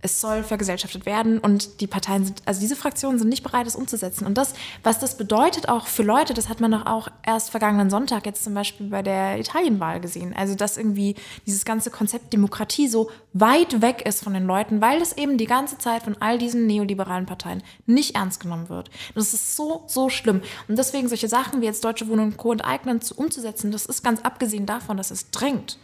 es 0.02 0.22
soll 0.22 0.44
vergesellschaftet 0.44 1.06
werden 1.06 1.40
und 1.40 1.82
die 1.82 1.88
Parteien 1.88 2.24
sind, 2.24 2.42
also 2.46 2.62
diese 2.62 2.76
Fraktionen 2.76 3.20
sind 3.20 3.28
nicht 3.28 3.44
bereit, 3.44 3.68
es 3.68 3.76
umzusetzen. 3.76 4.26
Und 4.26 4.38
das, 4.38 4.54
was 4.82 5.00
das 5.00 5.18
bedeutet 5.18 5.68
auch 5.68 5.88
für 5.88 6.04
Leute, 6.04 6.34
das 6.34 6.48
hat 6.48 6.62
man 6.62 6.72
doch 6.72 6.86
auch 6.86 7.10
erst 7.26 7.50
vergangenen 7.50 7.90
Sonntag 7.90 8.26
jetzt 8.26 8.44
zum 8.44 8.54
Beispiel 8.54 8.88
bei 8.88 9.02
der 9.02 9.40
Italienwahl 9.40 10.00
gesehen. 10.00 10.34
Also 10.34 10.56
dass 10.56 10.78
irgendwie 10.78 11.16
dieses 11.46 11.66
ganze 11.66 11.92
Konzept 11.92 12.32
Demokratie 12.32 12.88
so 12.88 13.12
weit 13.34 13.82
weg 13.82 14.04
ist 14.06 14.24
von 14.24 14.34
den 14.34 14.46
Leuten, 14.46 14.80
weil 14.80 15.00
das 15.00 15.18
eben 15.18 15.38
die 15.38 15.46
ganze 15.46 15.78
Zeit 15.78 16.04
von 16.04 16.16
all 16.22 16.38
diesen 16.38 16.66
neoliberalen 16.66 17.26
Parteien 17.26 17.62
nicht 17.86 18.16
ernst 18.16 18.40
genommen 18.40 18.70
wird. 18.70 18.90
Das 19.16 19.34
ist 19.34 19.58
so, 19.58 19.84
so 19.88 20.10
schlimm. 20.10 20.42
Und 20.70 20.78
deswegen 20.78 21.10
solche 21.10 21.28
Sachen 21.28 21.62
wie 21.62 21.66
jetzt 21.66 21.84
Deutsche 21.84 22.08
Wohnen 22.08 22.28
und 22.28 22.38
Co. 22.38 22.54
enteignen 22.54 23.02
zu 23.02 23.16
umzusetzen, 23.16 23.72
das 23.72 23.86
ist 23.86 24.04
ganz 24.04 24.22
abgesehen 24.22 24.66
davon, 24.66 24.96
dass 24.96 25.12
es 25.12 25.30
drängt, 25.32 25.78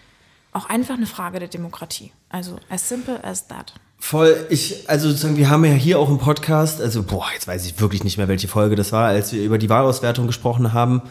auch 0.53 0.69
einfach 0.69 0.95
eine 0.95 1.05
Frage 1.05 1.39
der 1.39 1.49
Demokratie. 1.49 2.13
Also 2.29 2.57
as 2.69 2.87
simple 2.87 3.21
as 3.23 3.47
that. 3.47 3.73
Voll, 3.97 4.35
ich, 4.49 4.87
also 4.87 5.09
sozusagen, 5.09 5.37
wir 5.37 5.49
haben 5.49 5.65
ja 5.65 5.73
hier 5.73 5.99
auch 5.99 6.09
im 6.09 6.19
Podcast, 6.19 6.79
also 6.81 7.03
boah, 7.03 7.25
jetzt 7.33 7.47
weiß 7.47 7.65
ich 7.65 7.79
wirklich 7.79 8.03
nicht 8.03 8.17
mehr, 8.17 8.27
welche 8.27 8.47
Folge 8.47 8.75
das 8.75 8.91
war, 8.91 9.07
als 9.07 9.33
wir 9.33 9.43
über 9.43 9.57
die 9.57 9.69
Wahlauswertung 9.69 10.27
gesprochen 10.27 10.73
haben. 10.73 11.01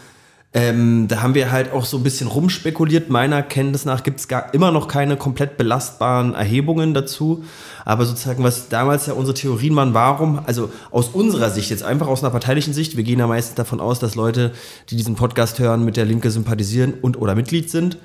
Ähm, 0.57 1.09
da 1.09 1.21
haben 1.21 1.35
wir 1.35 1.51
halt 1.51 1.73
auch 1.73 1.85
so 1.85 1.97
ein 1.97 2.05
bisschen 2.05 2.29
rumspekuliert. 2.29 3.11
Meiner 3.11 3.43
Kenntnis 3.43 3.85
nach 3.85 4.05
gibt 4.05 4.21
es 4.21 4.29
gar 4.29 4.55
immer 4.55 4.71
noch 4.71 4.87
keine 4.87 5.17
komplett 5.17 5.57
belastbaren 5.57 6.35
Erhebungen 6.35 6.95
dazu. 6.95 7.45
Aber 7.85 8.07
sozusagen, 8.07 8.45
was 8.45 8.69
damals 8.69 9.07
ja 9.07 9.15
unsere 9.15 9.35
Theorien 9.35 9.75
waren, 9.75 9.95
warum, 9.95 10.41
also 10.47 10.71
aus 10.93 11.09
unserer 11.09 11.51
Sicht, 11.51 11.71
jetzt 11.71 11.83
einfach 11.83 12.07
aus 12.07 12.23
einer 12.23 12.31
parteilichen 12.31 12.73
Sicht, 12.73 12.97
wir 12.97 13.03
gehen 13.03 13.19
ja 13.19 13.27
meistens 13.27 13.57
davon 13.57 13.81
aus, 13.81 13.99
dass 13.99 14.15
Leute, 14.15 14.53
die 14.91 14.97
diesen 14.97 15.17
Podcast 15.17 15.59
hören, 15.59 15.85
mit 15.85 15.97
der 15.97 16.05
Linke 16.05 16.31
sympathisieren 16.31 16.95
und 17.03 17.21
oder 17.21 17.35
Mitglied 17.35 17.69
sind. 17.69 17.99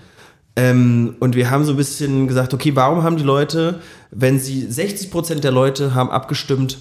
Ähm, 0.55 1.15
und 1.19 1.35
wir 1.35 1.49
haben 1.49 1.63
so 1.63 1.71
ein 1.71 1.77
bisschen 1.77 2.27
gesagt, 2.27 2.53
okay, 2.53 2.75
warum 2.75 3.03
haben 3.03 3.17
die 3.17 3.23
Leute, 3.23 3.81
wenn 4.12 4.39
sie 4.39 4.69
60 4.69 5.12
Prozent 5.12 5.43
der 5.43 5.51
Leute 5.51 5.93
haben 5.93 6.09
abgestimmt 6.09 6.77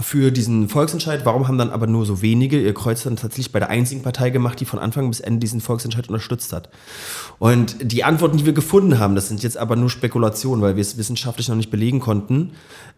für 0.00 0.30
diesen 0.30 0.70
Volksentscheid, 0.70 1.26
warum 1.26 1.46
haben 1.46 1.58
dann 1.58 1.68
aber 1.68 1.86
nur 1.86 2.06
so 2.06 2.22
wenige 2.22 2.58
ihr 2.58 2.72
Kreuz 2.72 3.02
dann 3.02 3.16
tatsächlich 3.16 3.52
bei 3.52 3.58
der 3.58 3.68
einzigen 3.68 4.02
Partei 4.02 4.30
gemacht, 4.30 4.58
die 4.58 4.64
von 4.64 4.78
Anfang 4.78 5.10
bis 5.10 5.20
Ende 5.20 5.40
diesen 5.40 5.60
Volksentscheid 5.60 6.08
unterstützt 6.08 6.54
hat? 6.54 6.70
Und 7.38 7.76
die 7.82 8.02
Antworten, 8.02 8.38
die 8.38 8.46
wir 8.46 8.54
gefunden 8.54 8.98
haben, 8.98 9.14
das 9.14 9.28
sind 9.28 9.42
jetzt 9.42 9.58
aber 9.58 9.76
nur 9.76 9.90
Spekulationen, 9.90 10.62
weil 10.62 10.76
wir 10.76 10.80
es 10.80 10.96
wissenschaftlich 10.96 11.48
noch 11.48 11.56
nicht 11.56 11.70
belegen 11.70 12.00
konnten, 12.00 12.52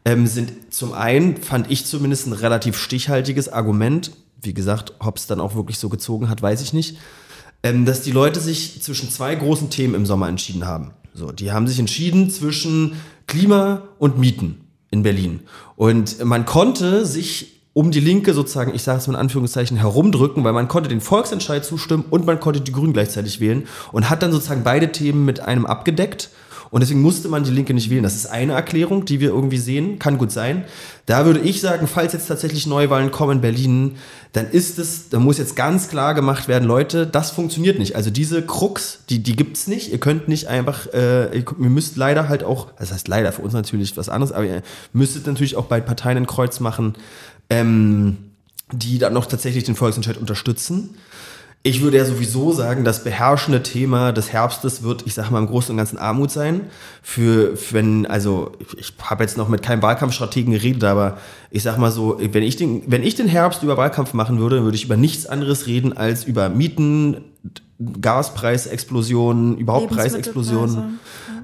ähm, 0.05 0.29
sind 0.29 0.53
zum 0.73 0.93
einen, 0.93 1.39
fand 1.39 1.69
ich 1.69 1.87
zumindest 1.87 2.29
ein 2.29 2.33
relativ 2.33 2.79
stichhaltiges 2.79 3.49
Argument. 3.49 4.13
Wie 4.41 4.55
gesagt, 4.55 4.93
ob 5.01 5.17
es 5.17 5.27
dann 5.27 5.41
auch 5.41 5.57
wirklich 5.57 5.81
so 5.81 5.89
gezogen 5.89 6.29
hat, 6.29 6.43
weiß 6.43 6.63
ich 6.63 6.73
nicht 6.73 6.99
ähm, 7.65 7.87
dass 7.87 8.03
die 8.03 8.13
Leute 8.13 8.39
sich 8.39 8.81
zwischen 8.83 9.11
zwei 9.11 9.35
großen 9.35 9.71
Themen 9.71 9.95
im 9.95 10.07
Sommer 10.07 10.29
entschieden 10.29 10.67
haben. 10.67 10.93
So, 11.15 11.33
die 11.33 11.51
haben 11.51 11.67
sich 11.67 11.79
entschieden 11.79 12.31
zwischen 12.31 12.93
Klima 13.27 13.83
und 13.99 14.19
Mieten 14.19 14.61
in 14.91 15.03
Berlin. 15.03 15.41
Und 15.75 16.23
man 16.25 16.45
konnte 16.45 17.07
sich 17.07 17.63
um 17.73 17.91
die 17.91 18.01
Linke 18.01 18.35
sozusagen, 18.35 18.75
ich 18.75 18.83
sage 18.83 18.99
es 18.99 19.07
mal 19.09 19.15
in 19.15 19.21
Anführungszeichen, 19.21 19.77
herumdrücken, 19.77 20.45
weil 20.45 20.53
man 20.53 20.69
konnte 20.69 20.89
den 20.89 21.01
Volksentscheid 21.01 21.65
zustimmen 21.65 22.05
und 22.11 22.27
man 22.27 22.39
konnte 22.39 22.61
die 22.61 22.71
Grünen 22.71 22.93
gleichzeitig 22.93 23.41
wählen 23.41 23.67
und 23.91 24.11
hat 24.11 24.23
dann 24.23 24.31
sozusagen 24.31 24.63
beide 24.63 24.93
Themen 24.93 25.25
mit 25.25 25.41
einem 25.41 25.67
abgedeckt 25.67 26.31
und 26.75 26.81
deswegen 26.81 27.03
musste 27.03 27.29
man 27.29 27.45
die 27.45 27.53
Linke 27.53 27.73
nicht 27.73 27.89
wählen. 27.89 28.03
Das 28.03 28.17
ist 28.17 28.27
eine 28.27 28.55
Erklärung, 28.55 29.05
die 29.05 29.21
wir 29.21 29.29
irgendwie 29.29 29.59
sehen. 29.59 30.01
Kann 30.01 30.19
gut 30.19 30.33
sein. 30.33 30.65
Da 31.07 31.25
würde 31.25 31.39
ich 31.39 31.61
sagen, 31.61 31.87
falls 31.87 32.15
jetzt 32.15 32.27
tatsächlich 32.27 32.67
Neuwahlen 32.67 33.13
kommen 33.13 33.37
in 33.37 33.41
Berlin, 33.43 33.95
dann 34.33 34.51
ist 34.51 34.81
es, 34.81 35.09
da 35.09 35.21
muss 35.21 35.39
jetzt 35.39 35.55
ganz 35.55 35.87
klar 35.87 36.15
gemacht 36.15 36.49
werden, 36.49 36.65
Leute, 36.65 37.07
das 37.07 37.31
funktioniert 37.31 37.79
nicht. 37.79 37.95
Also 37.95 38.11
diese 38.11 38.43
Krux, 38.43 39.05
die, 39.09 39.23
die 39.23 39.37
es 39.53 39.69
nicht. 39.69 39.93
Ihr 39.93 40.01
könnt 40.01 40.27
nicht 40.27 40.49
einfach, 40.49 40.93
äh, 40.93 41.39
ihr 41.39 41.45
müsst 41.57 41.97
leider 41.97 42.29
halt 42.29 42.43
auch, 42.43 42.73
das 42.77 42.91
heißt 42.91 43.07
leider 43.07 43.31
für 43.31 43.43
uns 43.43 43.53
natürlich 43.53 43.97
was 43.97 44.09
anderes, 44.09 44.33
aber 44.33 44.45
ihr 44.45 44.63
müsstet 44.93 45.29
natürlich 45.29 45.55
auch 45.55 45.67
bei 45.67 45.81
Parteien 45.81 46.17
ein 46.17 46.27
Kreuz 46.27 46.59
machen, 46.59 46.95
ähm, 47.51 48.17
die 48.73 48.99
dann 48.99 49.13
noch 49.13 49.27
tatsächlich 49.27 49.63
den 49.63 49.77
Volksentscheid 49.77 50.17
unterstützen. 50.17 50.97
Ich 51.67 51.81
würde 51.81 51.97
ja 51.97 52.05
sowieso 52.05 52.53
sagen, 52.53 52.85
das 52.85 53.05
beherrschende 53.05 53.63
Thema 53.63 54.13
des 54.13 54.31
Herbstes 54.31 54.83
wird, 54.83 55.07
ich 55.07 55.15
sage 55.15 55.33
mal, 55.33 55.39
im 55.39 55.47
Großen 55.47 55.71
und 55.71 55.79
Ganzen 55.79 55.97
Armut 55.97 56.31
sein. 56.31 56.61
Für, 57.03 57.55
wenn, 57.71 58.05
also 58.05 58.53
ich 58.77 58.93
habe 59.01 59.25
jetzt 59.25 59.39
noch 59.39 59.49
mit 59.49 59.63
keinem 59.63 59.81
Wahlkampfstrategen 59.81 60.53
geredet, 60.53 60.85
aber 60.85 61.17
ich 61.51 61.63
sage 61.63 61.81
mal 61.81 61.91
so, 61.91 62.19
wenn 62.21 62.43
ich, 62.43 62.57
den, 62.57 62.83
wenn 62.87 63.03
ich 63.03 63.15
den 63.15 63.29
Herbst 63.29 63.63
über 63.63 63.79
Wahlkampf 63.79 64.13
machen 64.13 64.39
würde, 64.41 64.63
würde 64.63 64.77
ich 64.77 64.85
über 64.85 64.99
nichts 64.99 65.25
anderes 65.25 65.67
reden 65.67 65.95
als 65.95 66.25
über 66.25 66.51
Mieten, 66.51 67.23
Gaspreisexplosionen, 67.99 69.57
überhaupt 69.57 69.89
Preisexplosionen 69.89 70.99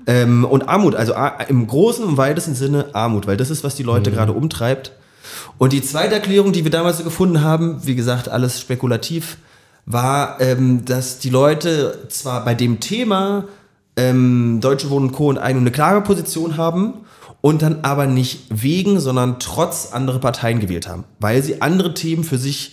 ähm, 0.07 0.45
und 0.45 0.69
Armut. 0.69 0.97
Also 0.97 1.15
im 1.49 1.67
großen 1.67 2.05
und 2.05 2.19
weitesten 2.19 2.55
Sinne 2.55 2.95
Armut, 2.95 3.27
weil 3.27 3.39
das 3.39 3.49
ist, 3.49 3.65
was 3.65 3.75
die 3.75 3.85
Leute 3.85 4.11
mhm. 4.11 4.17
gerade 4.17 4.33
umtreibt. 4.35 4.93
Und 5.57 5.73
die 5.73 5.81
zweite 5.81 6.15
Erklärung, 6.15 6.53
die 6.53 6.65
wir 6.65 6.71
damals 6.71 6.99
so 6.99 7.05
gefunden 7.05 7.41
haben, 7.41 7.81
wie 7.87 7.95
gesagt, 7.95 8.29
alles 8.29 8.61
spekulativ, 8.61 9.39
war, 9.93 10.41
ähm, 10.41 10.85
dass 10.85 11.19
die 11.19 11.31
Leute 11.31 12.07
zwar 12.09 12.45
bei 12.45 12.55
dem 12.55 12.81
Thema 12.81 13.45
ähm, 13.97 14.61
Deutsche 14.61 14.91
Wohnen 14.91 15.13
Co. 15.13 15.29
und 15.29 15.39
eine 15.39 15.71
klare 15.71 16.01
Position 16.03 16.57
haben 16.57 16.95
und 17.41 17.63
dann 17.63 17.81
aber 17.83 18.07
nicht 18.07 18.47
wegen, 18.51 19.01
sondern 19.01 19.39
trotz 19.39 19.93
andere 19.93 20.21
Parteien 20.21 20.61
gewählt 20.61 20.89
haben, 20.89 21.05
weil 21.19 21.43
sie 21.43 21.63
andere 21.63 21.95
Themen 21.95 22.25
für 22.25 22.39
sich 22.39 22.73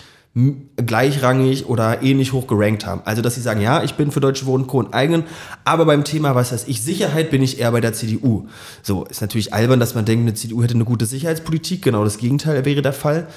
gleichrangig 0.76 1.65
oder 1.65 2.04
ähnlich 2.04 2.32
hoch 2.32 2.45
gerankt 2.45 2.86
haben. 2.86 3.02
Also, 3.06 3.21
dass 3.21 3.36
sie 3.36 3.41
sagen, 3.41 3.60
ja, 3.60 3.84
ich 3.84 3.95
bin 3.95 4.12
für 4.12 4.19
Deutsche 4.19 4.45
Wohnen 4.45 4.67
Co. 4.67 4.78
und 4.80 4.93
eigenen, 4.93 5.23
aber 5.63 5.86
beim 5.86 6.04
Thema, 6.04 6.36
was 6.36 6.52
heißt 6.52 6.67
ich, 6.67 6.82
Sicherheit, 6.84 7.32
bin 7.32 7.41
ich 7.41 7.60
eher 7.60 7.71
bei 7.71 7.82
der 7.82 7.93
CDU. 7.93 8.47
So, 8.84 9.06
ist 9.06 9.21
natürlich 9.21 9.54
albern, 9.54 9.80
dass 9.80 9.95
man 9.95 10.06
denkt, 10.06 10.21
eine 10.21 10.36
CDU 10.36 10.62
hätte 10.62 10.76
eine 10.76 10.86
gute 10.86 11.08
Sicherheitspolitik. 11.08 11.82
Genau 11.82 12.04
das 12.04 12.19
Gegenteil 12.19 12.65
wäre 12.65 12.84
der 12.84 12.93
Fall. 12.93 13.28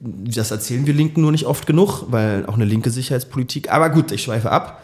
Das 0.00 0.50
erzählen 0.50 0.86
wir 0.86 0.94
Linken 0.94 1.22
nur 1.22 1.32
nicht 1.32 1.46
oft 1.46 1.66
genug, 1.66 2.04
weil 2.10 2.46
auch 2.46 2.54
eine 2.54 2.64
linke 2.64 2.90
Sicherheitspolitik, 2.90 3.72
aber 3.72 3.90
gut, 3.90 4.12
ich 4.12 4.22
schweife 4.22 4.52
ab. 4.52 4.82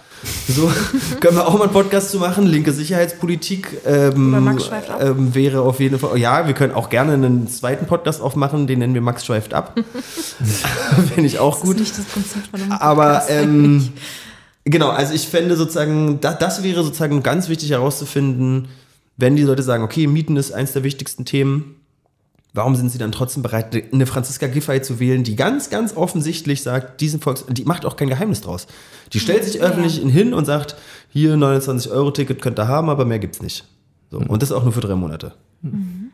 So 0.49 0.71
können 1.21 1.37
wir 1.37 1.47
auch 1.47 1.55
mal 1.55 1.65
einen 1.65 1.73
Podcast 1.73 2.11
zu 2.11 2.19
machen. 2.19 2.47
Linke 2.47 2.73
Sicherheitspolitik 2.73 3.81
ähm, 3.87 4.59
ähm, 5.01 5.35
wäre 5.35 5.63
auf 5.63 5.81
jeden 5.81 5.99
Fall. 5.99 6.19
Ja, 6.19 6.47
wir 6.47 6.55
können 6.55 6.75
auch 6.75 6.91
gerne 6.91 7.15
einen 7.15 7.49
zweiten 7.49 7.87
Podcast 7.87 8.21
aufmachen, 8.21 8.67
den 8.67 8.81
nennen 8.81 8.95
wir 8.95 9.01
Max 9.01 9.25
schweift 9.25 9.55
ab. 9.55 9.79
Finde 11.15 11.27
ich 11.27 11.39
auch 11.39 11.55
das 11.55 11.63
gut. 11.63 11.77
Ist 11.77 11.81
nicht 11.81 11.99
das 11.99 12.05
Prinzip 12.07 12.47
von 12.51 12.61
einem 12.61 12.73
Aber 12.73 13.23
ähm, 13.29 13.93
genau, 14.65 14.91
also 14.91 15.15
ich 15.15 15.29
fände 15.29 15.57
sozusagen, 15.57 16.21
da, 16.21 16.35
das 16.35 16.63
wäre 16.63 16.85
sozusagen 16.85 17.23
ganz 17.23 17.49
wichtig 17.49 17.71
herauszufinden, 17.71 18.69
wenn 19.17 19.37
die 19.37 19.43
Leute 19.43 19.63
sagen, 19.63 19.85
okay, 19.85 20.07
Mieten 20.07 20.37
ist 20.37 20.53
eins 20.53 20.73
der 20.73 20.85
wichtigsten 20.85 21.25
Themen 21.25 21.80
Warum 22.53 22.75
sind 22.75 22.91
sie 22.91 22.99
dann 22.99 23.13
trotzdem 23.13 23.43
bereit, 23.43 23.77
eine 23.93 24.07
Franziska 24.07 24.49
Giffey 24.49 24.83
zu 24.83 24.99
wählen, 24.99 25.23
die 25.23 25.37
ganz, 25.37 25.71
ganz 25.71 25.97
offensichtlich 25.97 26.63
sagt, 26.63 27.01
diesen 27.01 27.21
Volks, 27.21 27.45
die 27.49 27.65
macht 27.65 27.87
auch 27.87 27.97
kein 27.97 28.09
Geheimnis 28.09 28.41
draus. 28.41 28.67
Die 29.13 29.21
stellt 29.21 29.45
sich 29.45 29.61
öffentlich 29.61 30.03
ja. 30.03 30.09
hin 30.09 30.35
und 30.35 30.47
sagt, 30.47 30.77
hier 31.11 31.37
29 31.37 31.93
Euro 31.93 32.11
Ticket 32.11 32.43
könnt 32.43 32.59
ihr 32.59 32.67
haben, 32.67 32.91
aber 32.91 33.05
mehr 33.05 33.21
gibt's 33.21 33.41
nicht. 33.41 33.65
So. 34.11 34.19
Mhm. 34.19 34.27
Und 34.27 34.43
das 34.43 34.51
auch 34.51 34.65
nur 34.65 34.73
für 34.73 34.81
drei 34.81 34.97
Monate. 34.97 35.33
Mhm. 35.63 36.11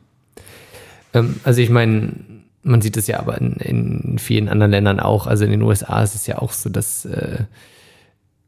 Ähm, 1.15 1.41
also 1.45 1.61
ich 1.63 1.71
meine, 1.71 2.13
man 2.63 2.83
sieht 2.83 2.97
es 2.97 3.07
ja 3.07 3.19
aber 3.19 3.39
in, 3.41 3.53
in, 3.55 4.19
vielen 4.19 4.49
anderen 4.49 4.73
Ländern 4.73 5.01
auch. 5.01 5.27
Also 5.27 5.45
in 5.45 5.53
den 5.53 5.63
USA 5.63 6.03
ist 6.03 6.15
es 6.15 6.27
ja 6.27 6.39
auch 6.39 6.53
so, 6.53 6.69
dass 6.69 7.05
äh, 7.07 7.45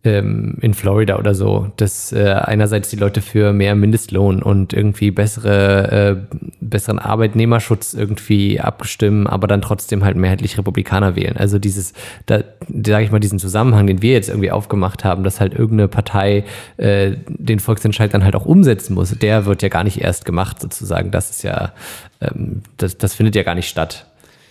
ähm, 0.05 0.57
in 0.61 0.75
Florida 0.75 1.19
oder 1.19 1.35
so, 1.35 1.73
dass 1.77 2.13
äh, 2.13 2.31
einerseits 2.31 2.89
die 2.89 2.97
Leute 2.97 3.21
für 3.21 3.53
mehr 3.53 3.75
Mindestlohn 3.75 4.43
und 4.43 4.73
irgendwie 4.73 5.11
bessere, 5.11 5.91
äh, 6.31 6.37
besseren 6.61 7.01
Arbeitnehmerschutz 7.01 7.95
irgendwie 7.95 8.61
abstimmen, 8.61 9.27
aber 9.27 9.49
dann 9.49 9.61
trotzdem 9.61 10.05
halt 10.05 10.17
mehrheitlich 10.17 10.57
Republikaner 10.57 11.17
wählen. 11.17 11.37
Also 11.37 11.59
dieses, 11.59 11.95
da 12.27 12.45
sage 12.69 13.05
ich 13.05 13.11
mal, 13.11 13.19
diesen 13.19 13.41
Zusammenhang, 13.41 13.89
den 13.89 14.01
wir 14.01 14.13
jetzt 14.13 14.29
irgendwie 14.29 14.53
aufgemacht 14.53 15.05
haben, 15.05 15.25
dass 15.25 15.41
halt 15.41 15.53
irgendeine 15.53 15.89
Partei 15.89 16.45
äh, 16.77 17.17
den 17.27 17.59
Volksentscheid 17.59 18.15
dann 18.15 18.23
halt 18.23 18.37
auch 18.37 18.47
umsetzen 18.47 18.95
muss, 18.95 19.11
der 19.11 19.47
wird 19.47 19.63
ja 19.63 19.69
gar 19.69 19.83
nicht 19.83 20.01
erst 20.01 20.25
gemacht 20.25 20.61
sozusagen. 20.61 21.11
Das 21.11 21.31
ist 21.31 21.43
ja, 21.43 21.73
ähm, 22.21 22.63
das, 22.77 22.99
das 22.99 23.15
findet 23.15 23.35
ja 23.35 23.43
gar 23.43 23.57
nicht 23.57 23.69
statt 23.69 24.07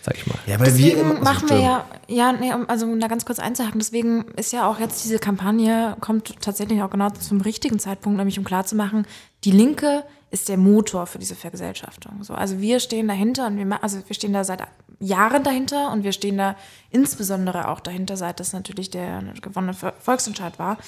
sag 0.08 0.16
ich 0.16 0.26
mal. 0.26 0.38
Ja, 0.46 0.58
weil 0.58 0.66
deswegen 0.66 0.96
wir 0.96 1.10
also 1.10 1.22
machen 1.22 1.50
wir 1.50 1.60
ja, 1.60 1.84
ja, 2.08 2.32
nee, 2.32 2.52
also 2.66 2.86
um 2.86 2.98
da 3.00 3.08
ganz 3.08 3.24
kurz 3.24 3.38
einzuhaken, 3.38 3.78
deswegen 3.78 4.24
ist 4.36 4.52
ja 4.52 4.68
auch 4.68 4.80
jetzt 4.80 5.04
diese 5.04 5.18
Kampagne, 5.18 5.96
kommt 6.00 6.40
tatsächlich 6.40 6.82
auch 6.82 6.90
genau 6.90 7.10
zum 7.10 7.40
richtigen 7.40 7.78
Zeitpunkt, 7.78 8.16
nämlich 8.16 8.38
um 8.38 8.44
klarzumachen, 8.44 9.06
die 9.44 9.50
Linke 9.50 10.04
ist 10.30 10.48
der 10.48 10.56
Motor 10.56 11.06
für 11.06 11.18
diese 11.18 11.34
Vergesellschaftung. 11.34 12.22
So, 12.22 12.34
also 12.34 12.60
wir 12.60 12.80
stehen 12.80 13.08
dahinter 13.08 13.46
und 13.46 13.56
wir, 13.56 13.82
also 13.82 13.98
wir 14.06 14.14
stehen 14.14 14.32
da 14.32 14.44
seit 14.44 14.62
Jahren 15.00 15.42
dahinter 15.42 15.92
und 15.92 16.04
wir 16.04 16.12
stehen 16.12 16.38
da 16.38 16.56
insbesondere 16.90 17.68
auch 17.68 17.80
dahinter, 17.80 18.16
seit 18.16 18.40
das 18.40 18.52
natürlich 18.52 18.90
der 18.90 19.22
gewonnene 19.40 19.74
Volksentscheid 19.74 20.58
war 20.58 20.78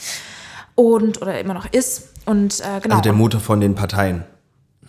und 0.74 1.22
oder 1.22 1.40
immer 1.40 1.54
noch 1.54 1.66
ist. 1.72 2.09
Und 2.26 2.61
äh, 2.61 2.80
genau. 2.80 2.96
Also 2.96 3.02
der 3.02 3.12
Motor 3.12 3.40
von 3.40 3.61
den 3.61 3.74
Parteien. 3.74 4.24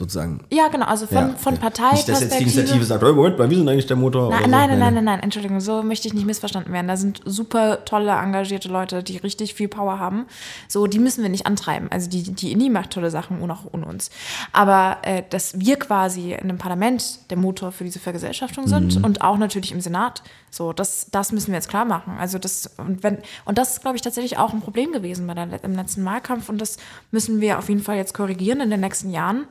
Sozusagen. 0.01 0.39
Ja, 0.51 0.67
genau, 0.67 0.85
also 0.85 1.05
von, 1.07 1.15
Ja, 1.15 1.35
von 1.37 1.53
okay. 1.55 1.69
Nicht, 1.93 2.09
dass 2.09 2.21
jetzt 2.21 2.37
die. 2.39 2.43
Initiative 2.43 2.83
sagt, 2.83 3.03
oh, 3.03 3.13
Moment, 3.13 3.37
wir 3.37 3.47
sind 3.57 3.69
eigentlich 3.69 3.85
der 3.85 3.97
Motor. 3.97 4.29
Nein, 4.29 4.39
oder 4.39 4.45
so. 4.45 4.49
nein, 4.51 4.69
nein, 4.69 4.79
nein, 4.79 4.93
nein, 4.95 5.03
nein, 5.05 5.19
Entschuldigung, 5.21 5.59
so 5.61 5.83
möchte 5.83 6.07
ich 6.07 6.13
nicht 6.13 6.25
missverstanden 6.25 6.73
werden. 6.73 6.87
Da 6.87 6.97
sind 6.97 7.21
super 7.25 7.85
tolle, 7.85 8.11
engagierte 8.11 8.67
Leute, 8.69 9.03
die 9.03 9.17
richtig 9.17 9.53
viel 9.53 9.67
Power 9.67 9.99
haben. 9.99 10.25
So, 10.67 10.87
die 10.87 10.99
müssen 10.99 11.21
wir 11.21 11.29
nicht 11.29 11.45
antreiben. 11.45 11.87
Also 11.91 12.09
die, 12.09 12.23
die 12.23 12.51
INI 12.51 12.69
macht 12.69 12.91
tolle 12.91 13.11
Sachen 13.11 13.39
und 13.41 13.51
auch 13.51 13.65
ohne 13.71 13.85
uns. 13.85 14.09
Aber 14.51 14.97
äh, 15.03 15.23
dass 15.29 15.59
wir 15.59 15.77
quasi 15.77 16.33
in 16.33 16.39
einem 16.49 16.57
Parlament 16.57 17.29
der 17.29 17.37
Motor 17.37 17.71
für 17.71 17.83
diese 17.83 17.99
Vergesellschaftung 17.99 18.67
sind 18.67 18.97
Mhm. 18.97 19.05
und 19.05 19.21
auch 19.21 19.37
natürlich 19.37 19.71
im 19.71 19.81
Senat, 19.81 20.23
so, 20.49 20.73
das, 20.73 21.07
das 21.11 21.31
müssen 21.31 21.47
wir 21.47 21.55
jetzt 21.55 21.69
klar 21.69 21.85
machen. 21.85 22.15
Also 22.19 22.37
das, 22.39 22.71
und 22.77 23.03
wenn, 23.03 23.19
und 23.45 23.57
das 23.57 23.73
ist, 23.73 23.81
glaube 23.81 23.95
ich, 23.95 24.01
tatsächlich 24.01 24.37
auch 24.37 24.53
ein 24.53 24.61
Problem 24.61 24.91
gewesen 24.91 25.27
bei 25.27 25.33
der, 25.33 25.63
im 25.63 25.75
letzten 25.75 26.03
Wahlkampf 26.03 26.49
und 26.49 26.59
das 26.59 26.77
müssen 27.11 27.39
wir 27.41 27.59
auf 27.59 27.69
jeden 27.69 27.81
Fall 27.81 27.95
jetzt 27.97 28.13
korrigieren 28.13 28.59
in 28.61 28.69
den 28.69 28.79
nächsten 28.81 29.11
Jahren 29.11 29.45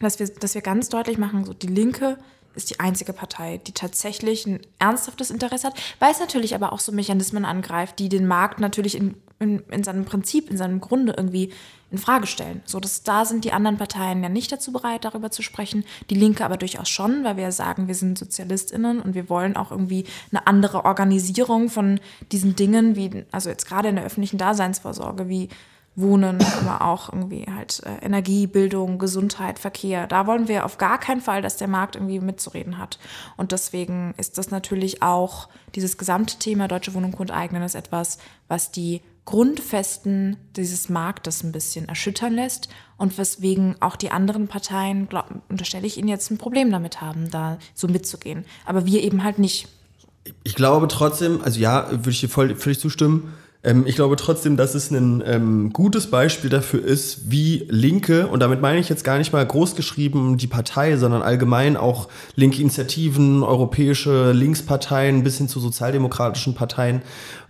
dass 0.00 0.18
wir, 0.18 0.28
dass 0.28 0.54
wir 0.54 0.62
ganz 0.62 0.88
deutlich 0.88 1.18
machen, 1.18 1.44
so 1.44 1.54
die 1.54 1.68
Linke 1.68 2.18
ist 2.54 2.70
die 2.70 2.80
einzige 2.80 3.12
Partei, 3.12 3.58
die 3.58 3.72
tatsächlich 3.72 4.46
ein 4.46 4.60
ernsthaftes 4.78 5.30
Interesse 5.30 5.68
hat, 5.68 5.80
weil 6.00 6.10
es 6.10 6.18
natürlich 6.18 6.54
aber 6.54 6.72
auch 6.72 6.80
so 6.80 6.90
Mechanismen 6.90 7.44
angreift, 7.44 7.98
die 7.98 8.08
den 8.08 8.26
Markt 8.26 8.58
natürlich 8.58 8.96
in, 8.96 9.14
in, 9.38 9.60
in 9.70 9.84
seinem 9.84 10.04
Prinzip, 10.04 10.50
in 10.50 10.56
seinem 10.56 10.80
Grunde 10.80 11.14
irgendwie 11.16 11.52
in 11.90 11.98
Frage 11.98 12.26
stellen. 12.26 12.60
So, 12.64 12.80
dass 12.80 13.02
da 13.02 13.24
sind 13.24 13.44
die 13.44 13.52
anderen 13.52 13.76
Parteien 13.76 14.22
ja 14.22 14.28
nicht 14.28 14.50
dazu 14.50 14.72
bereit, 14.72 15.04
darüber 15.04 15.30
zu 15.30 15.42
sprechen. 15.42 15.84
Die 16.08 16.14
Linke 16.14 16.44
aber 16.44 16.56
durchaus 16.56 16.88
schon, 16.88 17.24
weil 17.24 17.36
wir 17.36 17.52
sagen, 17.52 17.88
wir 17.88 17.94
sind 17.94 18.18
SozialistInnen 18.18 19.00
und 19.00 19.14
wir 19.14 19.28
wollen 19.28 19.56
auch 19.56 19.70
irgendwie 19.70 20.04
eine 20.30 20.46
andere 20.46 20.84
Organisierung 20.84 21.68
von 21.68 22.00
diesen 22.32 22.56
Dingen, 22.56 22.96
wie, 22.96 23.24
also 23.32 23.48
jetzt 23.48 23.66
gerade 23.66 23.88
in 23.88 23.96
der 23.96 24.04
öffentlichen 24.04 24.38
Daseinsvorsorge, 24.38 25.28
wie 25.28 25.48
Wohnen, 25.96 26.38
aber 26.60 26.82
auch 26.86 27.12
irgendwie 27.12 27.46
halt 27.54 27.82
äh, 27.84 28.04
Energie, 28.04 28.46
Bildung, 28.46 28.98
Gesundheit, 28.98 29.58
Verkehr. 29.58 30.06
Da 30.06 30.26
wollen 30.26 30.48
wir 30.48 30.64
auf 30.64 30.78
gar 30.78 30.98
keinen 30.98 31.20
Fall, 31.20 31.42
dass 31.42 31.56
der 31.56 31.68
Markt 31.68 31.96
irgendwie 31.96 32.20
mitzureden 32.20 32.78
hat. 32.78 32.98
Und 33.36 33.52
deswegen 33.52 34.14
ist 34.16 34.38
das 34.38 34.50
natürlich 34.50 35.02
auch 35.02 35.48
dieses 35.74 35.98
gesamte 35.98 36.38
Thema 36.38 36.68
Deutsche 36.68 36.94
Wohnung 36.94 37.12
grundeignen 37.12 37.62
ist 37.62 37.74
etwas, 37.74 38.18
was 38.48 38.70
die 38.70 39.02
Grundfesten 39.24 40.36
dieses 40.56 40.88
Marktes 40.88 41.42
ein 41.44 41.52
bisschen 41.52 41.88
erschüttern 41.88 42.34
lässt 42.34 42.68
und 42.96 43.16
weswegen 43.16 43.76
auch 43.80 43.96
die 43.96 44.10
anderen 44.10 44.48
Parteien, 44.48 45.08
glaub, 45.08 45.26
unterstelle 45.48 45.86
ich 45.86 45.98
Ihnen 45.98 46.08
jetzt, 46.08 46.30
ein 46.30 46.38
Problem 46.38 46.70
damit 46.70 47.00
haben, 47.00 47.30
da 47.30 47.58
so 47.74 47.86
mitzugehen. 47.86 48.44
Aber 48.64 48.86
wir 48.86 49.02
eben 49.02 49.22
halt 49.22 49.38
nicht. 49.38 49.68
Ich 50.42 50.54
glaube 50.54 50.88
trotzdem, 50.88 51.42
also 51.42 51.60
ja, 51.60 51.88
würde 51.90 52.10
ich 52.10 52.20
dir 52.20 52.28
voll, 52.28 52.56
völlig 52.56 52.80
zustimmen. 52.80 53.32
Ähm, 53.62 53.84
ich 53.86 53.94
glaube 53.94 54.16
trotzdem, 54.16 54.56
dass 54.56 54.74
es 54.74 54.90
ein 54.90 55.22
ähm, 55.26 55.72
gutes 55.72 56.08
Beispiel 56.08 56.48
dafür 56.48 56.82
ist, 56.82 57.30
wie 57.30 57.66
Linke, 57.68 58.26
und 58.26 58.40
damit 58.40 58.60
meine 58.62 58.78
ich 58.78 58.88
jetzt 58.88 59.04
gar 59.04 59.18
nicht 59.18 59.32
mal 59.32 59.44
groß 59.44 59.76
geschrieben 59.76 60.38
die 60.38 60.46
Partei, 60.46 60.96
sondern 60.96 61.22
allgemein 61.22 61.76
auch 61.76 62.08
linke 62.36 62.60
Initiativen, 62.60 63.42
europäische 63.42 64.32
Linksparteien 64.32 65.22
bis 65.22 65.38
hin 65.38 65.48
zu 65.48 65.60
sozialdemokratischen 65.60 66.54
Parteien, 66.54 67.02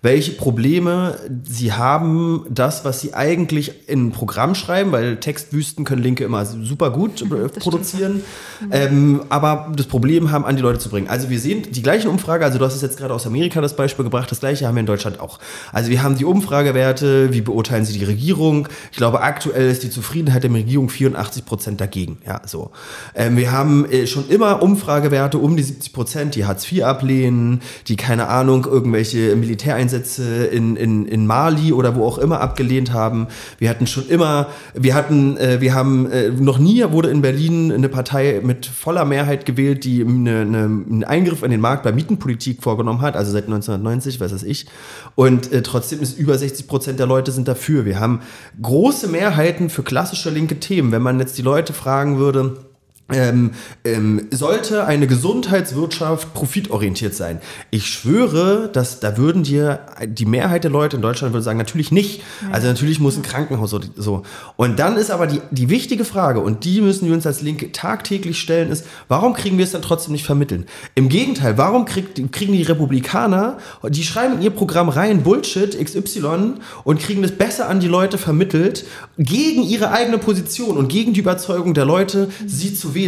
welche 0.02 0.32
Probleme 0.32 1.18
sie 1.44 1.72
haben, 1.72 2.46
das, 2.48 2.84
was 2.84 3.00
sie 3.00 3.12
eigentlich 3.12 3.88
in 3.88 4.08
ein 4.08 4.12
Programm 4.12 4.54
schreiben, 4.54 4.92
weil 4.92 5.18
Textwüsten 5.18 5.84
können 5.84 6.02
Linke 6.02 6.24
immer 6.24 6.46
super 6.46 6.90
gut 6.90 7.22
äh, 7.22 7.48
produzieren, 7.60 8.22
ähm, 8.70 9.22
aber 9.28 9.72
das 9.76 9.86
Problem 9.86 10.30
haben, 10.30 10.44
an 10.44 10.56
die 10.56 10.62
Leute 10.62 10.78
zu 10.78 10.88
bringen. 10.88 11.08
Also 11.08 11.28
wir 11.28 11.38
sehen 11.38 11.66
die 11.70 11.82
gleiche 11.82 12.08
Umfrage, 12.08 12.44
also 12.44 12.58
du 12.58 12.64
hast 12.64 12.74
es 12.74 12.82
jetzt 12.82 12.96
gerade 12.96 13.12
aus 13.12 13.26
Amerika 13.26 13.60
das 13.60 13.76
Beispiel 13.76 14.04
gebracht, 14.04 14.30
das 14.30 14.40
gleiche 14.40 14.66
haben 14.66 14.74
wir 14.74 14.80
in 14.80 14.86
Deutschland 14.86 15.20
auch. 15.20 15.38
Also 15.72 15.90
wir 15.90 15.99
haben 16.02 16.16
die 16.16 16.24
Umfragewerte, 16.24 17.32
wie 17.32 17.40
beurteilen 17.40 17.84
sie 17.84 17.98
die 17.98 18.04
Regierung? 18.04 18.68
Ich 18.90 18.96
glaube, 18.96 19.20
aktuell 19.20 19.70
ist 19.70 19.82
die 19.82 19.90
Zufriedenheit 19.90 20.44
der 20.44 20.52
Regierung 20.52 20.88
84 20.88 21.44
Prozent 21.44 21.80
dagegen. 21.80 22.18
Ja, 22.26 22.42
so. 22.46 22.70
Ähm, 23.14 23.36
wir 23.36 23.52
haben 23.52 23.84
äh, 23.90 24.06
schon 24.06 24.28
immer 24.28 24.62
Umfragewerte 24.62 25.38
um 25.38 25.56
die 25.56 25.62
70 25.62 25.92
Prozent, 25.92 26.34
die 26.34 26.44
Hartz 26.44 26.70
IV 26.70 26.84
ablehnen, 26.84 27.60
die 27.88 27.96
keine 27.96 28.28
Ahnung, 28.28 28.66
irgendwelche 28.66 29.36
Militäreinsätze 29.36 30.46
in, 30.46 30.76
in, 30.76 31.06
in 31.06 31.26
Mali 31.26 31.72
oder 31.72 31.94
wo 31.96 32.04
auch 32.04 32.18
immer 32.18 32.40
abgelehnt 32.40 32.92
haben. 32.92 33.26
Wir 33.58 33.68
hatten 33.70 33.86
schon 33.86 34.08
immer, 34.08 34.48
wir 34.74 34.94
hatten, 34.94 35.36
äh, 35.36 35.60
wir 35.60 35.74
haben, 35.74 36.10
äh, 36.10 36.28
noch 36.28 36.58
nie 36.58 36.80
wurde 36.90 37.10
in 37.10 37.22
Berlin 37.22 37.72
eine 37.72 37.88
Partei 37.88 38.40
mit 38.42 38.66
voller 38.66 39.04
Mehrheit 39.04 39.44
gewählt, 39.44 39.84
die 39.84 40.02
eine, 40.02 40.40
eine, 40.40 40.58
einen 40.64 41.04
Eingriff 41.04 41.42
in 41.42 41.50
den 41.50 41.60
Markt 41.60 41.82
bei 41.82 41.92
Mietenpolitik 41.92 42.62
vorgenommen 42.62 43.00
hat, 43.00 43.16
also 43.16 43.32
seit 43.32 43.44
1990, 43.44 44.20
weiß 44.20 44.30
das 44.30 44.42
ich. 44.42 44.66
Und 45.14 45.52
äh, 45.52 45.62
trotzdem 45.62 45.89
ist 45.96 46.18
über 46.18 46.38
60 46.38 46.66
Prozent 46.66 46.98
der 46.98 47.06
Leute 47.06 47.32
sind 47.32 47.48
dafür. 47.48 47.84
Wir 47.84 48.00
haben 48.00 48.20
große 48.60 49.08
Mehrheiten 49.08 49.70
für 49.70 49.82
klassische 49.82 50.30
linke 50.30 50.60
Themen. 50.60 50.92
Wenn 50.92 51.02
man 51.02 51.18
jetzt 51.18 51.38
die 51.38 51.42
Leute 51.42 51.72
fragen 51.72 52.18
würde, 52.18 52.69
ähm, 53.12 53.50
ähm, 53.84 54.28
sollte 54.30 54.86
eine 54.86 55.06
Gesundheitswirtschaft 55.06 56.34
profitorientiert 56.34 57.14
sein? 57.14 57.40
Ich 57.70 57.86
schwöre, 57.86 58.68
dass 58.72 59.00
da 59.00 59.16
würden 59.16 59.42
dir 59.42 59.80
die 60.06 60.26
Mehrheit 60.26 60.64
der 60.64 60.70
Leute 60.70 60.96
in 60.96 61.02
Deutschland 61.02 61.34
würde 61.34 61.44
sagen, 61.44 61.58
natürlich 61.58 61.92
nicht. 61.92 62.22
Also 62.52 62.66
natürlich 62.68 63.00
muss 63.00 63.16
ein 63.16 63.22
Krankenhaus 63.22 63.70
so, 63.70 63.80
so. 63.96 64.22
Und 64.56 64.78
dann 64.78 64.96
ist 64.96 65.10
aber 65.10 65.26
die, 65.26 65.40
die 65.50 65.68
wichtige 65.68 66.04
Frage, 66.04 66.40
und 66.40 66.64
die 66.64 66.80
müssen 66.80 67.06
wir 67.06 67.14
uns 67.14 67.26
als 67.26 67.42
Linke 67.42 67.72
tagtäglich 67.72 68.38
stellen, 68.38 68.70
ist, 68.70 68.86
warum 69.08 69.34
kriegen 69.34 69.58
wir 69.58 69.64
es 69.64 69.72
dann 69.72 69.82
trotzdem 69.82 70.12
nicht 70.12 70.24
vermitteln? 70.24 70.66
Im 70.94 71.08
Gegenteil, 71.08 71.58
warum 71.58 71.84
kriegt, 71.84 72.20
kriegen 72.32 72.52
die 72.52 72.62
Republikaner, 72.62 73.58
die 73.88 74.02
schreiben 74.02 74.36
in 74.36 74.42
ihr 74.42 74.50
Programm 74.50 74.88
rein 74.88 75.22
Bullshit 75.22 75.78
XY 75.82 76.54
und 76.84 77.00
kriegen 77.00 77.22
das 77.22 77.32
besser 77.32 77.68
an 77.68 77.80
die 77.80 77.88
Leute 77.88 78.18
vermittelt, 78.18 78.84
gegen 79.18 79.62
ihre 79.62 79.90
eigene 79.90 80.18
Position 80.18 80.76
und 80.76 80.88
gegen 80.88 81.14
die 81.14 81.20
Überzeugung 81.20 81.74
der 81.74 81.84
Leute, 81.84 82.28
sie 82.46 82.74
zu 82.74 82.94
wählen. 82.94 82.99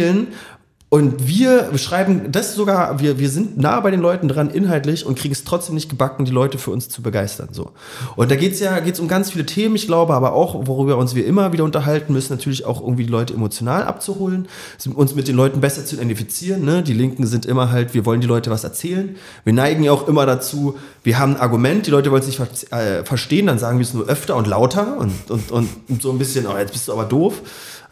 Und 0.93 1.27
wir 1.27 1.75
schreiben 1.79 2.31
das 2.31 2.53
sogar, 2.53 2.99
wir, 2.99 3.17
wir 3.17 3.27
sind 3.27 3.57
nah 3.57 3.79
bei 3.79 3.89
den 3.89 3.99
Leuten 3.99 4.27
dran 4.27 4.51
inhaltlich 4.51 5.07
und 5.07 5.17
kriegen 5.17 5.33
es 5.33 5.43
trotzdem 5.43 5.73
nicht 5.73 5.89
gebacken, 5.89 6.23
die 6.23 6.31
Leute 6.31 6.59
für 6.59 6.69
uns 6.69 6.87
zu 6.87 7.01
begeistern. 7.01 7.49
So. 7.51 7.71
Und 8.15 8.29
da 8.29 8.35
geht's 8.35 8.59
ja 8.59 8.79
geht's 8.79 8.99
um 8.99 9.07
ganz 9.07 9.31
viele 9.31 9.43
Themen, 9.43 9.75
ich 9.75 9.87
glaube, 9.87 10.13
aber 10.13 10.33
auch, 10.33 10.67
worüber 10.67 10.97
uns 10.97 11.15
wir 11.15 11.25
immer 11.25 11.51
wieder 11.51 11.63
unterhalten 11.63 12.13
müssen, 12.13 12.31
natürlich 12.31 12.65
auch 12.65 12.79
irgendwie 12.79 13.05
die 13.05 13.11
Leute 13.11 13.33
emotional 13.33 13.85
abzuholen, 13.85 14.47
uns 14.93 15.15
mit 15.15 15.27
den 15.27 15.35
Leuten 15.35 15.61
besser 15.61 15.83
zu 15.83 15.95
identifizieren. 15.95 16.63
Ne? 16.63 16.83
Die 16.83 16.93
Linken 16.93 17.25
sind 17.25 17.47
immer 17.47 17.71
halt, 17.71 17.95
wir 17.95 18.05
wollen 18.05 18.21
die 18.21 18.27
Leute 18.27 18.51
was 18.51 18.63
erzählen. 18.63 19.15
Wir 19.45 19.53
neigen 19.53 19.83
ja 19.83 19.93
auch 19.93 20.07
immer 20.07 20.27
dazu, 20.27 20.77
wir 21.03 21.17
haben 21.17 21.37
ein 21.37 21.41
Argument, 21.41 21.87
die 21.87 21.91
Leute 21.91 22.11
wollen 22.11 22.21
es 22.21 22.27
nicht 22.27 22.37
ver 22.37 22.79
äh, 22.79 23.03
verstehen, 23.03 23.47
dann 23.47 23.57
sagen 23.57 23.79
wir 23.79 23.83
es 23.83 23.95
nur 23.95 24.05
öfter 24.05 24.35
und 24.35 24.45
lauter 24.45 24.95
und, 24.99 25.31
und, 25.31 25.51
und 25.51 26.01
so 26.03 26.11
ein 26.11 26.19
bisschen, 26.19 26.45
oh, 26.45 26.55
jetzt 26.55 26.73
bist 26.73 26.87
du 26.87 26.93
aber 26.93 27.05
doof. 27.05 27.41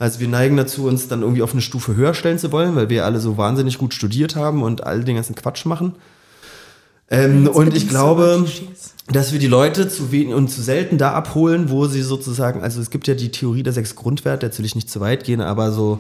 Also 0.02 0.20
wir 0.20 0.28
neigen 0.28 0.58
dazu, 0.58 0.88
uns 0.88 1.08
dann 1.10 1.22
irgendwie 1.22 1.44
auf 1.44 1.52
eine 1.52 1.62
Stufe 1.62 1.96
höher 1.96 2.16
stellen 2.16 2.40
zu 2.40 2.52
wollen, 2.52 2.76
weil 2.76 2.90
wir 2.90 3.06
alle 3.06 3.20
so 3.20 3.38
wahnsinnig 3.38 3.78
gut 3.78 3.94
studiert 3.94 4.36
haben 4.36 4.64
und 4.64 4.84
all 4.84 5.04
den 5.04 5.14
ganzen 5.14 5.36
Quatsch 5.36 5.68
machen. 5.68 5.94
Ähm, 7.12 7.48
und 7.48 7.78
ich 7.78 7.88
glaube, 7.88 8.48
dass 9.10 9.32
wir 9.32 9.38
die 9.38 9.46
Leute 9.46 9.88
zu 9.88 10.12
wenig 10.12 10.34
und 10.34 10.48
zu 10.48 10.64
selten 10.64 10.98
da 10.98 11.14
abholen, 11.14 11.70
wo 11.70 11.86
sie 11.86 12.02
sozusagen, 12.02 12.64
also 12.64 12.82
es 12.82 12.90
gibt 12.90 13.08
ja 13.08 13.14
die 13.14 13.30
Theorie 13.30 13.62
der 13.62 13.74
sechs 13.74 13.96
Grundwerte, 13.96 14.48
jetzt 14.48 14.58
will 14.58 14.66
ich 14.66 14.74
nicht 14.74 14.90
zu 14.90 15.02
weit 15.02 15.24
gehen, 15.24 15.40
aber 15.40 15.72
so 15.72 16.00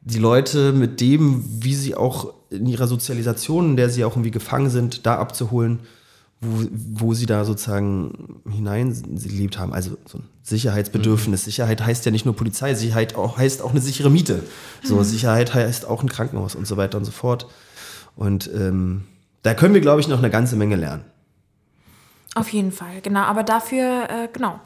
die 0.00 0.20
Leute 0.20 0.70
mit 0.70 1.00
dem, 1.00 1.42
wie 1.44 1.74
sie 1.74 1.96
auch 1.96 2.32
in 2.50 2.66
ihrer 2.66 2.86
Sozialisation, 2.86 3.70
in 3.70 3.76
der 3.76 3.90
sie 3.90 4.04
auch 4.04 4.12
irgendwie 4.12 4.30
gefangen 4.30 4.70
sind, 4.70 5.06
da 5.06 5.16
abzuholen, 5.16 5.80
wo, 6.40 6.64
wo 6.72 7.14
sie 7.14 7.26
da 7.26 7.44
sozusagen 7.44 8.40
hineingelebt 8.50 9.58
haben. 9.58 9.74
Also 9.74 9.98
so 10.06 10.18
ein 10.18 10.24
Sicherheitsbedürfnis. 10.42 11.42
Mhm. 11.42 11.44
Sicherheit 11.44 11.84
heißt 11.84 12.06
ja 12.06 12.12
nicht 12.12 12.24
nur 12.24 12.34
Polizei, 12.34 12.74
Sicherheit 12.74 13.14
auch, 13.14 13.36
heißt 13.36 13.62
auch 13.62 13.70
eine 13.70 13.80
sichere 13.80 14.10
Miete. 14.10 14.42
So, 14.82 14.96
mhm. 14.96 15.04
Sicherheit 15.04 15.52
heißt 15.52 15.86
auch 15.86 16.02
ein 16.02 16.08
Krankenhaus 16.08 16.54
und 16.54 16.66
so 16.66 16.76
weiter 16.76 16.96
und 16.96 17.04
so 17.04 17.12
fort. 17.12 17.46
Und 18.16 18.50
ähm, 18.54 19.04
da 19.42 19.54
können 19.54 19.74
wir, 19.74 19.80
glaube 19.80 20.00
ich, 20.00 20.08
noch 20.08 20.18
eine 20.18 20.30
ganze 20.30 20.56
Menge 20.56 20.76
lernen. 20.76 21.04
Auf 22.34 22.48
jeden 22.48 22.72
Fall, 22.72 23.00
genau. 23.02 23.20
Aber 23.20 23.42
dafür, 23.42 24.08
äh, 24.08 24.28
genau. 24.32 24.60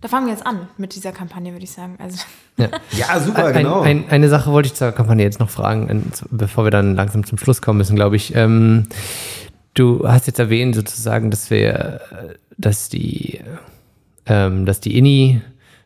Da 0.00 0.08
fangen 0.08 0.26
wir 0.26 0.32
jetzt 0.32 0.46
an 0.46 0.66
mit 0.78 0.94
dieser 0.94 1.12
Kampagne, 1.12 1.52
würde 1.52 1.64
ich 1.64 1.72
sagen. 1.72 1.96
Also. 1.98 2.18
Ja. 2.56 2.68
ja, 2.92 3.20
super, 3.20 3.46
ein, 3.46 3.54
genau. 3.54 3.82
Ein, 3.82 4.08
eine 4.08 4.30
Sache 4.30 4.50
wollte 4.50 4.68
ich 4.68 4.74
zur 4.74 4.92
Kampagne 4.92 5.22
jetzt 5.22 5.40
noch 5.40 5.50
fragen, 5.50 6.10
bevor 6.30 6.64
wir 6.64 6.70
dann 6.70 6.94
langsam 6.94 7.24
zum 7.24 7.36
Schluss 7.36 7.60
kommen 7.60 7.78
müssen, 7.78 7.96
glaube 7.96 8.16
ich. 8.16 8.34
Ähm, 8.34 8.86
Du 9.74 10.06
hast 10.06 10.26
jetzt 10.26 10.38
erwähnt 10.38 10.74
sozusagen, 10.74 11.30
dass 11.30 11.50
wir, 11.50 12.00
dass 12.58 12.88
die, 12.88 13.40
ähm, 14.26 14.66
dass 14.66 14.80
die 14.80 14.98
INI, 14.98 15.42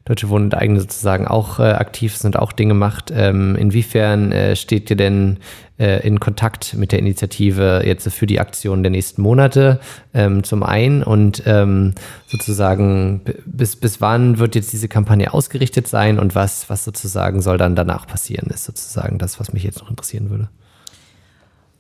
Deutsche 0.07 0.29
Wohnen 0.29 0.47
und 0.47 0.55
Eigene 0.55 0.81
sozusagen 0.81 1.27
auch 1.27 1.59
äh, 1.59 1.63
aktiv 1.63 2.15
sind, 2.17 2.39
auch 2.39 2.53
Dinge 2.53 2.75
macht. 2.75 3.11
Ähm, 3.11 3.57
inwiefern 3.57 4.33
äh, 4.33 4.55
steht 4.55 4.91
ihr 4.91 4.97
denn 4.97 5.39
äh, 5.79 6.07
in 6.07 6.21
Kontakt 6.21 6.75
mit 6.75 6.93
der 6.93 6.99
Initiative 6.99 7.83
jetzt 7.87 8.07
für 8.13 8.27
die 8.27 8.39
Aktion 8.39 8.83
der 8.83 8.91
nächsten 8.91 9.23
Monate 9.23 9.81
ähm, 10.13 10.45
zum 10.45 10.63
einen 10.63 11.03
und 11.03 11.43
ähm, 11.47 11.95
sozusagen 12.27 13.23
bis, 13.47 13.77
bis 13.77 14.03
wann 14.03 14.39
wird 14.39 14.55
jetzt 14.55 14.75
diese 14.75 14.89
Kampagne 14.89 15.33
ausgerichtet 15.33 15.89
sein 15.89 16.19
und 16.19 16.35
was, 16.35 16.69
was 16.69 16.85
sozusagen 16.85 17.41
soll 17.41 17.57
dann 17.57 17.75
danach 17.75 18.07
passieren, 18.07 18.51
ist 18.51 18.65
sozusagen 18.65 19.19
das, 19.19 19.41
was 19.41 19.55
mich 19.55 19.63
jetzt 19.63 19.81
noch 19.81 19.89
interessieren 19.89 20.29
würde. 20.29 20.51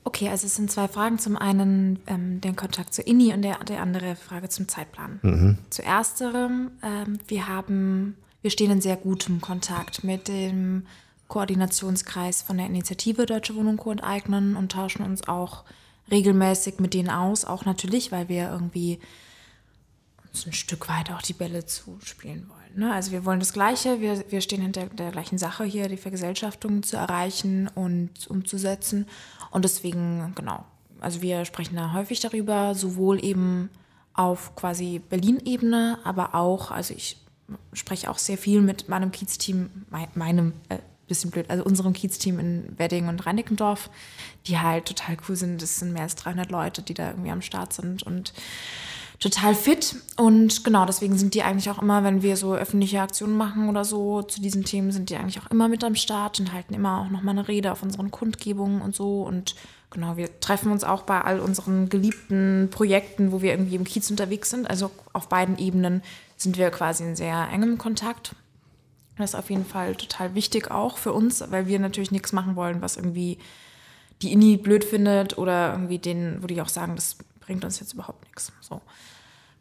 Okay, 0.04 0.28
also 0.28 0.46
es 0.46 0.54
sind 0.54 0.70
zwei 0.70 0.86
Fragen. 0.86 1.18
Zum 1.18 1.36
einen 1.36 1.98
ähm, 2.06 2.40
den 2.40 2.56
Kontakt 2.56 2.92
zur 2.92 3.06
INI 3.06 3.32
und 3.32 3.42
der, 3.42 3.58
der 3.64 3.80
andere 3.80 4.16
Frage 4.16 4.48
zum 4.50 4.68
Zeitplan. 4.68 5.18
Mhm. 5.22 5.58
Zu 5.70 5.82
ersterem, 5.82 6.70
ähm, 6.82 7.18
wir 7.26 7.48
haben, 7.48 8.16
wir 8.42 8.50
stehen 8.50 8.70
in 8.70 8.80
sehr 8.82 8.96
gutem 8.96 9.40
Kontakt 9.40 10.04
mit 10.04 10.28
dem 10.28 10.86
Koordinationskreis 11.28 12.42
von 12.42 12.58
der 12.58 12.66
Initiative 12.66 13.24
Deutsche 13.24 13.56
Wohnung 13.56 13.78
Co. 13.78 13.92
enteignen 13.92 14.56
und 14.56 14.72
tauschen 14.72 15.04
uns 15.04 15.26
auch 15.26 15.64
regelmäßig 16.10 16.80
mit 16.80 16.92
denen 16.92 17.08
aus, 17.08 17.46
auch 17.46 17.64
natürlich, 17.64 18.12
weil 18.12 18.28
wir 18.28 18.50
irgendwie 18.50 19.00
uns 20.34 20.46
ein 20.46 20.52
Stück 20.52 20.88
weit 20.88 21.12
auch 21.12 21.22
die 21.22 21.32
Bälle 21.32 21.64
zuspielen 21.64 22.48
wollen. 22.48 22.78
Ne? 22.78 22.92
Also 22.92 23.12
wir 23.12 23.24
wollen 23.24 23.38
das 23.38 23.52
Gleiche, 23.52 24.00
wir, 24.00 24.24
wir 24.30 24.40
stehen 24.40 24.60
hinter 24.60 24.86
der 24.86 25.12
gleichen 25.12 25.38
Sache 25.38 25.64
hier, 25.64 25.88
die 25.88 25.96
Vergesellschaftung 25.96 26.82
zu 26.82 26.96
erreichen 26.96 27.70
und 27.74 28.26
umzusetzen. 28.26 29.06
Und 29.52 29.64
deswegen, 29.64 30.32
genau, 30.34 30.64
also 31.00 31.22
wir 31.22 31.44
sprechen 31.44 31.76
da 31.76 31.92
häufig 31.92 32.18
darüber, 32.18 32.74
sowohl 32.74 33.24
eben 33.24 33.70
auf 34.12 34.56
quasi 34.56 35.00
Berlin-Ebene, 35.08 35.98
aber 36.02 36.34
auch, 36.34 36.72
also 36.72 36.94
ich 36.94 37.16
spreche 37.72 38.10
auch 38.10 38.18
sehr 38.18 38.38
viel 38.38 38.60
mit 38.60 38.88
meinem 38.88 39.12
Kiez-Team, 39.12 39.70
mein, 39.90 40.08
meinem, 40.14 40.52
äh, 40.68 40.78
bisschen 41.06 41.30
blöd, 41.30 41.50
also 41.50 41.62
unserem 41.64 41.92
Kiez-Team 41.92 42.38
in 42.40 42.78
Wedding 42.78 43.08
und 43.08 43.24
Reinickendorf, 43.26 43.90
die 44.46 44.58
halt 44.58 44.86
total 44.86 45.16
cool 45.28 45.36
sind. 45.36 45.62
Das 45.62 45.76
sind 45.76 45.92
mehr 45.92 46.02
als 46.02 46.16
300 46.16 46.50
Leute, 46.50 46.82
die 46.82 46.94
da 46.94 47.10
irgendwie 47.10 47.30
am 47.30 47.42
Start 47.42 47.72
sind 47.72 48.02
und 48.02 48.32
total 49.24 49.54
fit. 49.54 49.96
Und 50.16 50.64
genau, 50.64 50.84
deswegen 50.84 51.16
sind 51.16 51.32
die 51.32 51.42
eigentlich 51.42 51.70
auch 51.70 51.80
immer, 51.80 52.04
wenn 52.04 52.22
wir 52.22 52.36
so 52.36 52.54
öffentliche 52.54 53.00
Aktionen 53.00 53.36
machen 53.36 53.70
oder 53.70 53.84
so 53.84 54.22
zu 54.22 54.40
diesen 54.42 54.64
Themen, 54.64 54.92
sind 54.92 55.08
die 55.08 55.16
eigentlich 55.16 55.40
auch 55.40 55.50
immer 55.50 55.68
mit 55.68 55.82
am 55.82 55.94
Start 55.94 56.38
und 56.40 56.52
halten 56.52 56.74
immer 56.74 57.00
auch 57.00 57.10
nochmal 57.10 57.36
eine 57.36 57.48
Rede 57.48 57.72
auf 57.72 57.82
unseren 57.82 58.10
Kundgebungen 58.10 58.82
und 58.82 58.94
so. 58.94 59.22
Und 59.22 59.56
genau, 59.90 60.18
wir 60.18 60.40
treffen 60.40 60.70
uns 60.70 60.84
auch 60.84 61.02
bei 61.02 61.22
all 61.22 61.40
unseren 61.40 61.88
geliebten 61.88 62.68
Projekten, 62.70 63.32
wo 63.32 63.40
wir 63.40 63.52
irgendwie 63.52 63.76
im 63.76 63.84
Kiez 63.84 64.10
unterwegs 64.10 64.50
sind. 64.50 64.68
Also 64.68 64.90
auf 65.14 65.30
beiden 65.30 65.58
Ebenen 65.58 66.02
sind 66.36 66.58
wir 66.58 66.70
quasi 66.70 67.04
in 67.04 67.16
sehr 67.16 67.48
engem 67.50 67.78
Kontakt. 67.78 68.34
Das 69.16 69.30
ist 69.30 69.36
auf 69.36 69.48
jeden 69.48 69.64
Fall 69.64 69.94
total 69.94 70.34
wichtig 70.34 70.70
auch 70.70 70.98
für 70.98 71.14
uns, 71.14 71.42
weil 71.50 71.66
wir 71.66 71.78
natürlich 71.78 72.10
nichts 72.10 72.32
machen 72.32 72.56
wollen, 72.56 72.82
was 72.82 72.98
irgendwie 72.98 73.38
die 74.20 74.32
INI 74.32 74.58
blöd 74.58 74.84
findet 74.84 75.38
oder 75.38 75.72
irgendwie 75.72 75.98
den, 75.98 76.42
wo 76.42 76.46
die 76.46 76.60
auch 76.60 76.68
sagen, 76.68 76.94
das 76.94 77.16
bringt 77.40 77.64
uns 77.64 77.80
jetzt 77.80 77.94
überhaupt 77.94 78.22
nichts. 78.24 78.52
So. 78.60 78.82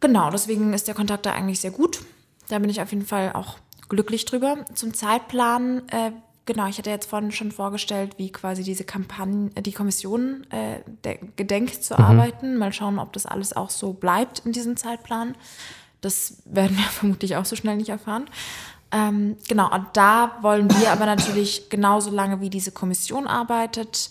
Genau, 0.04 0.30
deswegen 0.30 0.74
ist 0.74 0.89
der 0.89 0.95
Kontakt 0.95 1.26
da 1.26 1.32
eigentlich 1.32 1.62
sehr 1.62 1.72
gut. 1.72 2.01
Da 2.49 2.60
bin 2.60 2.70
ich 2.70 2.82
auf 2.82 2.91
jeden 2.91 3.06
Fall 3.06 3.32
auch 3.32 3.56
glücklich 3.88 4.26
drüber. 4.26 4.66
Zum 4.74 4.93
Zeitplan, 4.93 5.84
äh, 5.88 6.12
genau, 6.45 6.68
ich 6.68 6.78
hatte 6.78 6.89
jetzt 6.89 7.10
vorhin 7.10 7.32
schon 7.32 7.54
vorgestellt, 7.54 8.16
wie 8.18 8.30
quasi 8.30 8.64
diese 8.64 8.84
Kampagne, 8.84 9.49
äh, 9.56 9.62
die 9.62 9.72
Kommission 9.72 10.45
äh, 10.49 10.80
gedenkt 11.38 11.86
zu 11.86 11.93
mhm. 11.93 12.04
arbeiten. 12.04 12.58
Mal 12.58 12.74
schauen, 12.74 12.99
ob 12.99 13.14
das 13.14 13.26
alles 13.26 13.56
auch 13.56 13.70
so 13.70 13.93
bleibt 13.93 14.39
in 14.39 14.51
diesem 14.51 14.76
Zeitplan. 14.76 15.36
Das 16.01 16.43
werden 16.43 16.76
wir 16.76 16.84
vermutlich 16.91 17.38
auch 17.38 17.45
so 17.45 17.56
schnell 17.56 17.78
nicht 17.78 17.89
erfahren. 17.89 18.26
Ähm, 18.91 19.38
genau, 19.47 19.74
und 19.74 19.86
da 19.93 20.38
wollen 20.41 20.70
wir 20.82 20.91
aber 20.91 21.06
natürlich 21.06 21.70
genauso 21.70 22.12
lange, 22.12 22.41
wie 22.41 22.49
diese 22.49 22.74
Kommission 22.74 23.26
arbeitet, 23.26 24.10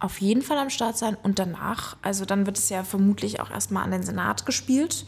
auf 0.00 0.20
jeden 0.20 0.42
Fall 0.42 0.58
am 0.58 0.70
Start 0.70 0.98
sein 0.98 1.16
und 1.22 1.38
danach. 1.38 1.96
Also 2.02 2.24
dann 2.24 2.44
wird 2.44 2.58
es 2.58 2.70
ja 2.70 2.82
vermutlich 2.82 3.38
auch 3.38 3.52
erstmal 3.52 3.84
an 3.84 3.92
den 3.92 4.02
Senat 4.02 4.44
gespielt. 4.44 5.06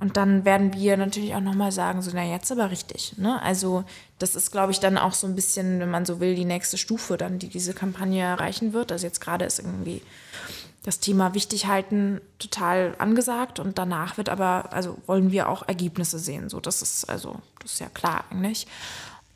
Und 0.00 0.16
dann 0.16 0.46
werden 0.46 0.72
wir 0.72 0.96
natürlich 0.96 1.34
auch 1.34 1.40
nochmal 1.40 1.72
sagen, 1.72 2.00
so, 2.00 2.10
na 2.14 2.24
jetzt 2.24 2.50
aber 2.50 2.70
richtig. 2.70 3.14
Ne? 3.18 3.40
Also 3.42 3.84
das 4.18 4.34
ist, 4.34 4.50
glaube 4.50 4.72
ich, 4.72 4.80
dann 4.80 4.96
auch 4.96 5.12
so 5.12 5.26
ein 5.26 5.34
bisschen, 5.34 5.78
wenn 5.80 5.90
man 5.90 6.06
so 6.06 6.20
will, 6.20 6.34
die 6.34 6.46
nächste 6.46 6.78
Stufe 6.78 7.18
dann, 7.18 7.38
die 7.38 7.48
diese 7.48 7.74
Kampagne 7.74 8.22
erreichen 8.22 8.72
wird. 8.72 8.92
Also 8.92 9.06
jetzt 9.06 9.20
gerade 9.20 9.44
ist 9.44 9.58
irgendwie 9.58 10.00
das 10.82 11.00
Thema 11.00 11.34
wichtig 11.34 11.66
halten 11.66 12.20
total 12.38 12.94
angesagt 12.98 13.58
und 13.58 13.76
danach 13.76 14.16
wird 14.16 14.30
aber, 14.30 14.72
also 14.72 14.96
wollen 15.06 15.30
wir 15.30 15.50
auch 15.50 15.68
Ergebnisse 15.68 16.18
sehen. 16.18 16.48
So, 16.48 16.60
das 16.60 16.80
ist 16.80 17.08
also, 17.08 17.36
das 17.60 17.72
ist 17.72 17.80
ja 17.80 17.88
klar 17.92 18.24
eigentlich. 18.30 18.66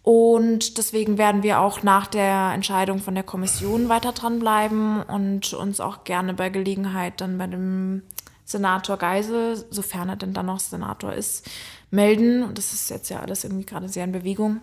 Und 0.02 0.76
deswegen 0.76 1.16
werden 1.16 1.42
wir 1.42 1.60
auch 1.60 1.82
nach 1.82 2.06
der 2.06 2.52
Entscheidung 2.54 2.98
von 2.98 3.14
der 3.14 3.24
Kommission 3.24 3.88
weiter 3.88 4.12
dranbleiben 4.12 5.02
und 5.02 5.52
uns 5.54 5.80
auch 5.80 6.04
gerne 6.04 6.34
bei 6.34 6.50
Gelegenheit 6.50 7.20
dann 7.20 7.38
bei 7.38 7.46
dem 7.46 8.02
Senator 8.45 8.97
Geisel, 8.97 9.64
sofern 9.70 10.09
er 10.09 10.16
denn 10.16 10.34
dann 10.34 10.47
noch 10.47 10.61
Senator 10.61 11.12
ist, 11.12 11.49
melden. 11.90 12.42
Und 12.42 12.59
das 12.59 12.72
ist 12.72 12.90
jetzt 12.90 13.09
ja 13.09 13.20
alles 13.20 13.45
irgendwie 13.45 13.66
gerade 13.66 13.88
sehr 13.88 14.05
in 14.05 14.12
Bewegung. 14.12 14.61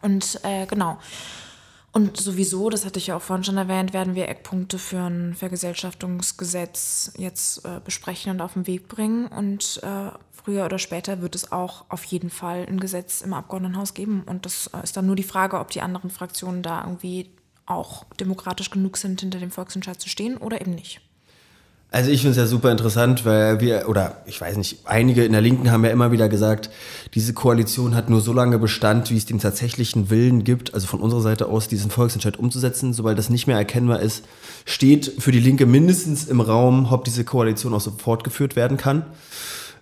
Und 0.00 0.40
äh, 0.42 0.66
genau. 0.66 0.98
Und 1.92 2.16
sowieso, 2.16 2.70
das 2.70 2.84
hatte 2.84 2.98
ich 2.98 3.06
ja 3.06 3.16
auch 3.16 3.22
vorhin 3.22 3.44
schon 3.44 3.56
erwähnt, 3.56 3.92
werden 3.92 4.16
wir 4.16 4.28
Eckpunkte 4.28 4.80
für 4.80 4.98
ein 4.98 5.34
Vergesellschaftungsgesetz 5.34 7.12
jetzt 7.16 7.64
äh, 7.64 7.80
besprechen 7.84 8.32
und 8.32 8.40
auf 8.40 8.54
den 8.54 8.66
Weg 8.66 8.88
bringen. 8.88 9.28
Und 9.28 9.80
äh, 9.84 10.10
früher 10.32 10.64
oder 10.64 10.80
später 10.80 11.22
wird 11.22 11.36
es 11.36 11.52
auch 11.52 11.84
auf 11.88 12.02
jeden 12.04 12.30
Fall 12.30 12.66
ein 12.68 12.80
Gesetz 12.80 13.20
im 13.20 13.32
Abgeordnetenhaus 13.32 13.94
geben. 13.94 14.24
Und 14.26 14.44
das 14.44 14.68
äh, 14.74 14.82
ist 14.82 14.96
dann 14.96 15.06
nur 15.06 15.14
die 15.14 15.22
Frage, 15.22 15.60
ob 15.60 15.70
die 15.70 15.82
anderen 15.82 16.10
Fraktionen 16.10 16.62
da 16.62 16.82
irgendwie 16.82 17.30
auch 17.64 18.04
demokratisch 18.18 18.70
genug 18.70 18.96
sind, 18.96 19.20
hinter 19.20 19.38
dem 19.38 19.52
Volksentscheid 19.52 20.00
zu 20.00 20.08
stehen 20.08 20.36
oder 20.36 20.60
eben 20.60 20.74
nicht. 20.74 21.00
Also 21.94 22.10
ich 22.10 22.22
finde 22.22 22.32
es 22.32 22.38
ja 22.38 22.46
super 22.48 22.72
interessant, 22.72 23.24
weil 23.24 23.60
wir, 23.60 23.88
oder 23.88 24.16
ich 24.26 24.40
weiß 24.40 24.56
nicht, 24.56 24.78
einige 24.84 25.24
in 25.24 25.30
der 25.30 25.40
Linken 25.40 25.70
haben 25.70 25.84
ja 25.84 25.92
immer 25.92 26.10
wieder 26.10 26.28
gesagt, 26.28 26.68
diese 27.14 27.34
Koalition 27.34 27.94
hat 27.94 28.10
nur 28.10 28.20
so 28.20 28.32
lange 28.32 28.58
Bestand, 28.58 29.12
wie 29.12 29.16
es 29.16 29.26
den 29.26 29.38
tatsächlichen 29.38 30.10
Willen 30.10 30.42
gibt, 30.42 30.74
also 30.74 30.88
von 30.88 30.98
unserer 30.98 31.20
Seite 31.20 31.46
aus, 31.46 31.68
diesen 31.68 31.92
Volksentscheid 31.92 32.36
umzusetzen. 32.36 32.94
Sobald 32.94 33.16
das 33.16 33.30
nicht 33.30 33.46
mehr 33.46 33.58
erkennbar 33.58 34.00
ist, 34.00 34.24
steht 34.64 35.12
für 35.20 35.30
die 35.30 35.38
Linke 35.38 35.66
mindestens 35.66 36.24
im 36.26 36.40
Raum, 36.40 36.88
ob 36.90 37.04
diese 37.04 37.22
Koalition 37.22 37.72
auch 37.72 37.80
so 37.80 37.92
fortgeführt 37.92 38.56
werden 38.56 38.76
kann. 38.76 39.06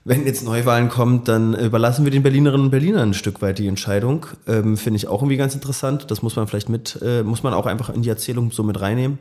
Wenn 0.05 0.27
jetzt 0.27 0.45
Neuwahlen 0.45 0.91
kommt, 0.91 1.29
dann 1.29 1.55
überlassen 1.55 2.05
wir 2.05 2.13
den 2.13 2.23
Berlinerinnen 2.23 2.67
und 2.67 2.71
Berlinern 2.73 3.13
ein 3.13 3.15
Stück 3.15 3.41
weit 3.41 3.59
die 3.59 3.69
Entscheidung. 3.69 4.27
Ähm, 4.47 4.77
Finde 4.77 4.99
ich 4.99 5.09
auch 5.09 5.23
irgendwie 5.23 5.39
ganz 5.39 5.55
interessant. 5.55 6.11
Das 6.11 6.21
muss 6.21 6.37
man 6.37 6.47
vielleicht 6.47 6.69
mit, 6.69 6.99
äh, 7.01 7.23
muss 7.23 7.43
man 7.43 7.55
auch 7.55 7.65
einfach 7.65 7.89
in 7.89 8.03
die 8.03 8.11
Erzählung 8.11 8.51
so 8.51 8.63
mit 8.65 8.79
reinnehmen. 8.83 9.19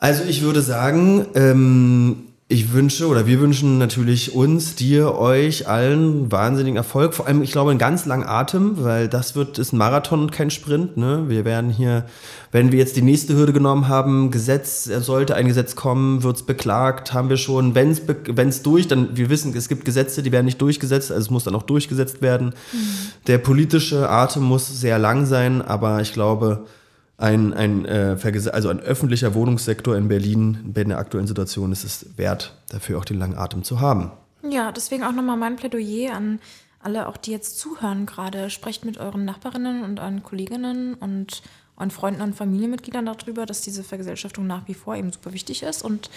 Also 0.00 0.24
ich 0.24 0.40
würde 0.42 0.62
sagen, 0.62 1.26
ähm, 1.34 2.16
ich 2.48 2.72
wünsche 2.72 3.06
oder 3.06 3.28
wir 3.28 3.38
wünschen 3.38 3.78
natürlich 3.78 4.34
uns, 4.34 4.74
dir, 4.74 5.14
euch 5.14 5.68
allen 5.68 6.32
wahnsinnigen 6.32 6.76
Erfolg. 6.76 7.14
Vor 7.14 7.28
allem, 7.28 7.42
ich 7.42 7.52
glaube, 7.52 7.70
einen 7.70 7.78
ganz 7.78 8.06
langen 8.06 8.26
Atem, 8.26 8.82
weil 8.82 9.08
das 9.08 9.36
wird 9.36 9.58
ist 9.58 9.72
ein 9.72 9.76
Marathon 9.76 10.22
und 10.22 10.32
kein 10.32 10.50
Sprint. 10.50 10.96
Ne? 10.96 11.26
Wir 11.28 11.44
werden 11.44 11.70
hier, 11.70 12.06
wenn 12.50 12.72
wir 12.72 12.80
jetzt 12.80 12.96
die 12.96 13.02
nächste 13.02 13.36
Hürde 13.36 13.52
genommen 13.52 13.86
haben, 13.86 14.32
Gesetz, 14.32 14.84
sollte 14.84 15.36
ein 15.36 15.46
Gesetz 15.46 15.76
kommen, 15.76 16.24
wird 16.24 16.36
es 16.36 16.42
beklagt, 16.42 17.12
haben 17.12 17.28
wir 17.28 17.36
schon. 17.36 17.76
Wenn 17.76 17.90
es 17.90 18.62
durch, 18.62 18.88
dann 18.88 19.16
wir 19.16 19.30
wissen, 19.30 19.54
es 19.54 19.68
gibt 19.68 19.84
Gesetze, 19.84 20.22
die 20.24 20.32
werden 20.32 20.46
nicht 20.46 20.60
durchgesetzt, 20.60 21.12
also 21.12 21.22
es 21.22 21.30
muss 21.30 21.44
dann 21.44 21.54
auch 21.54 21.62
durchgesetzt 21.62 22.20
werden. 22.20 22.54
Mhm. 22.72 22.78
Der 23.28 23.38
politische 23.38 24.08
Atem 24.08 24.42
muss 24.42 24.80
sehr 24.80 24.98
lang 24.98 25.24
sein, 25.24 25.62
aber 25.62 26.00
ich 26.00 26.14
glaube, 26.14 26.64
ein, 27.20 27.52
ein, 27.52 27.84
äh, 27.84 28.16
also 28.52 28.68
ein 28.70 28.80
öffentlicher 28.80 29.34
Wohnungssektor 29.34 29.96
in 29.96 30.08
Berlin 30.08 30.72
in 30.74 30.88
der 30.88 30.98
aktuellen 30.98 31.26
Situation 31.26 31.70
ist 31.70 31.84
es 31.84 32.16
wert, 32.16 32.54
dafür 32.70 32.98
auch 32.98 33.04
den 33.04 33.18
langen 33.18 33.36
Atem 33.36 33.62
zu 33.62 33.80
haben. 33.80 34.10
Ja, 34.48 34.72
deswegen 34.72 35.04
auch 35.04 35.12
nochmal 35.12 35.36
mein 35.36 35.56
Plädoyer 35.56 36.14
an 36.14 36.40
alle, 36.82 37.08
auch 37.08 37.18
die 37.18 37.30
jetzt 37.30 37.58
zuhören 37.58 38.06
gerade. 38.06 38.48
Sprecht 38.48 38.86
mit 38.86 38.96
euren 38.96 39.26
Nachbarinnen 39.26 39.84
und 39.84 40.00
euren 40.00 40.22
Kolleginnen 40.22 40.94
und 40.94 41.42
und 41.80 41.92
Freunden 41.92 42.20
und 42.20 42.34
Familienmitgliedern 42.34 43.06
darüber, 43.06 43.46
dass 43.46 43.62
diese 43.62 43.82
Vergesellschaftung 43.82 44.46
nach 44.46 44.68
wie 44.68 44.74
vor 44.74 44.94
eben 44.96 45.12
super 45.12 45.32
wichtig 45.32 45.62
ist. 45.62 45.82
Und 45.82 46.10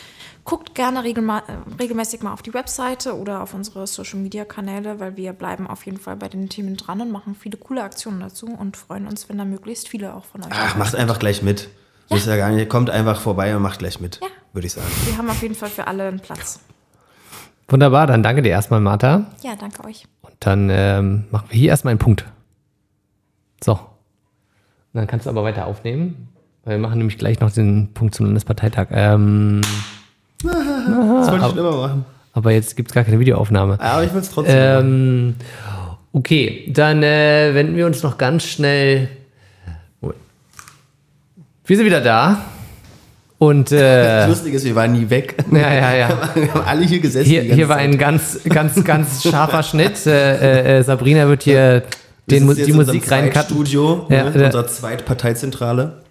guckt 0.44 0.76
gerne 0.76 1.04
regelmäßig 1.04 2.22
mal 2.22 2.34
auf 2.34 2.42
die 2.42 2.54
Webseite 2.54 3.18
oder 3.18 3.42
auf 3.42 3.54
unsere 3.54 3.88
Social-Media-Kanäle, 3.88 5.00
weil 5.00 5.16
wir 5.18 5.34
bleiben 5.34 5.68
auf 5.68 5.86
jeden 5.86 6.00
Fall 6.00 6.16
bei 6.16 6.28
den 6.28 6.50
Themen 6.50 6.78
dran 6.78 7.02
und 7.02 7.12
machen 7.12 7.36
viele 7.40 7.58
coole 7.58 7.84
Aktionen 7.84 8.20
dazu 8.20 8.48
und 8.48 8.78
freuen 8.78 9.08
uns, 9.08 9.30
wenn 9.30 9.38
da 9.38 9.46
möglichst 9.46 9.88
viele 9.88 10.14
auch 10.14 10.26
von 10.26 10.42
euch. 10.42 10.50
Ach, 10.52 10.76
macht 10.76 10.96
einfach 10.96 11.20
gleich 11.20 11.42
mit. 11.42 11.70
Ja. 12.10 12.18
Ist 12.18 12.28
ja 12.28 12.36
gar 12.36 12.52
nicht, 12.52 12.70
kommt 12.70 12.90
einfach 12.90 13.22
vorbei 13.22 13.56
und 13.56 13.62
macht 13.62 13.80
gleich 13.80 14.00
mit, 14.00 14.20
ja. 14.22 14.28
würde 14.52 14.68
ich 14.68 14.74
sagen. 14.74 14.88
Wir 15.06 15.18
haben 15.18 15.30
auf 15.30 15.42
jeden 15.42 15.56
Fall 15.56 15.70
für 15.70 15.88
alle 15.88 16.08
einen 16.08 16.20
Platz. 16.20 16.60
Wunderbar, 17.70 18.08
dann 18.08 18.22
danke 18.22 18.42
dir 18.42 18.50
erstmal, 18.50 18.82
Martha. 18.82 19.26
Ja, 19.42 19.56
danke 19.56 19.86
euch. 19.86 20.06
Und 20.22 20.36
dann 20.42 20.70
ähm, 20.70 21.24
machen 21.32 21.48
wir 21.50 21.58
hier 21.58 21.70
erstmal 21.70 21.92
einen 21.92 22.00
Punkt. 22.00 22.26
So. 23.64 23.80
Dann 24.94 25.08
kannst 25.08 25.26
du 25.26 25.30
aber 25.30 25.44
weiter 25.44 25.66
aufnehmen. 25.66 26.30
Weil 26.66 26.76
wir 26.76 26.82
machen 26.82 26.98
nämlich 26.98 27.18
gleich 27.18 27.40
noch 27.40 27.52
den 27.52 27.94
Punkt 27.94 28.16
zum 28.16 28.28
Landesparteitag. 28.28 28.88
Ähm, 28.92 29.62
das 30.44 30.54
wollte 31.32 31.46
ich 31.46 31.52
schon 31.52 31.58
immer 31.58 31.78
machen. 31.78 32.06
Aber 32.34 32.52
jetzt 32.52 32.76
gibt 32.76 32.90
es 32.90 32.96
gar 32.96 33.04
keine 33.04 33.20
Videoaufnahme. 33.20 33.80
Aber 33.80 34.04
ich 34.04 34.14
will 34.14 34.22
es 34.22 34.30
trotzdem 34.32 34.56
ähm, 34.56 35.36
Okay, 36.16 36.70
dann 36.72 37.02
äh, 37.02 37.56
wenden 37.56 37.76
wir 37.76 37.88
uns 37.88 38.04
noch 38.04 38.20
ganz 38.20 38.44
schnell. 38.44 39.10
Wir 41.66 41.78
sind 41.78 41.86
wieder 41.86 42.02
da. 42.02 42.46
Und 43.40 43.72
äh, 43.72 44.04
das 44.04 44.30
Lustige 44.30 44.58
ist, 44.58 44.64
wir 44.64 44.76
waren 44.76 44.92
nie 44.94 45.10
weg. 45.10 45.36
Ja, 45.52 45.74
ja, 45.74 45.96
ja. 45.96 46.10
Wir 46.36 46.54
haben 46.54 46.66
alle 46.66 46.86
hier 46.86 47.00
gesessen. 47.00 47.30
Hier, 47.30 47.42
hier 47.42 47.68
war 47.68 47.78
ein 47.78 47.98
ganz, 47.98 48.40
ganz, 48.48 48.84
ganz 48.84 49.24
scharfer 49.24 49.64
Schnitt. 49.64 50.06
Äh, 50.06 50.80
äh, 50.80 50.84
Sabrina 50.84 51.28
wird 51.28 51.44
hier 51.44 51.84
den, 52.28 52.54
die 52.56 52.74
Musik 52.74 53.10
reincutten. 53.12 53.44
Studio, 53.44 54.06
ja, 54.10 54.30
ne, 54.30 54.46
unserer 54.46 54.68
Zweitparteizentrale. 54.68 56.04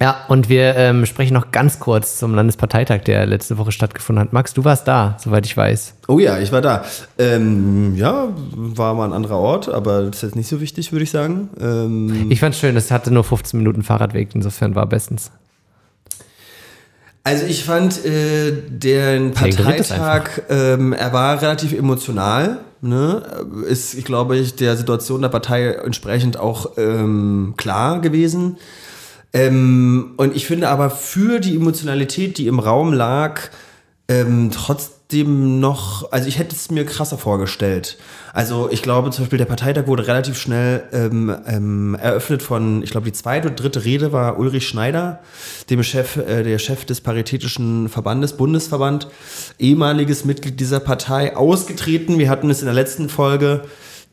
Ja, 0.00 0.24
und 0.26 0.48
wir 0.48 0.74
ähm, 0.74 1.06
sprechen 1.06 1.34
noch 1.34 1.52
ganz 1.52 1.78
kurz 1.78 2.18
zum 2.18 2.34
Landesparteitag, 2.34 3.02
der 3.02 3.26
letzte 3.26 3.58
Woche 3.58 3.70
stattgefunden 3.70 4.24
hat. 4.24 4.32
Max, 4.32 4.52
du 4.52 4.64
warst 4.64 4.88
da, 4.88 5.16
soweit 5.20 5.46
ich 5.46 5.56
weiß. 5.56 5.94
Oh 6.08 6.18
ja, 6.18 6.38
ich 6.40 6.50
war 6.50 6.60
da. 6.60 6.84
Ähm, 7.16 7.94
ja, 7.94 8.28
war 8.50 8.94
mal 8.94 9.04
ein 9.04 9.12
anderer 9.12 9.38
Ort, 9.38 9.68
aber 9.68 10.02
das 10.02 10.16
ist 10.16 10.22
jetzt 10.22 10.36
nicht 10.36 10.48
so 10.48 10.60
wichtig, 10.60 10.90
würde 10.90 11.04
ich 11.04 11.10
sagen. 11.10 11.48
Ähm, 11.60 12.26
Ich 12.28 12.40
fand's 12.40 12.58
schön, 12.58 12.76
es 12.76 12.90
hatte 12.90 13.12
nur 13.12 13.22
15 13.22 13.56
Minuten 13.56 13.84
Fahrradweg, 13.84 14.30
insofern 14.34 14.74
war 14.74 14.86
bestens. 14.86 15.30
Also 17.22 17.46
ich 17.46 17.64
fand 17.64 18.04
äh, 18.04 18.52
den 18.68 19.30
Parteitag, 19.30 20.42
ähm, 20.50 20.92
er 20.92 21.12
war 21.12 21.40
relativ 21.40 21.72
emotional. 21.72 22.58
Ne? 22.84 23.22
Ist, 23.66 23.94
ich 23.94 24.04
glaube, 24.04 24.36
ich 24.36 24.56
der 24.56 24.76
Situation 24.76 25.22
der 25.22 25.30
Partei 25.30 25.68
entsprechend 25.68 26.36
auch 26.36 26.72
ähm, 26.76 27.54
klar 27.56 28.00
gewesen. 28.00 28.58
Ähm, 29.32 30.12
und 30.16 30.36
ich 30.36 30.46
finde 30.46 30.68
aber 30.68 30.90
für 30.90 31.40
die 31.40 31.56
Emotionalität, 31.56 32.38
die 32.38 32.46
im 32.46 32.58
Raum 32.58 32.92
lag, 32.92 33.40
ähm, 34.08 34.50
trotzdem 35.14 35.60
noch, 35.60 36.10
also 36.10 36.28
ich 36.28 36.38
hätte 36.38 36.56
es 36.56 36.70
mir 36.70 36.84
krasser 36.84 37.18
vorgestellt. 37.18 37.98
Also 38.32 38.68
ich 38.70 38.82
glaube 38.82 39.10
zum 39.10 39.24
Beispiel, 39.24 39.38
der 39.38 39.44
Parteitag 39.44 39.86
wurde 39.86 40.08
relativ 40.08 40.36
schnell 40.36 40.82
ähm, 40.92 41.34
ähm, 41.46 41.94
eröffnet 41.94 42.42
von, 42.42 42.82
ich 42.82 42.90
glaube 42.90 43.06
die 43.06 43.12
zweite 43.12 43.46
oder 43.46 43.54
dritte 43.54 43.84
Rede 43.84 44.12
war 44.12 44.38
Ulrich 44.38 44.66
Schneider, 44.66 45.20
dem 45.70 45.82
Chef, 45.84 46.16
äh, 46.16 46.42
der 46.42 46.58
Chef 46.58 46.84
des 46.84 47.00
Paritätischen 47.00 47.88
Verbandes, 47.88 48.36
Bundesverband, 48.36 49.06
ehemaliges 49.58 50.24
Mitglied 50.24 50.58
dieser 50.58 50.80
Partei, 50.80 51.36
ausgetreten. 51.36 52.18
Wir 52.18 52.28
hatten 52.28 52.50
es 52.50 52.60
in 52.60 52.66
der 52.66 52.74
letzten 52.74 53.08
Folge 53.08 53.62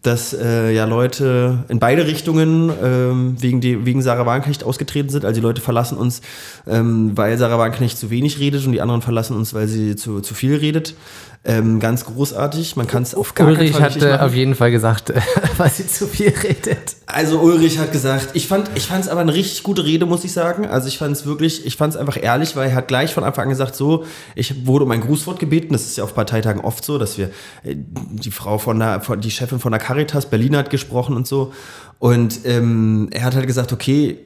dass 0.01 0.33
äh, 0.33 0.71
ja 0.71 0.85
Leute 0.85 1.63
in 1.67 1.79
beide 1.79 2.07
Richtungen 2.07 2.71
ähm, 2.83 3.35
wegen, 3.39 3.61
die, 3.61 3.85
wegen 3.85 4.01
Sarah 4.01 4.25
Wagenknecht 4.25 4.63
ausgetreten 4.63 5.09
sind. 5.09 5.25
Also 5.25 5.39
die 5.39 5.45
Leute 5.45 5.61
verlassen 5.61 5.97
uns, 5.97 6.21
ähm, 6.67 7.11
weil 7.15 7.37
Sarah 7.37 7.59
Wagenknecht 7.59 7.97
zu 7.97 8.09
wenig 8.09 8.39
redet 8.39 8.65
und 8.65 8.71
die 8.71 8.81
anderen 8.81 9.01
verlassen 9.01 9.35
uns, 9.35 9.53
weil 9.53 9.67
sie 9.67 9.95
zu, 9.95 10.21
zu 10.21 10.33
viel 10.33 10.55
redet. 10.55 10.95
Ähm, 11.43 11.79
ganz 11.79 12.05
großartig. 12.05 12.75
Man 12.75 12.85
kann 12.85 13.01
es 13.01 13.15
auf 13.15 13.33
gar 13.33 13.47
Ulrich 13.47 13.71
keinen 13.71 13.81
Fall 13.81 13.91
hat 13.91 13.99
machen. 13.99 14.19
auf 14.27 14.35
jeden 14.35 14.53
Fall 14.53 14.69
gesagt, 14.69 15.11
weil 15.57 15.71
sie 15.71 15.87
zu 15.87 16.05
viel 16.05 16.29
redet. 16.29 16.95
Also 17.07 17.39
Ulrich 17.39 17.79
hat 17.79 17.91
gesagt, 17.91 18.29
ich 18.33 18.47
fand 18.47 18.69
ich 18.75 18.85
fand 18.85 19.05
es 19.05 19.09
aber 19.09 19.21
eine 19.21 19.33
richtig 19.33 19.63
gute 19.63 19.83
Rede, 19.83 20.05
muss 20.05 20.23
ich 20.23 20.33
sagen. 20.33 20.67
Also 20.67 20.87
ich 20.87 20.99
fand 20.99 21.15
es 21.15 21.25
wirklich, 21.25 21.65
ich 21.65 21.77
fand 21.77 21.95
es 21.95 21.99
einfach 21.99 22.21
ehrlich, 22.21 22.55
weil 22.55 22.69
er 22.69 22.75
hat 22.75 22.87
gleich 22.87 23.11
von 23.11 23.23
Anfang 23.23 23.45
an 23.45 23.49
gesagt, 23.49 23.75
so, 23.75 24.05
ich 24.35 24.67
wurde 24.67 24.85
um 24.85 24.91
ein 24.91 25.01
Grußwort 25.01 25.39
gebeten. 25.39 25.73
Das 25.73 25.81
ist 25.81 25.97
ja 25.97 26.03
auf 26.03 26.13
Parteitagen 26.13 26.61
oft 26.61 26.85
so, 26.85 26.99
dass 26.99 27.17
wir 27.17 27.31
äh, 27.63 27.75
die 27.75 28.31
Frau 28.31 28.59
von 28.59 28.77
der, 28.77 29.01
von, 29.01 29.19
die 29.19 29.31
Chefin 29.31 29.59
von 29.59 29.71
der 29.71 29.81
Caritas 29.81 30.27
Berlin 30.27 30.55
hat 30.55 30.69
gesprochen 30.69 31.15
und 31.15 31.25
so. 31.25 31.53
Und 31.97 32.45
ähm, 32.45 33.09
er 33.11 33.23
hat 33.23 33.35
halt 33.35 33.47
gesagt, 33.47 33.73
okay, 33.73 34.19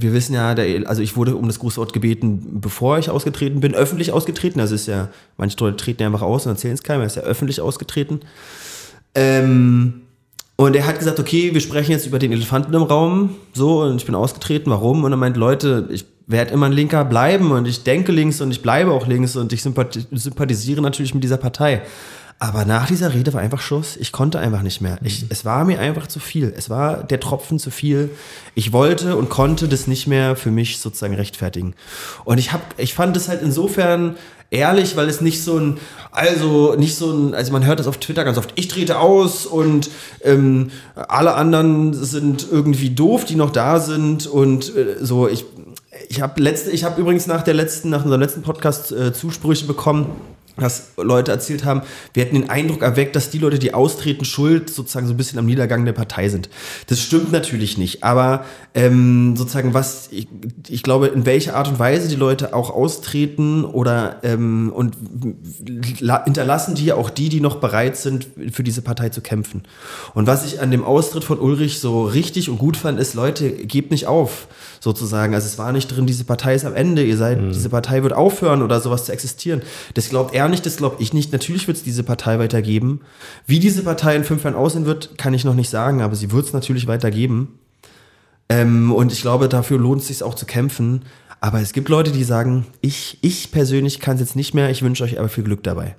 wir 0.00 0.12
wissen 0.12 0.34
ja, 0.34 0.54
der, 0.54 0.88
also 0.88 1.02
ich 1.02 1.16
wurde 1.16 1.36
um 1.36 1.46
das 1.46 1.58
Grußwort 1.58 1.92
gebeten, 1.92 2.60
bevor 2.60 2.98
ich 2.98 3.10
ausgetreten 3.10 3.60
bin, 3.60 3.74
öffentlich 3.74 4.12
ausgetreten. 4.12 4.60
Also 4.60 4.74
ist 4.74 4.86
ja, 4.86 5.08
manche 5.36 5.56
Leute 5.58 5.76
treten 5.76 6.02
ja 6.02 6.08
einfach 6.08 6.22
aus 6.22 6.46
und 6.46 6.52
erzählen 6.52 6.74
es 6.74 6.82
keinem, 6.82 7.00
er 7.00 7.06
ist 7.06 7.16
ja 7.16 7.22
öffentlich 7.22 7.60
ausgetreten. 7.60 8.20
Ähm, 9.14 10.02
und 10.56 10.76
er 10.76 10.86
hat 10.86 10.98
gesagt, 10.98 11.18
okay, 11.18 11.52
wir 11.54 11.60
sprechen 11.60 11.92
jetzt 11.92 12.06
über 12.06 12.18
den 12.18 12.32
Elefanten 12.32 12.72
im 12.74 12.82
Raum, 12.82 13.36
so, 13.52 13.82
und 13.82 13.96
ich 13.96 14.06
bin 14.06 14.14
ausgetreten, 14.14 14.70
warum? 14.70 15.04
Und 15.04 15.12
er 15.12 15.16
meint, 15.16 15.36
Leute, 15.36 15.88
ich 15.90 16.04
werde 16.26 16.52
immer 16.52 16.66
ein 16.66 16.72
Linker 16.72 17.04
bleiben 17.04 17.50
und 17.50 17.66
ich 17.66 17.82
denke 17.82 18.12
links 18.12 18.40
und 18.40 18.50
ich 18.50 18.62
bleibe 18.62 18.92
auch 18.92 19.06
links 19.06 19.36
und 19.36 19.52
ich 19.52 19.62
sympathi 19.62 20.06
sympathisiere 20.12 20.80
natürlich 20.80 21.14
mit 21.14 21.24
dieser 21.24 21.36
Partei. 21.36 21.82
Aber 22.42 22.64
nach 22.64 22.88
dieser 22.88 23.14
Rede 23.14 23.32
war 23.34 23.40
einfach 23.40 23.60
Schluss. 23.60 23.96
Ich 23.96 24.10
konnte 24.10 24.40
einfach 24.40 24.62
nicht 24.62 24.80
mehr. 24.80 24.98
Ich, 25.04 25.26
es 25.28 25.44
war 25.44 25.64
mir 25.64 25.78
einfach 25.78 26.08
zu 26.08 26.18
viel. 26.18 26.52
Es 26.56 26.68
war 26.68 27.04
der 27.04 27.20
Tropfen 27.20 27.60
zu 27.60 27.70
viel. 27.70 28.10
Ich 28.56 28.72
wollte 28.72 29.14
und 29.14 29.28
konnte 29.28 29.68
das 29.68 29.86
nicht 29.86 30.08
mehr 30.08 30.34
für 30.34 30.50
mich 30.50 30.80
sozusagen 30.80 31.14
rechtfertigen. 31.14 31.74
Und 32.24 32.38
ich 32.38 32.52
hab, 32.52 32.60
ich 32.78 32.94
fand 32.94 33.16
es 33.16 33.28
halt 33.28 33.42
insofern 33.42 34.16
ehrlich, 34.50 34.96
weil 34.96 35.08
es 35.08 35.20
nicht 35.20 35.40
so 35.40 35.56
ein, 35.56 35.78
also 36.10 36.74
nicht 36.74 36.96
so 36.96 37.12
ein, 37.12 37.32
also 37.32 37.52
man 37.52 37.64
hört 37.64 37.78
das 37.78 37.86
auf 37.86 37.98
Twitter 37.98 38.24
ganz 38.24 38.38
oft, 38.38 38.52
ich 38.56 38.66
trete 38.66 38.98
aus 38.98 39.46
und 39.46 39.88
ähm, 40.24 40.72
alle 40.96 41.34
anderen 41.34 41.94
sind 41.94 42.48
irgendwie 42.50 42.90
doof, 42.90 43.24
die 43.24 43.36
noch 43.36 43.50
da 43.50 43.78
sind 43.78 44.26
und 44.26 44.74
äh, 44.74 44.96
so, 45.00 45.28
ich, 45.28 45.44
ich 46.08 46.20
habe 46.20 46.42
letzte, 46.42 46.72
ich 46.72 46.82
habe 46.82 47.00
übrigens 47.00 47.28
nach 47.28 47.42
der 47.42 47.54
letzten, 47.54 47.90
nach 47.90 48.02
unserem 48.02 48.20
letzten 48.20 48.42
Podcast 48.42 48.90
äh, 48.90 49.12
Zusprüche 49.12 49.66
bekommen, 49.66 50.06
dass 50.56 50.92
Leute 50.96 51.30
erzählt 51.30 51.64
haben, 51.64 51.82
wir 52.12 52.24
hätten 52.24 52.34
den 52.34 52.50
Eindruck 52.50 52.82
erweckt, 52.82 53.16
dass 53.16 53.30
die 53.30 53.38
Leute, 53.38 53.58
die 53.58 53.74
austreten, 53.74 54.24
schuld 54.24 54.70
sozusagen 54.70 55.06
so 55.06 55.14
ein 55.14 55.16
bisschen 55.16 55.38
am 55.38 55.46
Niedergang 55.46 55.84
der 55.84 55.92
Partei 55.92 56.28
sind. 56.28 56.48
Das 56.88 57.00
stimmt 57.00 57.32
natürlich 57.32 57.78
nicht, 57.78 58.04
aber 58.04 58.44
ähm, 58.74 59.36
sozusagen 59.36 59.74
was, 59.74 60.08
ich, 60.10 60.28
ich 60.68 60.82
glaube, 60.82 61.08
in 61.08 61.26
welcher 61.26 61.56
Art 61.56 61.68
und 61.68 61.78
Weise 61.78 62.08
die 62.08 62.16
Leute 62.16 62.54
auch 62.54 62.70
austreten 62.70 63.64
oder 63.64 64.20
ähm, 64.22 64.70
und 64.74 64.96
la- 66.00 66.24
hinterlassen 66.24 66.74
die 66.74 66.92
auch 66.92 67.10
die, 67.10 67.28
die 67.28 67.40
noch 67.40 67.56
bereit 67.56 67.96
sind, 67.96 68.26
für 68.52 68.62
diese 68.62 68.82
Partei 68.82 69.08
zu 69.08 69.20
kämpfen. 69.20 69.62
Und 70.14 70.26
was 70.26 70.44
ich 70.44 70.60
an 70.60 70.70
dem 70.70 70.84
Austritt 70.84 71.24
von 71.24 71.38
Ulrich 71.38 71.80
so 71.80 72.04
richtig 72.04 72.48
und 72.48 72.58
gut 72.58 72.76
fand, 72.76 73.00
ist, 73.00 73.14
Leute, 73.14 73.50
gebt 73.50 73.90
nicht 73.90 74.06
auf, 74.06 74.48
sozusagen. 74.80 75.34
Also 75.34 75.46
es 75.46 75.58
war 75.58 75.72
nicht 75.72 75.88
drin, 75.88 76.06
diese 76.06 76.24
Partei 76.24 76.54
ist 76.54 76.64
am 76.64 76.74
Ende, 76.74 77.02
ihr 77.04 77.16
seid, 77.16 77.40
diese 77.50 77.68
Partei 77.68 78.02
wird 78.02 78.12
aufhören 78.12 78.62
oder 78.62 78.80
sowas 78.80 79.04
zu 79.04 79.12
existieren. 79.12 79.62
Das 79.94 80.08
glaubt 80.08 80.34
er 80.34 80.41
nicht, 80.48 80.66
das 80.66 80.76
glaube 80.76 80.96
ich 81.00 81.12
nicht. 81.12 81.32
Natürlich 81.32 81.66
wird 81.66 81.76
es 81.78 81.82
diese 81.82 82.02
Partei 82.02 82.38
weitergeben. 82.38 83.00
Wie 83.46 83.58
diese 83.58 83.82
Partei 83.82 84.16
in 84.16 84.24
fünf 84.24 84.44
Jahren 84.44 84.56
aussehen 84.56 84.86
wird, 84.86 85.18
kann 85.18 85.34
ich 85.34 85.44
noch 85.44 85.54
nicht 85.54 85.70
sagen, 85.70 86.02
aber 86.02 86.14
sie 86.14 86.32
wird 86.32 86.46
es 86.46 86.52
natürlich 86.52 86.86
weitergeben. 86.86 87.58
Ähm, 88.48 88.92
und 88.92 89.12
ich 89.12 89.22
glaube, 89.22 89.48
dafür 89.48 89.78
lohnt 89.78 90.02
es 90.02 90.08
sich 90.08 90.22
auch 90.22 90.34
zu 90.34 90.46
kämpfen. 90.46 91.04
Aber 91.40 91.60
es 91.60 91.72
gibt 91.72 91.88
Leute, 91.88 92.12
die 92.12 92.22
sagen, 92.22 92.66
ich, 92.80 93.18
ich 93.20 93.50
persönlich 93.50 93.98
kann 93.98 94.14
es 94.14 94.20
jetzt 94.20 94.36
nicht 94.36 94.54
mehr, 94.54 94.70
ich 94.70 94.82
wünsche 94.82 95.02
euch 95.02 95.18
aber 95.18 95.28
viel 95.28 95.42
Glück 95.42 95.64
dabei. 95.64 95.96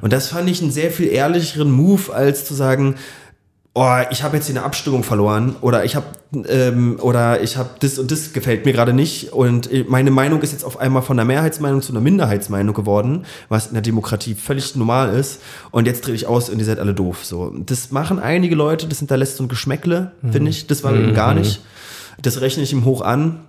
Und 0.00 0.14
das 0.14 0.28
fand 0.28 0.48
ich 0.48 0.62
einen 0.62 0.70
sehr 0.70 0.90
viel 0.90 1.08
ehrlicheren 1.08 1.70
Move, 1.70 2.14
als 2.14 2.46
zu 2.46 2.54
sagen, 2.54 2.94
oh, 3.80 3.96
ich 4.10 4.22
habe 4.24 4.36
jetzt 4.36 4.46
hier 4.46 4.56
eine 4.56 4.64
Abstimmung 4.64 5.04
verloren 5.04 5.54
oder 5.60 5.84
ich 5.84 5.94
habe 5.94 6.06
ähm, 6.48 6.98
oder 7.00 7.40
ich 7.40 7.56
habe 7.56 7.70
das 7.78 7.98
und 7.98 8.10
das 8.10 8.32
gefällt 8.32 8.66
mir 8.66 8.72
gerade 8.72 8.92
nicht 8.92 9.32
und 9.32 9.70
äh, 9.72 9.84
meine 9.88 10.10
Meinung 10.10 10.42
ist 10.42 10.50
jetzt 10.52 10.64
auf 10.64 10.80
einmal 10.80 11.02
von 11.02 11.16
einer 11.18 11.24
Mehrheitsmeinung 11.24 11.80
zu 11.80 11.92
einer 11.92 12.00
Minderheitsmeinung 12.00 12.74
geworden, 12.74 13.24
was 13.48 13.68
in 13.68 13.74
der 13.74 13.82
Demokratie 13.82 14.34
völlig 14.34 14.74
normal 14.74 15.14
ist 15.14 15.40
und 15.70 15.86
jetzt 15.86 16.04
drehe 16.04 16.14
ich 16.14 16.26
aus 16.26 16.50
und 16.50 16.58
ihr 16.58 16.64
seid 16.64 16.80
alle 16.80 16.92
doof. 16.92 17.24
So, 17.24 17.52
das 17.56 17.92
machen 17.92 18.18
einige 18.18 18.56
Leute, 18.56 18.88
das 18.88 18.98
hinterlässt 18.98 19.36
so 19.36 19.44
ein 19.44 19.48
Geschmäckle, 19.48 20.10
finde 20.30 20.50
ich. 20.50 20.66
Das 20.66 20.82
war 20.82 20.92
eben 20.94 21.14
gar 21.14 21.34
nicht. 21.34 21.62
Das 22.20 22.40
rechne 22.40 22.64
ich 22.64 22.72
ihm 22.72 22.84
hoch 22.84 23.00
an. 23.02 23.40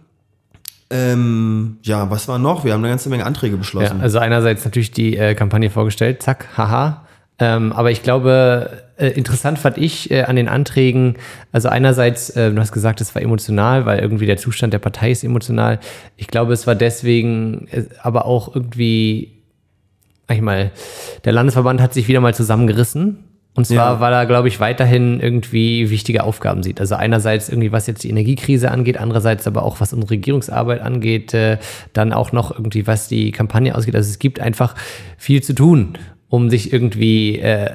Ähm, 0.91 1.77
ja, 1.83 2.09
was 2.09 2.27
war 2.27 2.39
noch? 2.39 2.65
Wir 2.65 2.73
haben 2.73 2.81
eine 2.81 2.89
ganze 2.89 3.09
Menge 3.09 3.25
Anträge 3.25 3.55
Ja, 3.55 3.59
beschlossen. 3.59 4.01
also 4.01 4.19
einerseits 4.19 4.63
natürlich 4.65 4.91
die 4.91 5.17
äh, 5.17 5.35
Kampagne 5.35 5.69
vorgestellt, 5.69 6.21
zack, 6.23 6.47
haha. 6.57 7.05
Ähm, 7.39 7.71
aber 7.71 7.89
ich 7.91 8.03
glaube, 8.03 8.83
äh, 8.97 9.07
interessant 9.11 9.59
fand 9.59 9.77
ich 9.77 10.11
äh, 10.11 10.23
an 10.23 10.35
den 10.35 10.49
Anträgen, 10.49 11.15
also 11.53 11.69
einerseits, 11.69 12.29
äh, 12.31 12.51
du 12.51 12.59
hast 12.59 12.71
gesagt, 12.73 12.99
es 13.01 13.15
war 13.15 13.21
emotional, 13.21 13.85
weil 13.85 13.99
irgendwie 13.99 14.25
der 14.25 14.37
Zustand 14.37 14.73
der 14.73 14.79
Partei 14.79 15.11
ist 15.11 15.23
emotional. 15.23 15.79
Ich 16.17 16.27
glaube, 16.27 16.51
es 16.53 16.67
war 16.67 16.75
deswegen, 16.75 17.67
äh, 17.71 17.83
aber 18.03 18.25
auch 18.25 18.53
irgendwie, 18.53 19.37
sag 20.27 20.35
ich 20.37 20.43
mal, 20.43 20.71
der 21.23 21.31
Landesverband 21.33 21.81
hat 21.81 21.93
sich 21.93 22.07
wieder 22.09 22.19
mal 22.19 22.33
zusammengerissen. 22.33 23.23
Und 23.55 23.65
zwar, 23.65 23.95
Ja. 23.95 23.99
weil 23.99 24.13
er, 24.13 24.25
glaube 24.25 24.47
ich, 24.47 24.59
weiterhin 24.59 25.19
irgendwie 25.19 25.89
wichtige 25.89 26.23
Aufgaben 26.23 26.61
sieht. 26.63 26.79
Also 26.79 26.95
einerseits 26.95 27.49
irgendwie, 27.49 27.71
was 27.71 27.87
jetzt 27.87 28.03
die 28.03 28.09
Energiekrise 28.09 28.69
angeht, 28.71 28.97
andererseits 28.97 29.47
aber 29.47 29.63
auch, 29.63 29.81
was 29.81 29.91
unsere 29.91 30.11
Regierungsarbeit 30.11 30.81
angeht, 30.81 31.33
äh, 31.33 31.57
dann 31.93 32.13
auch 32.13 32.31
noch 32.31 32.51
irgendwie, 32.51 32.85
was 32.85 33.07
die 33.07 33.31
Kampagne 33.31 33.75
ausgeht. 33.75 33.95
Also 33.95 34.09
es 34.09 34.19
gibt 34.19 34.39
einfach 34.39 34.75
viel 35.17 35.41
zu 35.41 35.53
tun, 35.53 35.97
um 36.29 36.49
sich 36.49 36.71
irgendwie 36.71 37.39
äh, 37.39 37.71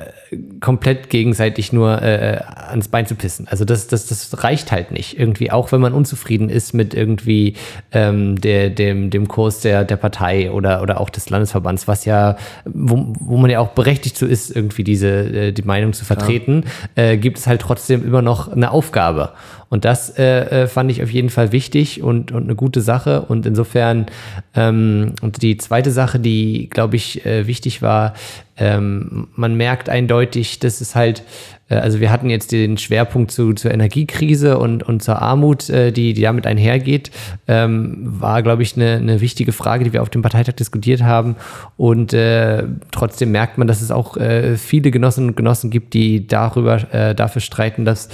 komplett 0.60 1.10
gegenseitig 1.10 1.72
nur 1.72 2.00
äh, 2.02 2.40
ans 2.68 2.88
Bein 2.88 3.06
zu 3.06 3.16
pissen. 3.16 3.48
Also 3.48 3.64
das, 3.64 3.88
das, 3.88 4.06
das 4.06 4.44
reicht 4.44 4.70
halt 4.70 4.92
nicht. 4.92 5.18
Irgendwie, 5.18 5.50
auch 5.50 5.72
wenn 5.72 5.80
man 5.80 5.92
unzufrieden 5.92 6.48
ist 6.48 6.72
mit 6.72 6.94
irgendwie 6.94 7.54
ähm, 7.92 8.40
der, 8.40 8.70
dem, 8.70 9.10
dem 9.10 9.26
Kurs 9.26 9.60
der, 9.60 9.84
der 9.84 9.96
Partei 9.96 10.50
oder, 10.50 10.82
oder 10.82 11.00
auch 11.00 11.10
des 11.10 11.30
Landesverbands, 11.30 11.88
was 11.88 12.04
ja, 12.04 12.36
wo, 12.64 13.12
wo 13.18 13.36
man 13.36 13.50
ja 13.50 13.58
auch 13.58 13.70
berechtigt 13.70 14.16
so 14.16 14.26
ist, 14.26 14.54
irgendwie 14.54 14.84
diese, 14.84 15.08
äh, 15.08 15.52
die 15.52 15.62
Meinung 15.62 15.92
zu 15.92 16.04
vertreten, 16.04 16.64
äh, 16.94 17.16
gibt 17.16 17.38
es 17.38 17.46
halt 17.46 17.60
trotzdem 17.60 18.06
immer 18.06 18.22
noch 18.22 18.52
eine 18.52 18.70
Aufgabe. 18.70 19.32
Und 19.68 19.84
das 19.84 20.18
äh, 20.18 20.62
äh, 20.62 20.66
fand 20.66 20.90
ich 20.90 21.02
auf 21.02 21.10
jeden 21.10 21.30
Fall 21.30 21.52
wichtig 21.52 22.02
und, 22.02 22.32
und 22.32 22.44
eine 22.44 22.54
gute 22.54 22.80
Sache. 22.80 23.22
Und 23.22 23.46
insofern, 23.46 24.06
ähm, 24.54 25.14
und 25.22 25.42
die 25.42 25.56
zweite 25.56 25.90
Sache, 25.90 26.20
die, 26.20 26.68
glaube 26.70 26.96
ich, 26.96 27.24
äh, 27.26 27.46
wichtig 27.46 27.82
war, 27.82 28.14
ähm, 28.56 29.28
man 29.34 29.56
merkt 29.56 29.88
eindeutig, 29.88 30.60
dass 30.60 30.80
es 30.80 30.94
halt 30.94 31.22
also 31.68 32.00
wir 32.00 32.10
hatten 32.10 32.30
jetzt 32.30 32.52
den 32.52 32.76
Schwerpunkt 32.76 33.30
zu, 33.30 33.54
zur 33.54 33.70
Energiekrise 33.70 34.58
und, 34.58 34.82
und 34.82 35.02
zur 35.02 35.22
Armut, 35.22 35.70
äh, 35.70 35.92
die, 35.92 36.12
die 36.12 36.22
damit 36.22 36.46
einhergeht, 36.46 37.10
ähm, 37.48 37.96
war, 38.04 38.42
glaube 38.42 38.62
ich, 38.62 38.76
eine, 38.76 38.96
eine 38.96 39.20
wichtige 39.20 39.52
Frage, 39.52 39.84
die 39.84 39.92
wir 39.92 40.02
auf 40.02 40.10
dem 40.10 40.22
Parteitag 40.22 40.54
diskutiert 40.54 41.02
haben. 41.02 41.36
Und 41.76 42.12
äh, 42.12 42.64
trotzdem 42.90 43.32
merkt 43.32 43.58
man, 43.58 43.66
dass 43.66 43.80
es 43.80 43.90
auch 43.90 44.16
äh, 44.16 44.56
viele 44.56 44.90
Genossinnen 44.90 45.30
und 45.30 45.36
Genossen 45.36 45.70
gibt, 45.70 45.94
die 45.94 46.26
darüber, 46.26 46.92
äh, 46.92 47.14
dafür 47.14 47.40
streiten, 47.40 47.84
dass 47.84 48.08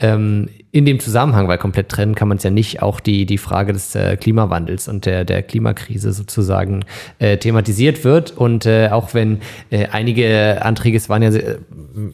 ähm, 0.00 0.48
in 0.74 0.84
dem 0.84 0.98
Zusammenhang, 0.98 1.46
weil 1.46 1.58
komplett 1.58 1.88
trennen 1.88 2.16
kann 2.16 2.26
man 2.26 2.38
es 2.38 2.42
ja 2.42 2.50
nicht, 2.50 2.82
auch 2.82 2.98
die, 2.98 3.26
die 3.26 3.38
Frage 3.38 3.72
des 3.72 3.94
äh, 3.94 4.16
Klimawandels 4.16 4.88
und 4.88 5.06
der, 5.06 5.24
der 5.24 5.44
Klimakrise 5.44 6.12
sozusagen 6.12 6.84
äh, 7.20 7.36
thematisiert 7.36 8.02
wird. 8.02 8.32
Und 8.32 8.66
äh, 8.66 8.88
auch 8.90 9.14
wenn 9.14 9.38
äh, 9.70 9.86
einige 9.92 10.64
Anträge, 10.64 10.96
es 10.96 11.08
waren 11.08 11.22
ja 11.22 11.30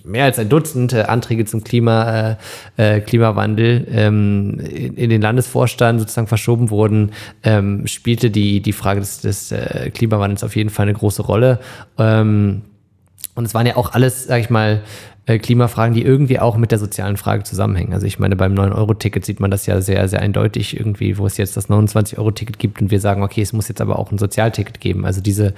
mehr 0.05 0.25
als 0.25 0.39
ein 0.39 0.51
Dutzend 0.51 0.90
äh, 0.93 1.03
Anträge 1.03 1.45
zum 1.45 1.65
Klima, 1.65 2.37
äh, 2.77 3.01
Klimawandel 3.01 3.87
ähm, 3.91 4.59
in, 4.61 4.95
in, 4.97 5.11
den 5.11 5.23
Landesvorstand 5.23 6.01
sozusagen 6.01 6.27
verschoben 6.27 6.71
wurden, 6.71 7.13
ähm, 7.43 7.87
spielte 7.87 8.31
die, 8.31 8.61
die 8.61 8.73
Frage 8.73 9.01
des, 9.01 9.21
des 9.21 9.55
Klimawandels 9.95 10.45
auf 10.45 10.57
jeden 10.57 10.71
Fall 10.71 10.85
eine 10.85 10.95
große 10.95 11.23
Rolle. 11.23 11.61
Ähm, 11.99 12.63
und 13.35 13.45
es 13.45 13.55
waren 13.55 13.67
ja 13.67 13.77
auch 13.77 13.93
alles, 13.93 14.25
sag 14.25 14.41
ich 14.41 14.51
mal, 14.51 14.75
äh, 14.75 14.81
Klimafragen, 15.39 15.95
die 15.95 16.03
irgendwie 16.03 16.39
auch 16.39 16.57
mit 16.57 16.71
der 16.71 16.79
sozialen 16.79 17.17
Frage 17.17 17.45
zusammenhängen. 17.45 17.93
Also 17.93 18.07
ich 18.07 18.19
meine, 18.19 18.37
beim 18.37 18.55
9-Euro-Ticket 18.55 19.25
sieht 19.25 19.41
man 19.41 19.51
das 19.51 19.67
ja 19.67 19.81
sehr, 19.81 20.09
sehr 20.09 20.21
eindeutig 20.21 20.77
irgendwie, 20.79 21.19
wo 21.19 21.27
es 21.27 21.37
jetzt 21.37 21.57
das 21.57 21.69
29-Euro-Ticket 21.69 22.59
gibt 22.59 22.81
und 22.81 22.91
wir 22.91 23.01
sagen, 23.01 23.23
okay, 23.23 23.43
es 23.43 23.53
muss 23.53 23.69
jetzt 23.69 23.81
aber 23.81 23.99
auch 23.99 24.11
ein 24.11 24.19
Sozialticket 24.19 24.81
geben. 24.81 25.05
Also 25.05 25.21
diese, 25.21 25.55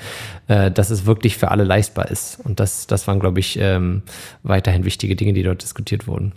äh, 0.49 0.71
dass 0.71 0.91
es 0.91 1.07
wirklich 1.07 1.37
für 1.37 1.51
alle 1.51 1.65
leistbar 1.65 2.11
ist. 2.11 2.39
Und 2.45 2.61
das, 2.61 2.87
das 2.87 3.07
waren, 3.07 3.21
glaube 3.21 3.41
ich, 3.41 3.59
ähm, 3.61 4.03
weiterhin 4.43 4.85
wichtige 4.85 5.17
Dinge, 5.17 5.33
die 5.33 5.43
dort 5.43 5.63
diskutiert 5.63 6.07
wurden. 6.07 6.33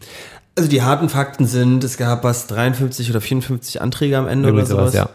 Also 0.58 0.70
die 0.70 0.82
harten 0.82 1.10
Fakten 1.10 1.46
sind, 1.46 1.84
es 1.84 1.98
gab 1.98 2.24
was 2.24 2.48
53 2.48 3.10
oder 3.10 3.20
54 3.20 3.82
Anträge 3.82 4.18
am 4.18 4.28
Ende 4.28 4.50
Irgendwie 4.50 4.64
oder 4.64 4.68
sowas. 4.68 4.94
sowas 4.94 5.10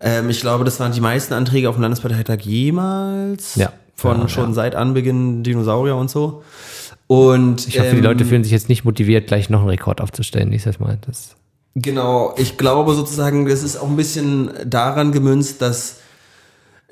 ja. 0.00 0.18
ähm, 0.18 0.30
ich 0.30 0.40
glaube, 0.40 0.64
das 0.64 0.78
waren 0.78 0.92
die 0.92 1.00
meisten 1.00 1.34
Anträge 1.34 1.68
auf 1.68 1.74
dem 1.74 1.82
Landesparteitag 1.82 2.40
jemals. 2.42 3.56
Ja. 3.56 3.72
Von 3.96 4.22
ja, 4.22 4.28
schon 4.28 4.54
seit 4.54 4.74
Anbeginn 4.74 5.42
Dinosaurier 5.44 5.96
und 5.96 6.10
so. 6.10 6.42
Und, 7.06 7.68
ich 7.68 7.78
hoffe, 7.78 7.90
ähm, 7.90 7.96
die 7.96 8.02
Leute 8.02 8.24
fühlen 8.24 8.44
sich 8.44 8.52
jetzt 8.52 8.68
nicht 8.68 8.84
motiviert, 8.84 9.26
gleich 9.26 9.50
noch 9.50 9.60
einen 9.60 9.68
Rekord 9.68 10.00
aufzustellen, 10.00 10.48
nächstes 10.48 10.80
Mal. 10.80 10.98
Das 11.06 11.36
genau, 11.74 12.34
ich 12.36 12.56
glaube 12.56 12.94
sozusagen, 12.94 13.46
das 13.46 13.62
ist 13.62 13.76
auch 13.76 13.88
ein 13.88 13.96
bisschen 13.96 14.50
daran 14.64 15.12
gemünzt, 15.12 15.60
dass 15.60 15.98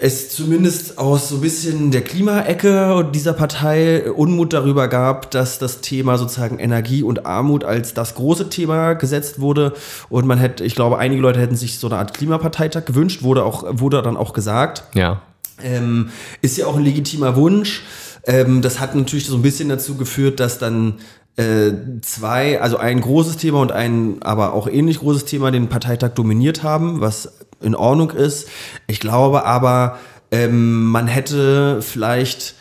es 0.02 0.30
zumindest 0.30 0.98
aus 0.98 1.28
so 1.28 1.36
ein 1.36 1.40
bisschen 1.42 1.92
der 1.92 2.02
Klimaecke 2.02 3.08
dieser 3.14 3.34
Partei 3.34 4.10
Unmut 4.10 4.52
darüber 4.52 4.88
gab, 4.88 5.30
dass 5.30 5.60
das 5.60 5.80
Thema 5.80 6.18
sozusagen 6.18 6.58
Energie 6.58 7.04
und 7.04 7.24
Armut 7.24 7.62
als 7.62 7.94
das 7.94 8.16
große 8.16 8.48
Thema 8.48 8.94
gesetzt 8.94 9.40
wurde. 9.40 9.74
Und 10.08 10.26
man 10.26 10.38
hätte, 10.38 10.64
ich 10.64 10.74
glaube, 10.74 10.98
einige 10.98 11.22
Leute 11.22 11.40
hätten 11.40 11.54
sich 11.54 11.78
so 11.78 11.86
eine 11.86 11.98
Art 11.98 12.14
Klimaparteitag 12.14 12.84
gewünscht, 12.84 13.22
wurde 13.22 13.44
auch, 13.44 13.64
wurde 13.68 14.02
dann 14.02 14.16
auch 14.16 14.32
gesagt. 14.32 14.84
Ja. 14.94 15.22
Ähm, 15.62 16.10
ist 16.40 16.56
ja 16.56 16.66
auch 16.66 16.76
ein 16.76 16.82
legitimer 16.82 17.36
Wunsch. 17.36 17.82
Ähm, 18.26 18.62
das 18.62 18.80
hat 18.80 18.94
natürlich 18.94 19.26
so 19.26 19.36
ein 19.36 19.42
bisschen 19.42 19.68
dazu 19.68 19.96
geführt, 19.96 20.40
dass 20.40 20.58
dann 20.58 20.94
äh, 21.36 21.72
zwei, 22.02 22.60
also 22.60 22.76
ein 22.76 23.00
großes 23.00 23.36
Thema 23.36 23.60
und 23.60 23.72
ein 23.72 24.22
aber 24.22 24.52
auch 24.52 24.68
ähnlich 24.68 24.98
großes 24.98 25.24
Thema 25.24 25.50
den 25.50 25.68
Parteitag 25.68 26.10
dominiert 26.10 26.62
haben, 26.62 27.00
was 27.00 27.32
in 27.60 27.74
Ordnung 27.74 28.10
ist. 28.10 28.48
Ich 28.86 29.00
glaube 29.00 29.44
aber, 29.44 29.98
ähm, 30.30 30.84
man 30.84 31.06
hätte 31.06 31.80
vielleicht 31.80 32.54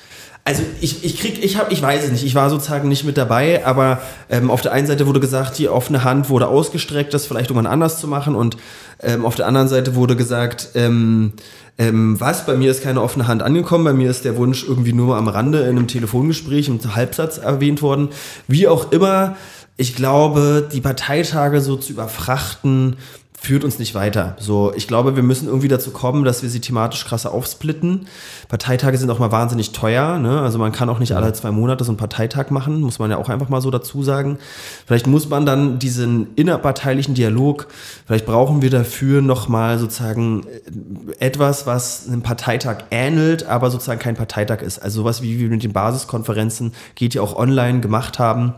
also 0.44 0.64
ich, 0.82 1.06
ich 1.06 1.20
krieg, 1.20 1.44
ich 1.44 1.58
habe, 1.58 1.72
ich 1.72 1.82
weiß 1.82 2.04
es 2.04 2.12
nicht, 2.12 2.24
ich 2.24 2.34
war 2.34 2.50
sozusagen 2.50 2.90
nicht 2.90 3.04
mit 3.04 3.16
dabei, 3.16 3.64
aber 3.64 4.02
ähm, 4.30 4.50
auf 4.50 4.62
der 4.62 4.72
einen 4.72 4.88
Seite 4.88 5.06
wurde 5.06 5.20
gesagt, 5.20 5.60
die 5.60 5.70
offene 5.70 6.04
Hand 6.04 6.30
wurde 6.30 6.48
ausgestreckt, 6.48 7.14
das 7.14 7.28
vielleicht 7.28 7.52
irgendwann 7.52 7.72
anders 7.72 8.00
zu 8.00 8.08
machen 8.08 8.34
und 8.34 8.58
ähm, 9.04 9.24
auf 9.24 9.36
der 9.36 9.46
anderen 9.46 9.68
Seite 9.68 9.94
wurde 9.94 10.16
gesagt, 10.16 10.70
ähm, 10.74 11.34
ähm, 11.82 12.20
was, 12.20 12.46
bei 12.46 12.56
mir 12.56 12.70
ist 12.70 12.84
keine 12.84 13.02
offene 13.02 13.28
Hand 13.28 13.42
angekommen, 13.42 13.86
bei 13.86 13.94
mir 13.94 14.12
ist 14.12 14.24
der 14.24 14.38
Wunsch 14.38 14.64
irgendwie 14.68 14.94
nur 14.94 15.18
am 15.18 15.28
Rande 15.28 15.62
in 15.62 15.70
einem 15.70 15.88
Telefongespräch 15.88 16.68
im 16.68 16.80
Halbsatz 16.96 17.40
erwähnt 17.40 17.82
worden. 17.82 18.10
Wie 18.48 18.68
auch 18.68 18.92
immer, 18.92 19.36
ich 19.78 19.96
glaube, 19.96 20.70
die 20.72 20.80
Parteitage 20.80 21.60
so 21.60 21.78
zu 21.78 21.94
überfrachten, 21.94 22.98
führt 23.44 23.64
uns 23.64 23.80
nicht 23.80 23.96
weiter. 23.96 24.36
So, 24.38 24.72
ich 24.76 24.88
glaube, 24.88 25.16
wir 25.16 25.24
müssen 25.24 25.48
irgendwie 25.48 25.68
dazu 25.68 25.90
kommen, 25.90 26.24
dass 26.24 26.44
wir 26.44 26.50
sie 26.50 26.62
thematisch 26.62 27.06
krasser 27.06 27.32
aufsplitten. 27.32 28.06
Parteitage 28.50 29.00
sind 29.00 29.10
auch 29.10 29.18
mal 29.18 29.32
wahnsinnig 29.32 29.72
teuer. 29.72 30.20
Ne? 30.20 30.40
Also 30.40 30.60
man 30.60 30.72
kann 30.72 30.90
auch 30.90 31.00
nicht 31.00 31.14
alle 31.14 31.34
zwei 31.34 31.50
Monate 31.50 31.84
so 31.84 31.90
einen 31.90 31.98
Parteitag 31.98 32.52
machen, 32.52 32.82
muss 32.82 33.00
man 33.00 33.10
ja 33.10 33.18
auch 33.18 33.30
einfach 33.30 33.50
mal 33.50 33.60
so 33.60 33.72
dazu 33.72 34.04
sagen. 34.04 34.38
Vielleicht 34.86 35.08
muss 35.08 35.28
man 35.28 35.48
dann 35.48 35.80
diesen 35.80 36.28
innerparteilichen 36.36 37.16
Dialog, 37.16 37.66
vielleicht 38.06 38.28
brauchen 38.28 38.62
wir 38.62 38.70
dafür 38.70 39.24
nochmal 39.24 39.80
sozusagen 39.80 40.44
äh, 40.46 41.26
etwas, 41.26 41.66
was 41.66 42.08
einem 42.08 42.22
Parteitag 42.22 42.84
ähnelt, 42.92 43.48
aber 43.48 43.72
sozusagen 43.72 44.00
kein 44.00 44.16
Parteitag 44.16 44.62
ist. 44.62 44.78
Also 44.78 45.02
sowas 45.02 45.24
wie 45.24 45.40
wir 45.40 45.50
mit 45.50 45.64
den 45.64 45.74
Basiskonferenzen 45.74 46.74
geht 46.94 47.16
ja 47.16 47.24
auch 47.24 47.36
online 47.36 47.80
gemacht 47.80 48.20
haben 48.20 48.54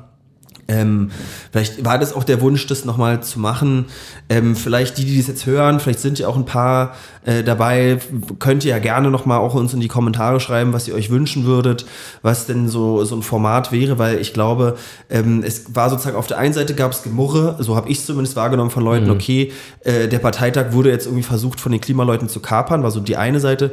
ähm, 0.68 1.12
vielleicht 1.52 1.84
war 1.84 1.98
das 1.98 2.14
auch 2.14 2.24
der 2.24 2.42
Wunsch, 2.42 2.68
das 2.68 2.86
nochmal 2.86 3.22
zu 3.22 3.40
machen. 3.40 3.86
Ähm, 4.30 4.56
vielleicht 4.56 4.98
die, 4.98 5.06
die 5.06 5.18
das 5.18 5.28
jetzt 5.28 5.46
hören, 5.46 5.80
vielleicht 5.80 6.00
sind 6.00 6.20
ja 6.20 6.28
auch 6.28 6.36
ein 6.36 6.46
paar 6.46 6.96
äh, 7.26 7.44
dabei, 7.44 8.00
könnt 8.40 8.64
ihr 8.66 8.72
ja 8.72 8.80
gerne 8.80 9.12
nochmal 9.12 9.40
auch 9.40 9.54
uns 9.56 9.74
in 9.74 9.80
die 9.80 9.88
Kommentare 9.88 10.40
schreiben, 10.40 10.74
was 10.74 10.88
ihr 10.88 10.96
euch 10.96 11.10
wünschen 11.10 11.46
würdet, 11.46 11.86
was 12.22 12.46
denn 12.46 12.68
so, 12.68 13.04
so 13.04 13.16
ein 13.16 13.24
Format 13.24 13.72
wäre, 13.72 13.98
weil 13.98 14.20
ich 14.20 14.34
glaube, 14.34 14.78
ähm, 15.10 15.44
es 15.46 15.76
war 15.76 15.90
sozusagen 15.90 16.18
auf 16.18 16.28
der 16.28 16.38
einen 16.38 16.54
Seite 16.54 16.74
gab 16.74 16.92
es 16.92 17.04
Gemurre, 17.04 17.58
so 17.60 17.76
habe 17.76 17.90
ich 17.90 18.00
es 18.00 18.06
zumindest 18.06 18.36
wahrgenommen 18.36 18.72
von 18.72 18.84
Leuten, 18.84 19.06
mhm. 19.06 19.12
okay, 19.12 19.52
äh, 19.82 20.08
der 20.08 20.20
Parteitag 20.20 20.72
wurde 20.72 20.90
jetzt 20.90 21.06
irgendwie 21.06 21.24
versucht 21.24 21.60
von 21.60 21.72
den 21.72 21.82
Klimaleuten 21.82 22.30
zu 22.30 22.40
kapern, 22.40 22.84
war 22.84 22.92
so 22.92 23.00
die 23.00 23.18
eine 23.18 23.40
Seite. 23.40 23.72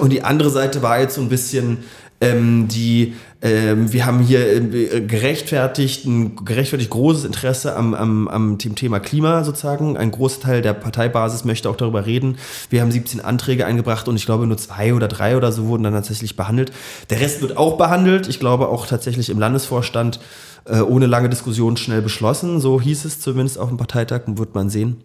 Und 0.00 0.10
die 0.10 0.22
andere 0.22 0.50
Seite 0.50 0.82
war 0.82 1.00
jetzt 1.00 1.14
so 1.14 1.22
ein 1.22 1.30
bisschen 1.30 1.84
ähm, 2.24 2.68
die 2.68 3.14
ähm, 3.44 3.92
wir 3.92 4.06
haben 4.06 4.20
hier 4.20 4.56
äh, 4.56 5.02
gerechtfertigt, 5.02 6.06
ein 6.06 6.34
gerechtfertigt 6.46 6.88
großes 6.88 7.26
Interesse 7.26 7.76
am, 7.76 7.92
am, 7.92 8.26
am 8.26 8.56
Thema 8.56 9.00
Klima 9.00 9.44
sozusagen. 9.44 9.98
Ein 9.98 10.12
Großteil 10.12 10.62
der 10.62 10.72
Parteibasis 10.72 11.44
möchte 11.44 11.68
auch 11.68 11.76
darüber 11.76 12.06
reden. 12.06 12.38
Wir 12.70 12.80
haben 12.80 12.90
17 12.90 13.20
Anträge 13.20 13.66
eingebracht 13.66 14.08
und 14.08 14.16
ich 14.16 14.24
glaube 14.24 14.46
nur 14.46 14.56
zwei 14.56 14.94
oder 14.94 15.08
drei 15.08 15.36
oder 15.36 15.52
so 15.52 15.66
wurden 15.66 15.82
dann 15.82 15.92
tatsächlich 15.92 16.36
behandelt. 16.36 16.72
Der 17.10 17.20
Rest 17.20 17.42
wird 17.42 17.58
auch 17.58 17.76
behandelt. 17.76 18.28
Ich 18.28 18.40
glaube 18.40 18.68
auch 18.68 18.86
tatsächlich 18.86 19.28
im 19.28 19.38
Landesvorstand 19.38 20.20
äh, 20.64 20.80
ohne 20.80 21.04
lange 21.04 21.28
Diskussion 21.28 21.76
schnell 21.76 22.00
beschlossen. 22.00 22.60
So 22.60 22.80
hieß 22.80 23.04
es 23.04 23.20
zumindest 23.20 23.58
auf 23.58 23.68
dem 23.68 23.76
Parteitag, 23.76 24.22
wird 24.26 24.54
man 24.54 24.70
sehen. 24.70 25.02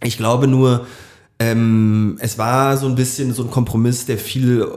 Ich 0.00 0.16
glaube 0.16 0.46
nur, 0.46 0.86
ähm, 1.40 2.18
es 2.20 2.38
war 2.38 2.76
so 2.76 2.86
ein 2.86 2.94
bisschen 2.94 3.34
so 3.34 3.42
ein 3.42 3.50
Kompromiss, 3.50 4.06
der 4.06 4.18
viel 4.18 4.68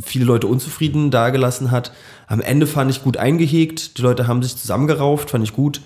viele 0.00 0.24
Leute 0.24 0.46
unzufrieden 0.46 1.10
dagelassen 1.10 1.70
hat. 1.70 1.92
Am 2.26 2.40
Ende 2.40 2.66
fand 2.66 2.90
ich 2.90 3.02
gut 3.02 3.16
eingehegt. 3.16 3.98
Die 3.98 4.02
Leute 4.02 4.26
haben 4.26 4.42
sich 4.42 4.56
zusammengerauft, 4.56 5.30
fand 5.30 5.44
ich 5.44 5.52
gut. 5.52 5.80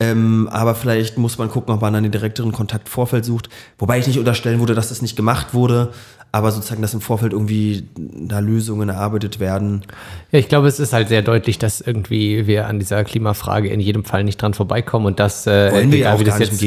Ähm, 0.00 0.48
aber 0.50 0.74
vielleicht 0.74 1.16
muss 1.16 1.38
man 1.38 1.48
gucken, 1.48 1.72
ob 1.72 1.80
man 1.80 1.92
dann 1.92 2.02
den 2.02 2.12
direkteren 2.12 2.52
Kontakt 2.52 2.88
Vorfeld 2.88 3.24
sucht. 3.24 3.48
Wobei 3.78 3.98
ich 3.98 4.06
nicht 4.06 4.18
unterstellen 4.18 4.58
würde, 4.58 4.74
dass 4.74 4.88
das 4.88 5.02
nicht 5.02 5.16
gemacht 5.16 5.54
wurde 5.54 5.92
aber 6.34 6.50
sozusagen, 6.50 6.80
dass 6.80 6.94
im 6.94 7.02
Vorfeld 7.02 7.34
irgendwie 7.34 7.84
da 7.94 8.38
Lösungen 8.38 8.88
erarbeitet 8.88 9.38
werden. 9.38 9.82
Ja, 10.30 10.38
ich 10.38 10.48
glaube, 10.48 10.66
es 10.66 10.80
ist 10.80 10.94
halt 10.94 11.08
sehr 11.08 11.20
deutlich, 11.20 11.58
dass 11.58 11.82
irgendwie 11.82 12.46
wir 12.46 12.66
an 12.68 12.78
dieser 12.78 13.04
Klimafrage 13.04 13.68
in 13.68 13.80
jedem 13.80 14.02
Fall 14.04 14.24
nicht 14.24 14.40
dran 14.40 14.54
vorbeikommen 14.54 15.04
und 15.04 15.20
das, 15.20 15.46
äh, 15.46 15.70
Wollen 15.70 15.92
wir 15.92 15.98
egal, 15.98 16.14
auch 16.16 16.20
wie 16.20 16.24
das 16.24 16.38
jetzt 16.38 16.64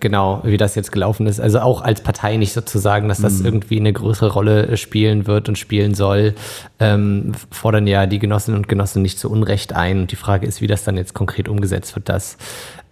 genau, 0.00 0.42
wie 0.44 0.58
das 0.58 0.74
jetzt 0.74 0.92
gelaufen 0.92 1.26
ist. 1.26 1.40
Also 1.40 1.60
auch 1.60 1.80
als 1.80 2.02
Partei 2.02 2.36
nicht 2.36 2.52
sozusagen, 2.52 3.08
dass 3.08 3.22
das 3.22 3.38
mhm. 3.38 3.46
irgendwie 3.46 3.80
eine 3.80 3.92
größere 3.94 4.30
Rolle 4.30 4.76
spielen 4.76 5.26
wird 5.26 5.48
und 5.48 5.56
spielen 5.56 5.94
soll, 5.94 6.34
ähm, 6.78 7.32
fordern 7.50 7.86
ja 7.86 8.04
die 8.04 8.18
Genossinnen 8.18 8.58
und 8.58 8.68
Genossen 8.68 9.00
nicht 9.00 9.18
zu 9.18 9.30
Unrecht 9.30 9.72
ein. 9.72 10.00
Und 10.00 10.12
die 10.12 10.16
Frage 10.16 10.46
ist, 10.46 10.60
wie 10.60 10.66
das 10.66 10.84
dann 10.84 10.98
jetzt 10.98 11.14
konkret 11.14 11.48
umgesetzt 11.48 11.96
wird, 11.96 12.10
das 12.10 12.36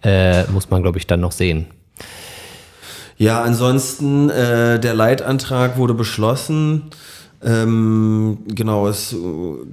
äh, 0.03 0.45
muss 0.45 0.70
man, 0.70 0.81
glaube 0.81 0.97
ich, 0.97 1.07
dann 1.07 1.20
noch 1.20 1.33
sehen. 1.33 1.66
Ja, 3.17 3.43
ansonsten, 3.43 4.31
äh, 4.31 4.81
der 4.81 4.95
Leitantrag 4.95 5.77
wurde 5.77 5.95
beschlossen. 5.95 6.83
Ähm, 7.45 8.39
genau, 8.49 8.89
es, 8.89 9.15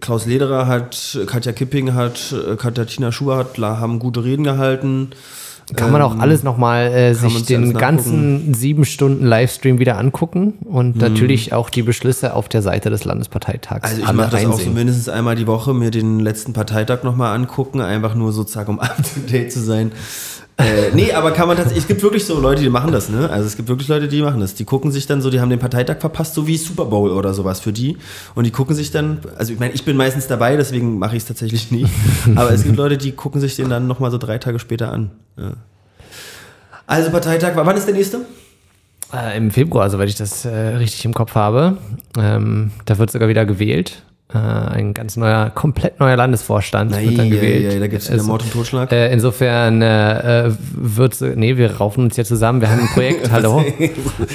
Klaus 0.01 0.25
Lederer 0.25 0.67
hat, 0.67 1.17
Katja 1.25 1.53
Kipping 1.53 1.93
hat, 1.93 2.35
Katja 2.57 2.85
Tina 2.85 3.11
Schuher 3.11 3.37
hat, 3.37 3.57
haben 3.57 3.99
gute 3.99 4.23
Reden 4.23 4.43
gehalten. 4.43 5.11
Kann 5.75 5.91
man 5.91 6.01
auch 6.01 6.13
ähm, 6.13 6.21
alles 6.21 6.43
nochmal 6.43 6.87
äh, 6.87 7.13
sich 7.13 7.45
den 7.45 7.73
ganzen 7.73 8.53
sieben 8.53 8.83
Stunden 8.83 9.25
Livestream 9.25 9.79
wieder 9.79 9.97
angucken 9.97 10.53
und 10.65 10.93
hm. 10.93 11.01
natürlich 11.01 11.53
auch 11.53 11.69
die 11.69 11.81
Beschlüsse 11.81 12.33
auf 12.33 12.49
der 12.49 12.61
Seite 12.61 12.89
des 12.89 13.05
Landesparteitags. 13.05 13.89
Also 13.89 14.01
ich 14.01 14.13
mache 14.13 14.31
das 14.31 14.45
auch 14.45 14.59
so 14.59 14.69
mindestens 14.69 15.07
einmal 15.07 15.35
die 15.35 15.47
Woche, 15.47 15.73
mir 15.73 15.91
den 15.91 16.19
letzten 16.19 16.53
Parteitag 16.53 17.03
nochmal 17.03 17.35
angucken, 17.35 17.79
einfach 17.79 18.15
nur 18.15 18.33
sozusagen 18.33 18.69
um 18.69 18.79
up 18.81 18.97
to 18.97 19.21
date 19.31 19.51
zu 19.51 19.61
sein. 19.61 19.91
Äh, 20.57 20.91
nee, 20.93 21.11
aber 21.13 21.31
kann 21.31 21.47
man 21.47 21.57
tatsächlich, 21.57 21.83
es 21.83 21.87
gibt 21.87 22.03
wirklich 22.03 22.25
so 22.25 22.39
Leute, 22.39 22.61
die 22.61 22.69
machen 22.69 22.91
das, 22.91 23.09
ne? 23.09 23.29
Also 23.29 23.47
es 23.47 23.55
gibt 23.55 23.69
wirklich 23.69 23.87
Leute, 23.87 24.07
die 24.07 24.21
machen 24.21 24.41
das. 24.41 24.53
Die 24.53 24.65
gucken 24.65 24.91
sich 24.91 25.07
dann 25.07 25.21
so, 25.21 25.29
die 25.29 25.39
haben 25.39 25.49
den 25.49 25.59
Parteitag 25.59 25.99
verpasst, 25.99 26.33
so 26.33 26.45
wie 26.45 26.57
Super 26.57 26.85
Bowl 26.85 27.11
oder 27.11 27.33
sowas 27.33 27.59
für 27.59 27.73
die. 27.73 27.97
Und 28.35 28.43
die 28.43 28.51
gucken 28.51 28.75
sich 28.75 28.91
dann, 28.91 29.19
also 29.37 29.53
ich 29.53 29.59
meine, 29.59 29.73
ich 29.73 29.85
bin 29.85 29.97
meistens 29.97 30.27
dabei, 30.27 30.57
deswegen 30.57 30.99
mache 30.99 31.15
ich 31.15 31.23
es 31.23 31.27
tatsächlich 31.27 31.71
nicht. 31.71 31.89
Aber 32.35 32.51
es 32.51 32.63
gibt 32.63 32.77
Leute, 32.77 32.97
die 32.97 33.13
gucken 33.13 33.41
sich 33.41 33.55
den 33.55 33.69
dann 33.69 33.87
nochmal 33.87 34.11
so 34.11 34.17
drei 34.17 34.37
Tage 34.37 34.59
später 34.59 34.91
an. 34.91 35.11
Ja. 35.37 35.53
Also 36.85 37.09
Parteitag, 37.09 37.53
wann 37.55 37.77
ist 37.77 37.87
der 37.87 37.95
nächste? 37.95 38.25
Äh, 39.13 39.37
Im 39.37 39.51
Februar, 39.51 39.89
soweit 39.89 40.09
ich 40.09 40.15
das 40.15 40.45
äh, 40.45 40.49
richtig 40.49 41.05
im 41.05 41.13
Kopf 41.13 41.35
habe. 41.35 41.77
Ähm, 42.17 42.71
da 42.85 42.97
wird 42.97 43.11
sogar 43.11 43.29
wieder 43.29 43.45
gewählt. 43.45 44.03
Äh, 44.33 44.37
ein 44.37 44.93
ganz 44.93 45.17
neuer, 45.17 45.49
komplett 45.49 45.99
neuer 45.99 46.15
Landesvorstand 46.15 46.91
wird 46.97 47.17
dann 47.17 47.29
gewählt. 47.29 47.73
ja, 47.73 47.79
da 47.79 47.87
gibt 47.87 48.01
es 48.01 48.07
wieder 48.07 48.19
Also, 48.19 48.27
Mord 48.29 48.43
und 48.43 48.53
Totschlag. 48.53 48.91
Äh, 48.91 49.11
insofern 49.11 49.81
äh, 49.81 50.47
äh, 50.47 50.51
wird 50.73 51.19
nee, 51.35 51.57
wir 51.57 51.75
raufen 51.77 52.05
uns 52.05 52.15
hier 52.15 52.23
zusammen. 52.23 52.61
Wir 52.61 52.69
haben 52.69 52.79
ein 52.81 52.87
Projekt, 52.87 53.29
hallo. 53.31 53.61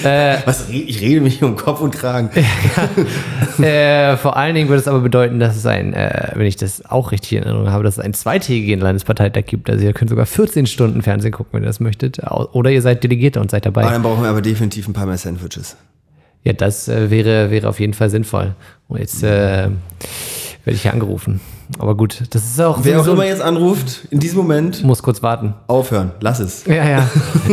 Äh, 0.04 0.36
Was, 0.44 0.68
re- 0.68 0.72
ich 0.74 1.00
rede 1.00 1.22
mich 1.22 1.42
um 1.42 1.56
Kopf 1.56 1.80
und 1.80 1.94
Kragen. 1.94 2.28
äh, 3.62 4.16
vor 4.16 4.36
allen 4.36 4.54
Dingen 4.54 4.68
würde 4.68 4.80
es 4.80 4.88
aber 4.88 5.00
bedeuten, 5.00 5.40
dass 5.40 5.56
es 5.56 5.66
ein, 5.66 5.92
äh, 5.94 6.32
wenn 6.34 6.46
ich 6.46 6.56
das 6.56 6.84
auch 6.84 7.12
richtig 7.12 7.32
in 7.34 7.42
Erinnerung 7.44 7.70
habe, 7.70 7.84
dass 7.84 7.94
es 7.98 8.04
einen 8.04 8.14
zweitägigen 8.14 8.80
Landesparteitag 8.80 9.44
gibt. 9.46 9.70
Also 9.70 9.84
ihr 9.84 9.92
könnt 9.92 10.10
sogar 10.10 10.26
14 10.26 10.66
Stunden 10.66 11.02
Fernsehen 11.02 11.32
gucken, 11.32 11.54
wenn 11.54 11.62
ihr 11.62 11.66
das 11.68 11.80
möchtet. 11.80 12.20
Oder 12.30 12.70
ihr 12.70 12.82
seid 12.82 13.02
Delegierte 13.02 13.40
und 13.40 13.50
seid 13.50 13.66
dabei. 13.66 13.82
Aber 13.82 13.92
dann 13.92 14.02
brauchen 14.02 14.22
wir 14.22 14.28
aber 14.30 14.42
definitiv 14.42 14.88
ein 14.88 14.92
paar 14.92 15.06
mehr 15.06 15.16
Sandwiches. 15.18 15.76
Ja, 16.46 16.52
das 16.52 16.86
äh, 16.86 17.10
wäre, 17.10 17.50
wäre 17.50 17.68
auf 17.68 17.80
jeden 17.80 17.92
Fall 17.92 18.08
sinnvoll. 18.08 18.54
Und 18.86 19.00
jetzt 19.00 19.20
äh, 19.24 19.26
werde 19.66 19.72
ich 20.64 20.82
hier 20.82 20.92
angerufen. 20.92 21.40
Aber 21.80 21.96
gut, 21.96 22.22
das 22.30 22.44
ist 22.44 22.60
auch 22.60 22.78
Wer 22.84 23.00
auch 23.00 23.06
immer 23.08 23.26
jetzt 23.26 23.42
anruft, 23.42 24.06
in 24.12 24.20
diesem 24.20 24.38
Moment 24.38 24.84
muss 24.84 25.02
kurz 25.02 25.24
warten. 25.24 25.54
aufhören. 25.66 26.12
Lass 26.20 26.38
es. 26.38 26.64
Ja, 26.66 26.88
ja. 26.88 27.10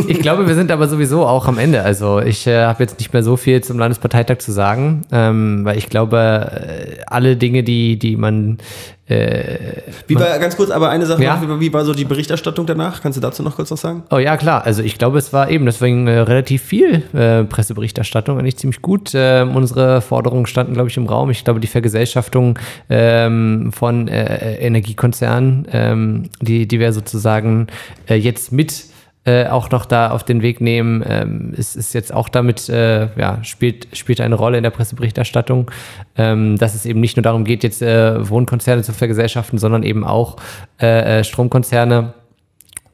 Ich 0.07 0.19
glaube, 0.19 0.45
wir 0.47 0.53
sind 0.53 0.69
aber 0.71 0.87
sowieso 0.87 1.25
auch 1.25 1.47
am 1.47 1.57
Ende. 1.57 1.81
Also 1.81 2.19
ich 2.19 2.45
äh, 2.45 2.65
habe 2.65 2.83
jetzt 2.83 2.99
nicht 2.99 3.11
mehr 3.13 3.23
so 3.23 3.35
viel 3.35 3.63
zum 3.63 3.79
Landesparteitag 3.79 4.37
zu 4.37 4.51
sagen, 4.51 5.01
ähm, 5.11 5.65
weil 5.65 5.79
ich 5.79 5.89
glaube, 5.89 6.51
äh, 6.51 7.01
alle 7.07 7.35
Dinge, 7.35 7.63
die, 7.63 7.97
die 7.97 8.15
man 8.15 8.59
Wie 9.05 10.15
war, 10.15 10.39
ganz 10.39 10.55
kurz, 10.55 10.69
aber 10.71 10.89
eine 10.89 11.05
Sache 11.05 11.21
Ja. 11.23 11.35
noch, 11.35 11.59
wie, 11.59 11.73
war- 11.73 11.83
so 11.83 11.93
die 11.93 12.05
Berichterstattung 12.05 12.65
danach? 12.65 13.01
Kannst 13.01 13.17
du 13.17 13.21
dazu 13.21 13.43
noch 13.43 13.55
kurz 13.57 13.69
was 13.69 13.81
sagen? 13.81 14.03
Oh 14.09 14.17
ja, 14.17 14.37
klar. 14.37 14.63
Also 14.65 14.81
ich 14.81 14.97
glaube, 14.97 15.17
es 15.17 15.33
war 15.33 15.49
eben 15.49 15.65
deswegen 15.65 16.07
äh, 16.07 16.19
relativ 16.19 16.61
viel 16.63 17.03
äh, 17.13 17.43
Presseberichterstattung, 17.43 18.39
eigentlich 18.39 18.57
ziemlich 18.57 18.81
gut. 18.81 19.11
Ähm, 19.13 19.55
unsere 19.55 19.99
Forderungen 20.01 20.45
standen, 20.45 20.73
glaube 20.73 20.89
ich, 20.89 20.95
im 20.97 21.05
Raum. 21.07 21.29
Ich 21.31 21.43
glaube, 21.43 21.59
die 21.59 21.67
Vergesellschaftung 21.67 22.57
ähm, 22.89 23.71
von 23.73 24.07
äh, 24.07 24.55
Energiekonzernen, 24.65 25.67
ähm, 25.71 26.29
die, 26.41 26.67
die 26.67 26.79
wir 26.79 26.93
sozusagen 26.93 27.67
äh, 28.07 28.15
jetzt 28.15 28.51
mit 28.53 28.85
äh, 29.25 29.47
auch 29.47 29.69
noch 29.69 29.85
da 29.85 30.11
auf 30.11 30.23
den 30.23 30.41
Weg 30.41 30.59
nehmen, 30.59 31.03
ähm, 31.07 31.53
ist, 31.55 31.75
ist 31.75 31.93
jetzt 31.93 32.13
auch 32.13 32.27
damit, 32.27 32.67
äh, 32.67 33.07
ja, 33.17 33.41
spielt, 33.43 33.87
spielt 33.95 34.19
eine 34.19 34.35
Rolle 34.35 34.57
in 34.57 34.63
der 34.63 34.69
Presseberichterstattung, 34.69 35.71
ähm, 36.17 36.57
dass 36.57 36.75
es 36.75 36.85
eben 36.85 36.99
nicht 36.99 37.15
nur 37.15 37.23
darum 37.23 37.45
geht, 37.45 37.63
jetzt 37.63 37.81
äh, 37.81 38.29
Wohnkonzerne 38.29 38.83
zu 38.83 38.91
vergesellschaften, 38.91 39.59
sondern 39.59 39.83
eben 39.83 40.03
auch 40.03 40.37
äh, 40.81 41.19
äh, 41.19 41.23
Stromkonzerne. 41.23 42.13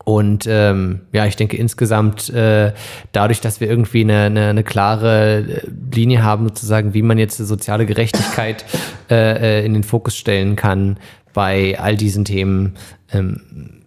Und 0.05 0.47
ähm, 0.47 1.01
ja, 1.11 1.25
ich 1.25 1.35
denke 1.35 1.57
insgesamt 1.57 2.29
äh, 2.29 2.73
dadurch, 3.11 3.41
dass 3.41 3.59
wir 3.59 3.69
irgendwie 3.69 4.01
eine, 4.01 4.21
eine, 4.21 4.47
eine 4.49 4.63
klare 4.63 5.39
äh, 5.39 5.61
Linie 5.93 6.23
haben, 6.23 6.47
sozusagen, 6.47 6.93
wie 6.93 7.01
man 7.01 7.17
jetzt 7.17 7.37
soziale 7.37 7.85
Gerechtigkeit 7.85 8.65
äh, 9.09 9.65
in 9.65 9.73
den 9.73 9.83
Fokus 9.83 10.15
stellen 10.15 10.55
kann 10.55 10.97
bei 11.33 11.77
all 11.79 11.95
diesen 11.95 12.25
Themen, 12.25 12.75
ähm, 13.11 13.78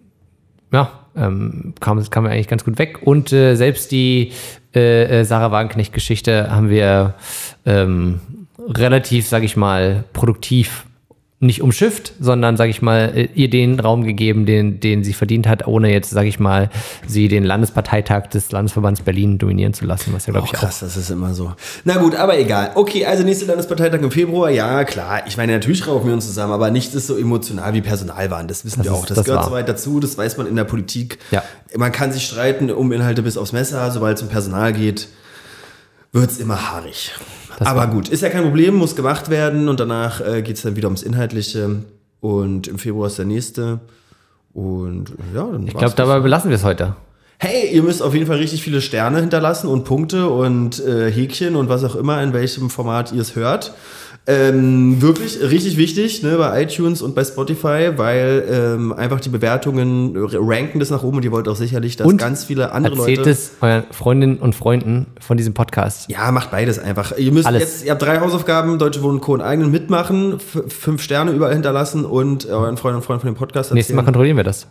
ja, 0.72 0.90
ähm, 1.16 1.74
kam, 1.80 2.02
kam 2.10 2.26
eigentlich 2.26 2.48
ganz 2.48 2.64
gut 2.64 2.78
weg. 2.78 3.00
Und 3.02 3.32
äh, 3.32 3.54
selbst 3.54 3.92
die 3.92 4.32
äh, 4.74 5.20
äh, 5.20 5.24
Sarah 5.24 5.50
Wagenknecht-Geschichte 5.50 6.50
haben 6.50 6.70
wir 6.70 7.14
ähm, 7.66 8.20
relativ, 8.58 9.28
sag 9.28 9.42
ich 9.42 9.56
mal, 9.56 10.04
produktiv 10.12 10.86
nicht 11.42 11.60
umschifft, 11.62 12.12
sondern, 12.20 12.56
sag 12.56 12.68
ich 12.70 12.82
mal, 12.82 13.12
äh, 13.16 13.28
ihr 13.34 13.50
den 13.50 13.80
Raum 13.80 14.04
gegeben, 14.04 14.46
den, 14.46 14.80
den 14.80 15.02
sie 15.04 15.12
verdient 15.12 15.46
hat, 15.48 15.66
ohne 15.66 15.90
jetzt, 15.92 16.10
sag 16.10 16.24
ich 16.26 16.38
mal, 16.38 16.70
sie 17.06 17.28
den 17.28 17.44
Landesparteitag 17.44 18.28
des 18.28 18.52
Landesverbands 18.52 19.00
Berlin 19.02 19.38
dominieren 19.38 19.74
zu 19.74 19.84
lassen, 19.84 20.12
was 20.14 20.26
ja, 20.26 20.32
glaube 20.32 20.46
Oh, 20.46 20.50
ich, 20.50 20.56
auch 20.56 20.60
krass, 20.62 20.80
das 20.80 20.96
ist 20.96 21.10
immer 21.10 21.34
so. 21.34 21.52
Na 21.84 21.96
gut, 21.98 22.14
aber 22.14 22.38
egal. 22.38 22.70
Okay, 22.76 23.04
also 23.04 23.24
nächster 23.24 23.46
Landesparteitag 23.46 24.00
im 24.00 24.10
Februar. 24.10 24.50
Ja, 24.50 24.84
klar. 24.84 25.22
Ich 25.26 25.36
meine, 25.36 25.52
natürlich 25.52 25.86
raufen 25.86 26.06
wir 26.06 26.14
uns 26.14 26.26
zusammen, 26.26 26.52
aber 26.52 26.70
nichts 26.70 26.94
ist 26.94 27.08
so 27.08 27.16
emotional 27.18 27.74
wie 27.74 27.80
Personalwahn. 27.82 28.46
Das 28.48 28.64
wissen 28.64 28.78
Das 28.78 28.86
wir 28.86 28.92
ist- 28.92 28.98
auch. 28.98 29.06
Das, 29.06 29.16
das 29.16 29.24
gehört 29.26 29.40
wahr. 29.42 29.48
so 29.50 29.54
weit 29.56 29.68
dazu. 29.68 30.00
Das 30.00 30.16
weiß 30.16 30.36
man 30.38 30.46
in 30.46 30.56
der 30.56 30.64
Politik. 30.64 31.18
Ja. 31.32 31.42
Man 31.76 31.90
kann 31.90 32.12
sich 32.12 32.24
streiten 32.26 32.70
um 32.70 32.92
Inhalte 32.92 33.22
bis 33.22 33.36
aufs 33.36 33.52
Messer. 33.52 33.90
Sobald 33.90 34.16
es 34.16 34.22
um 34.22 34.28
Personal 34.28 34.72
geht, 34.72 35.08
wird 36.12 36.30
es 36.30 36.38
immer 36.38 36.70
haarig. 36.70 37.12
Aber 37.66 37.86
gut, 37.86 38.08
ist 38.08 38.22
ja 38.22 38.28
kein 38.28 38.42
Problem, 38.42 38.74
muss 38.74 38.96
gemacht 38.96 39.30
werden 39.30 39.68
und 39.68 39.80
danach 39.80 40.20
äh, 40.20 40.42
geht 40.42 40.56
es 40.56 40.62
dann 40.62 40.76
wieder 40.76 40.88
ums 40.88 41.02
Inhaltliche. 41.02 41.82
Und 42.20 42.68
im 42.68 42.78
Februar 42.78 43.08
ist 43.08 43.18
der 43.18 43.24
nächste. 43.24 43.80
Und 44.52 45.10
ja, 45.34 45.44
dann 45.44 45.66
Ich 45.66 45.74
glaube, 45.74 45.94
dabei 45.96 46.20
belassen 46.20 46.50
wir 46.50 46.56
es 46.56 46.64
heute. 46.64 46.94
Hey, 47.38 47.74
ihr 47.74 47.82
müsst 47.82 48.02
auf 48.02 48.14
jeden 48.14 48.26
Fall 48.26 48.36
richtig 48.36 48.62
viele 48.62 48.80
Sterne 48.80 49.18
hinterlassen 49.18 49.66
und 49.66 49.82
Punkte 49.82 50.28
und 50.28 50.78
äh, 50.78 51.10
Häkchen 51.10 51.56
und 51.56 51.68
was 51.68 51.82
auch 51.82 51.96
immer, 51.96 52.22
in 52.22 52.32
welchem 52.32 52.70
Format 52.70 53.12
ihr 53.12 53.20
es 53.20 53.34
hört. 53.34 53.72
Ähm, 54.24 55.02
wirklich 55.02 55.40
richtig 55.40 55.76
wichtig 55.76 56.22
ne, 56.22 56.36
bei 56.36 56.62
iTunes 56.62 57.02
und 57.02 57.16
bei 57.16 57.24
Spotify, 57.24 57.90
weil 57.96 58.44
ähm, 58.48 58.92
einfach 58.92 59.18
die 59.18 59.28
Bewertungen 59.28 60.14
ranken 60.16 60.78
das 60.78 60.90
nach 60.90 61.02
oben 61.02 61.16
und 61.16 61.24
ihr 61.24 61.32
wollt 61.32 61.48
auch 61.48 61.56
sicherlich, 61.56 61.96
dass 61.96 62.06
Und 62.06 62.18
ganz 62.18 62.44
viele 62.44 62.70
andere 62.70 62.96
Erzählt 62.96 63.18
Leute. 63.18 63.30
es 63.30 63.50
euren 63.60 63.82
Freundinnen 63.90 64.38
und 64.38 64.54
Freunden 64.54 65.06
von 65.18 65.36
diesem 65.36 65.54
Podcast. 65.54 66.08
Ja, 66.08 66.30
macht 66.30 66.52
beides 66.52 66.78
einfach. 66.78 67.18
Ihr 67.18 67.32
müsst 67.32 67.48
Alles. 67.48 67.62
jetzt, 67.62 67.84
ihr 67.84 67.90
habt 67.90 68.02
drei 68.02 68.20
Hausaufgaben, 68.20 68.78
Deutsche 68.78 69.02
Wohnen 69.02 69.20
Co. 69.20 69.32
und 69.34 69.40
eigenen 69.40 69.72
mitmachen, 69.72 70.38
fünf 70.38 71.02
Sterne 71.02 71.32
überall 71.32 71.54
hinterlassen 71.54 72.04
und 72.04 72.46
euren 72.46 72.76
Freunden 72.76 72.98
und 72.98 73.04
Freunden 73.04 73.22
von 73.22 73.30
dem 73.32 73.36
Podcast 73.36 73.74
Nächstes 73.74 73.92
Mal 73.92 74.02
erzählen. 74.02 74.04
kontrollieren 74.06 74.36
wir 74.36 74.44
das. 74.44 74.68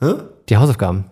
Hä? 0.00 0.14
Die 0.48 0.56
Hausaufgaben. 0.56 1.04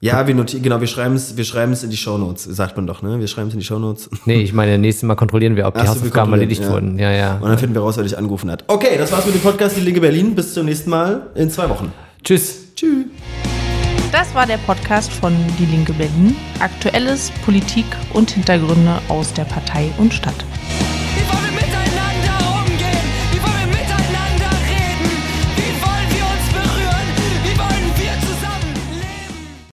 Ja, 0.00 0.28
wir 0.28 0.34
notieren, 0.36 0.62
genau, 0.62 0.80
wir 0.80 0.86
schreiben 0.86 1.16
es 1.16 1.36
wir 1.36 1.44
schreiben's 1.44 1.82
in 1.82 1.90
die 1.90 1.96
Shownotes, 1.96 2.44
sagt 2.44 2.76
man 2.76 2.86
doch, 2.86 3.02
ne? 3.02 3.18
Wir 3.18 3.26
schreiben 3.26 3.48
es 3.48 3.54
in 3.54 3.60
die 3.60 3.66
Shownotes. 3.66 4.08
Nee, 4.26 4.42
ich 4.42 4.52
meine, 4.52 4.78
nächstes 4.78 5.02
Mal 5.02 5.16
kontrollieren 5.16 5.56
wir, 5.56 5.66
ob 5.66 5.74
die 5.74 5.80
Ach 5.80 5.88
Hausaufgaben 5.88 6.32
erledigt 6.32 6.62
ja. 6.62 6.70
wurden. 6.70 6.98
Ja, 7.00 7.10
ja. 7.10 7.38
Und 7.38 7.48
dann 7.48 7.58
finden 7.58 7.74
wir 7.74 7.82
raus, 7.82 7.96
wer 7.96 8.04
dich 8.04 8.16
angerufen 8.16 8.48
hat. 8.48 8.62
Okay, 8.68 8.96
das 8.96 9.10
war's 9.10 9.26
mit 9.26 9.34
dem 9.34 9.40
Podcast 9.40 9.76
Die 9.76 9.80
Linke 9.80 10.00
Berlin. 10.00 10.36
Bis 10.36 10.54
zum 10.54 10.66
nächsten 10.66 10.90
Mal 10.90 11.26
in 11.34 11.50
zwei 11.50 11.68
Wochen. 11.68 11.92
Tschüss. 12.22 12.74
Tschüss. 12.76 13.06
Das 14.12 14.32
war 14.34 14.46
der 14.46 14.58
Podcast 14.58 15.10
von 15.10 15.34
Die 15.58 15.66
Linke 15.66 15.92
Berlin. 15.94 16.36
Aktuelles, 16.60 17.32
Politik 17.44 17.86
und 18.14 18.30
Hintergründe 18.30 19.00
aus 19.08 19.32
der 19.32 19.44
Partei 19.44 19.90
und 19.98 20.14
Stadt. 20.14 20.44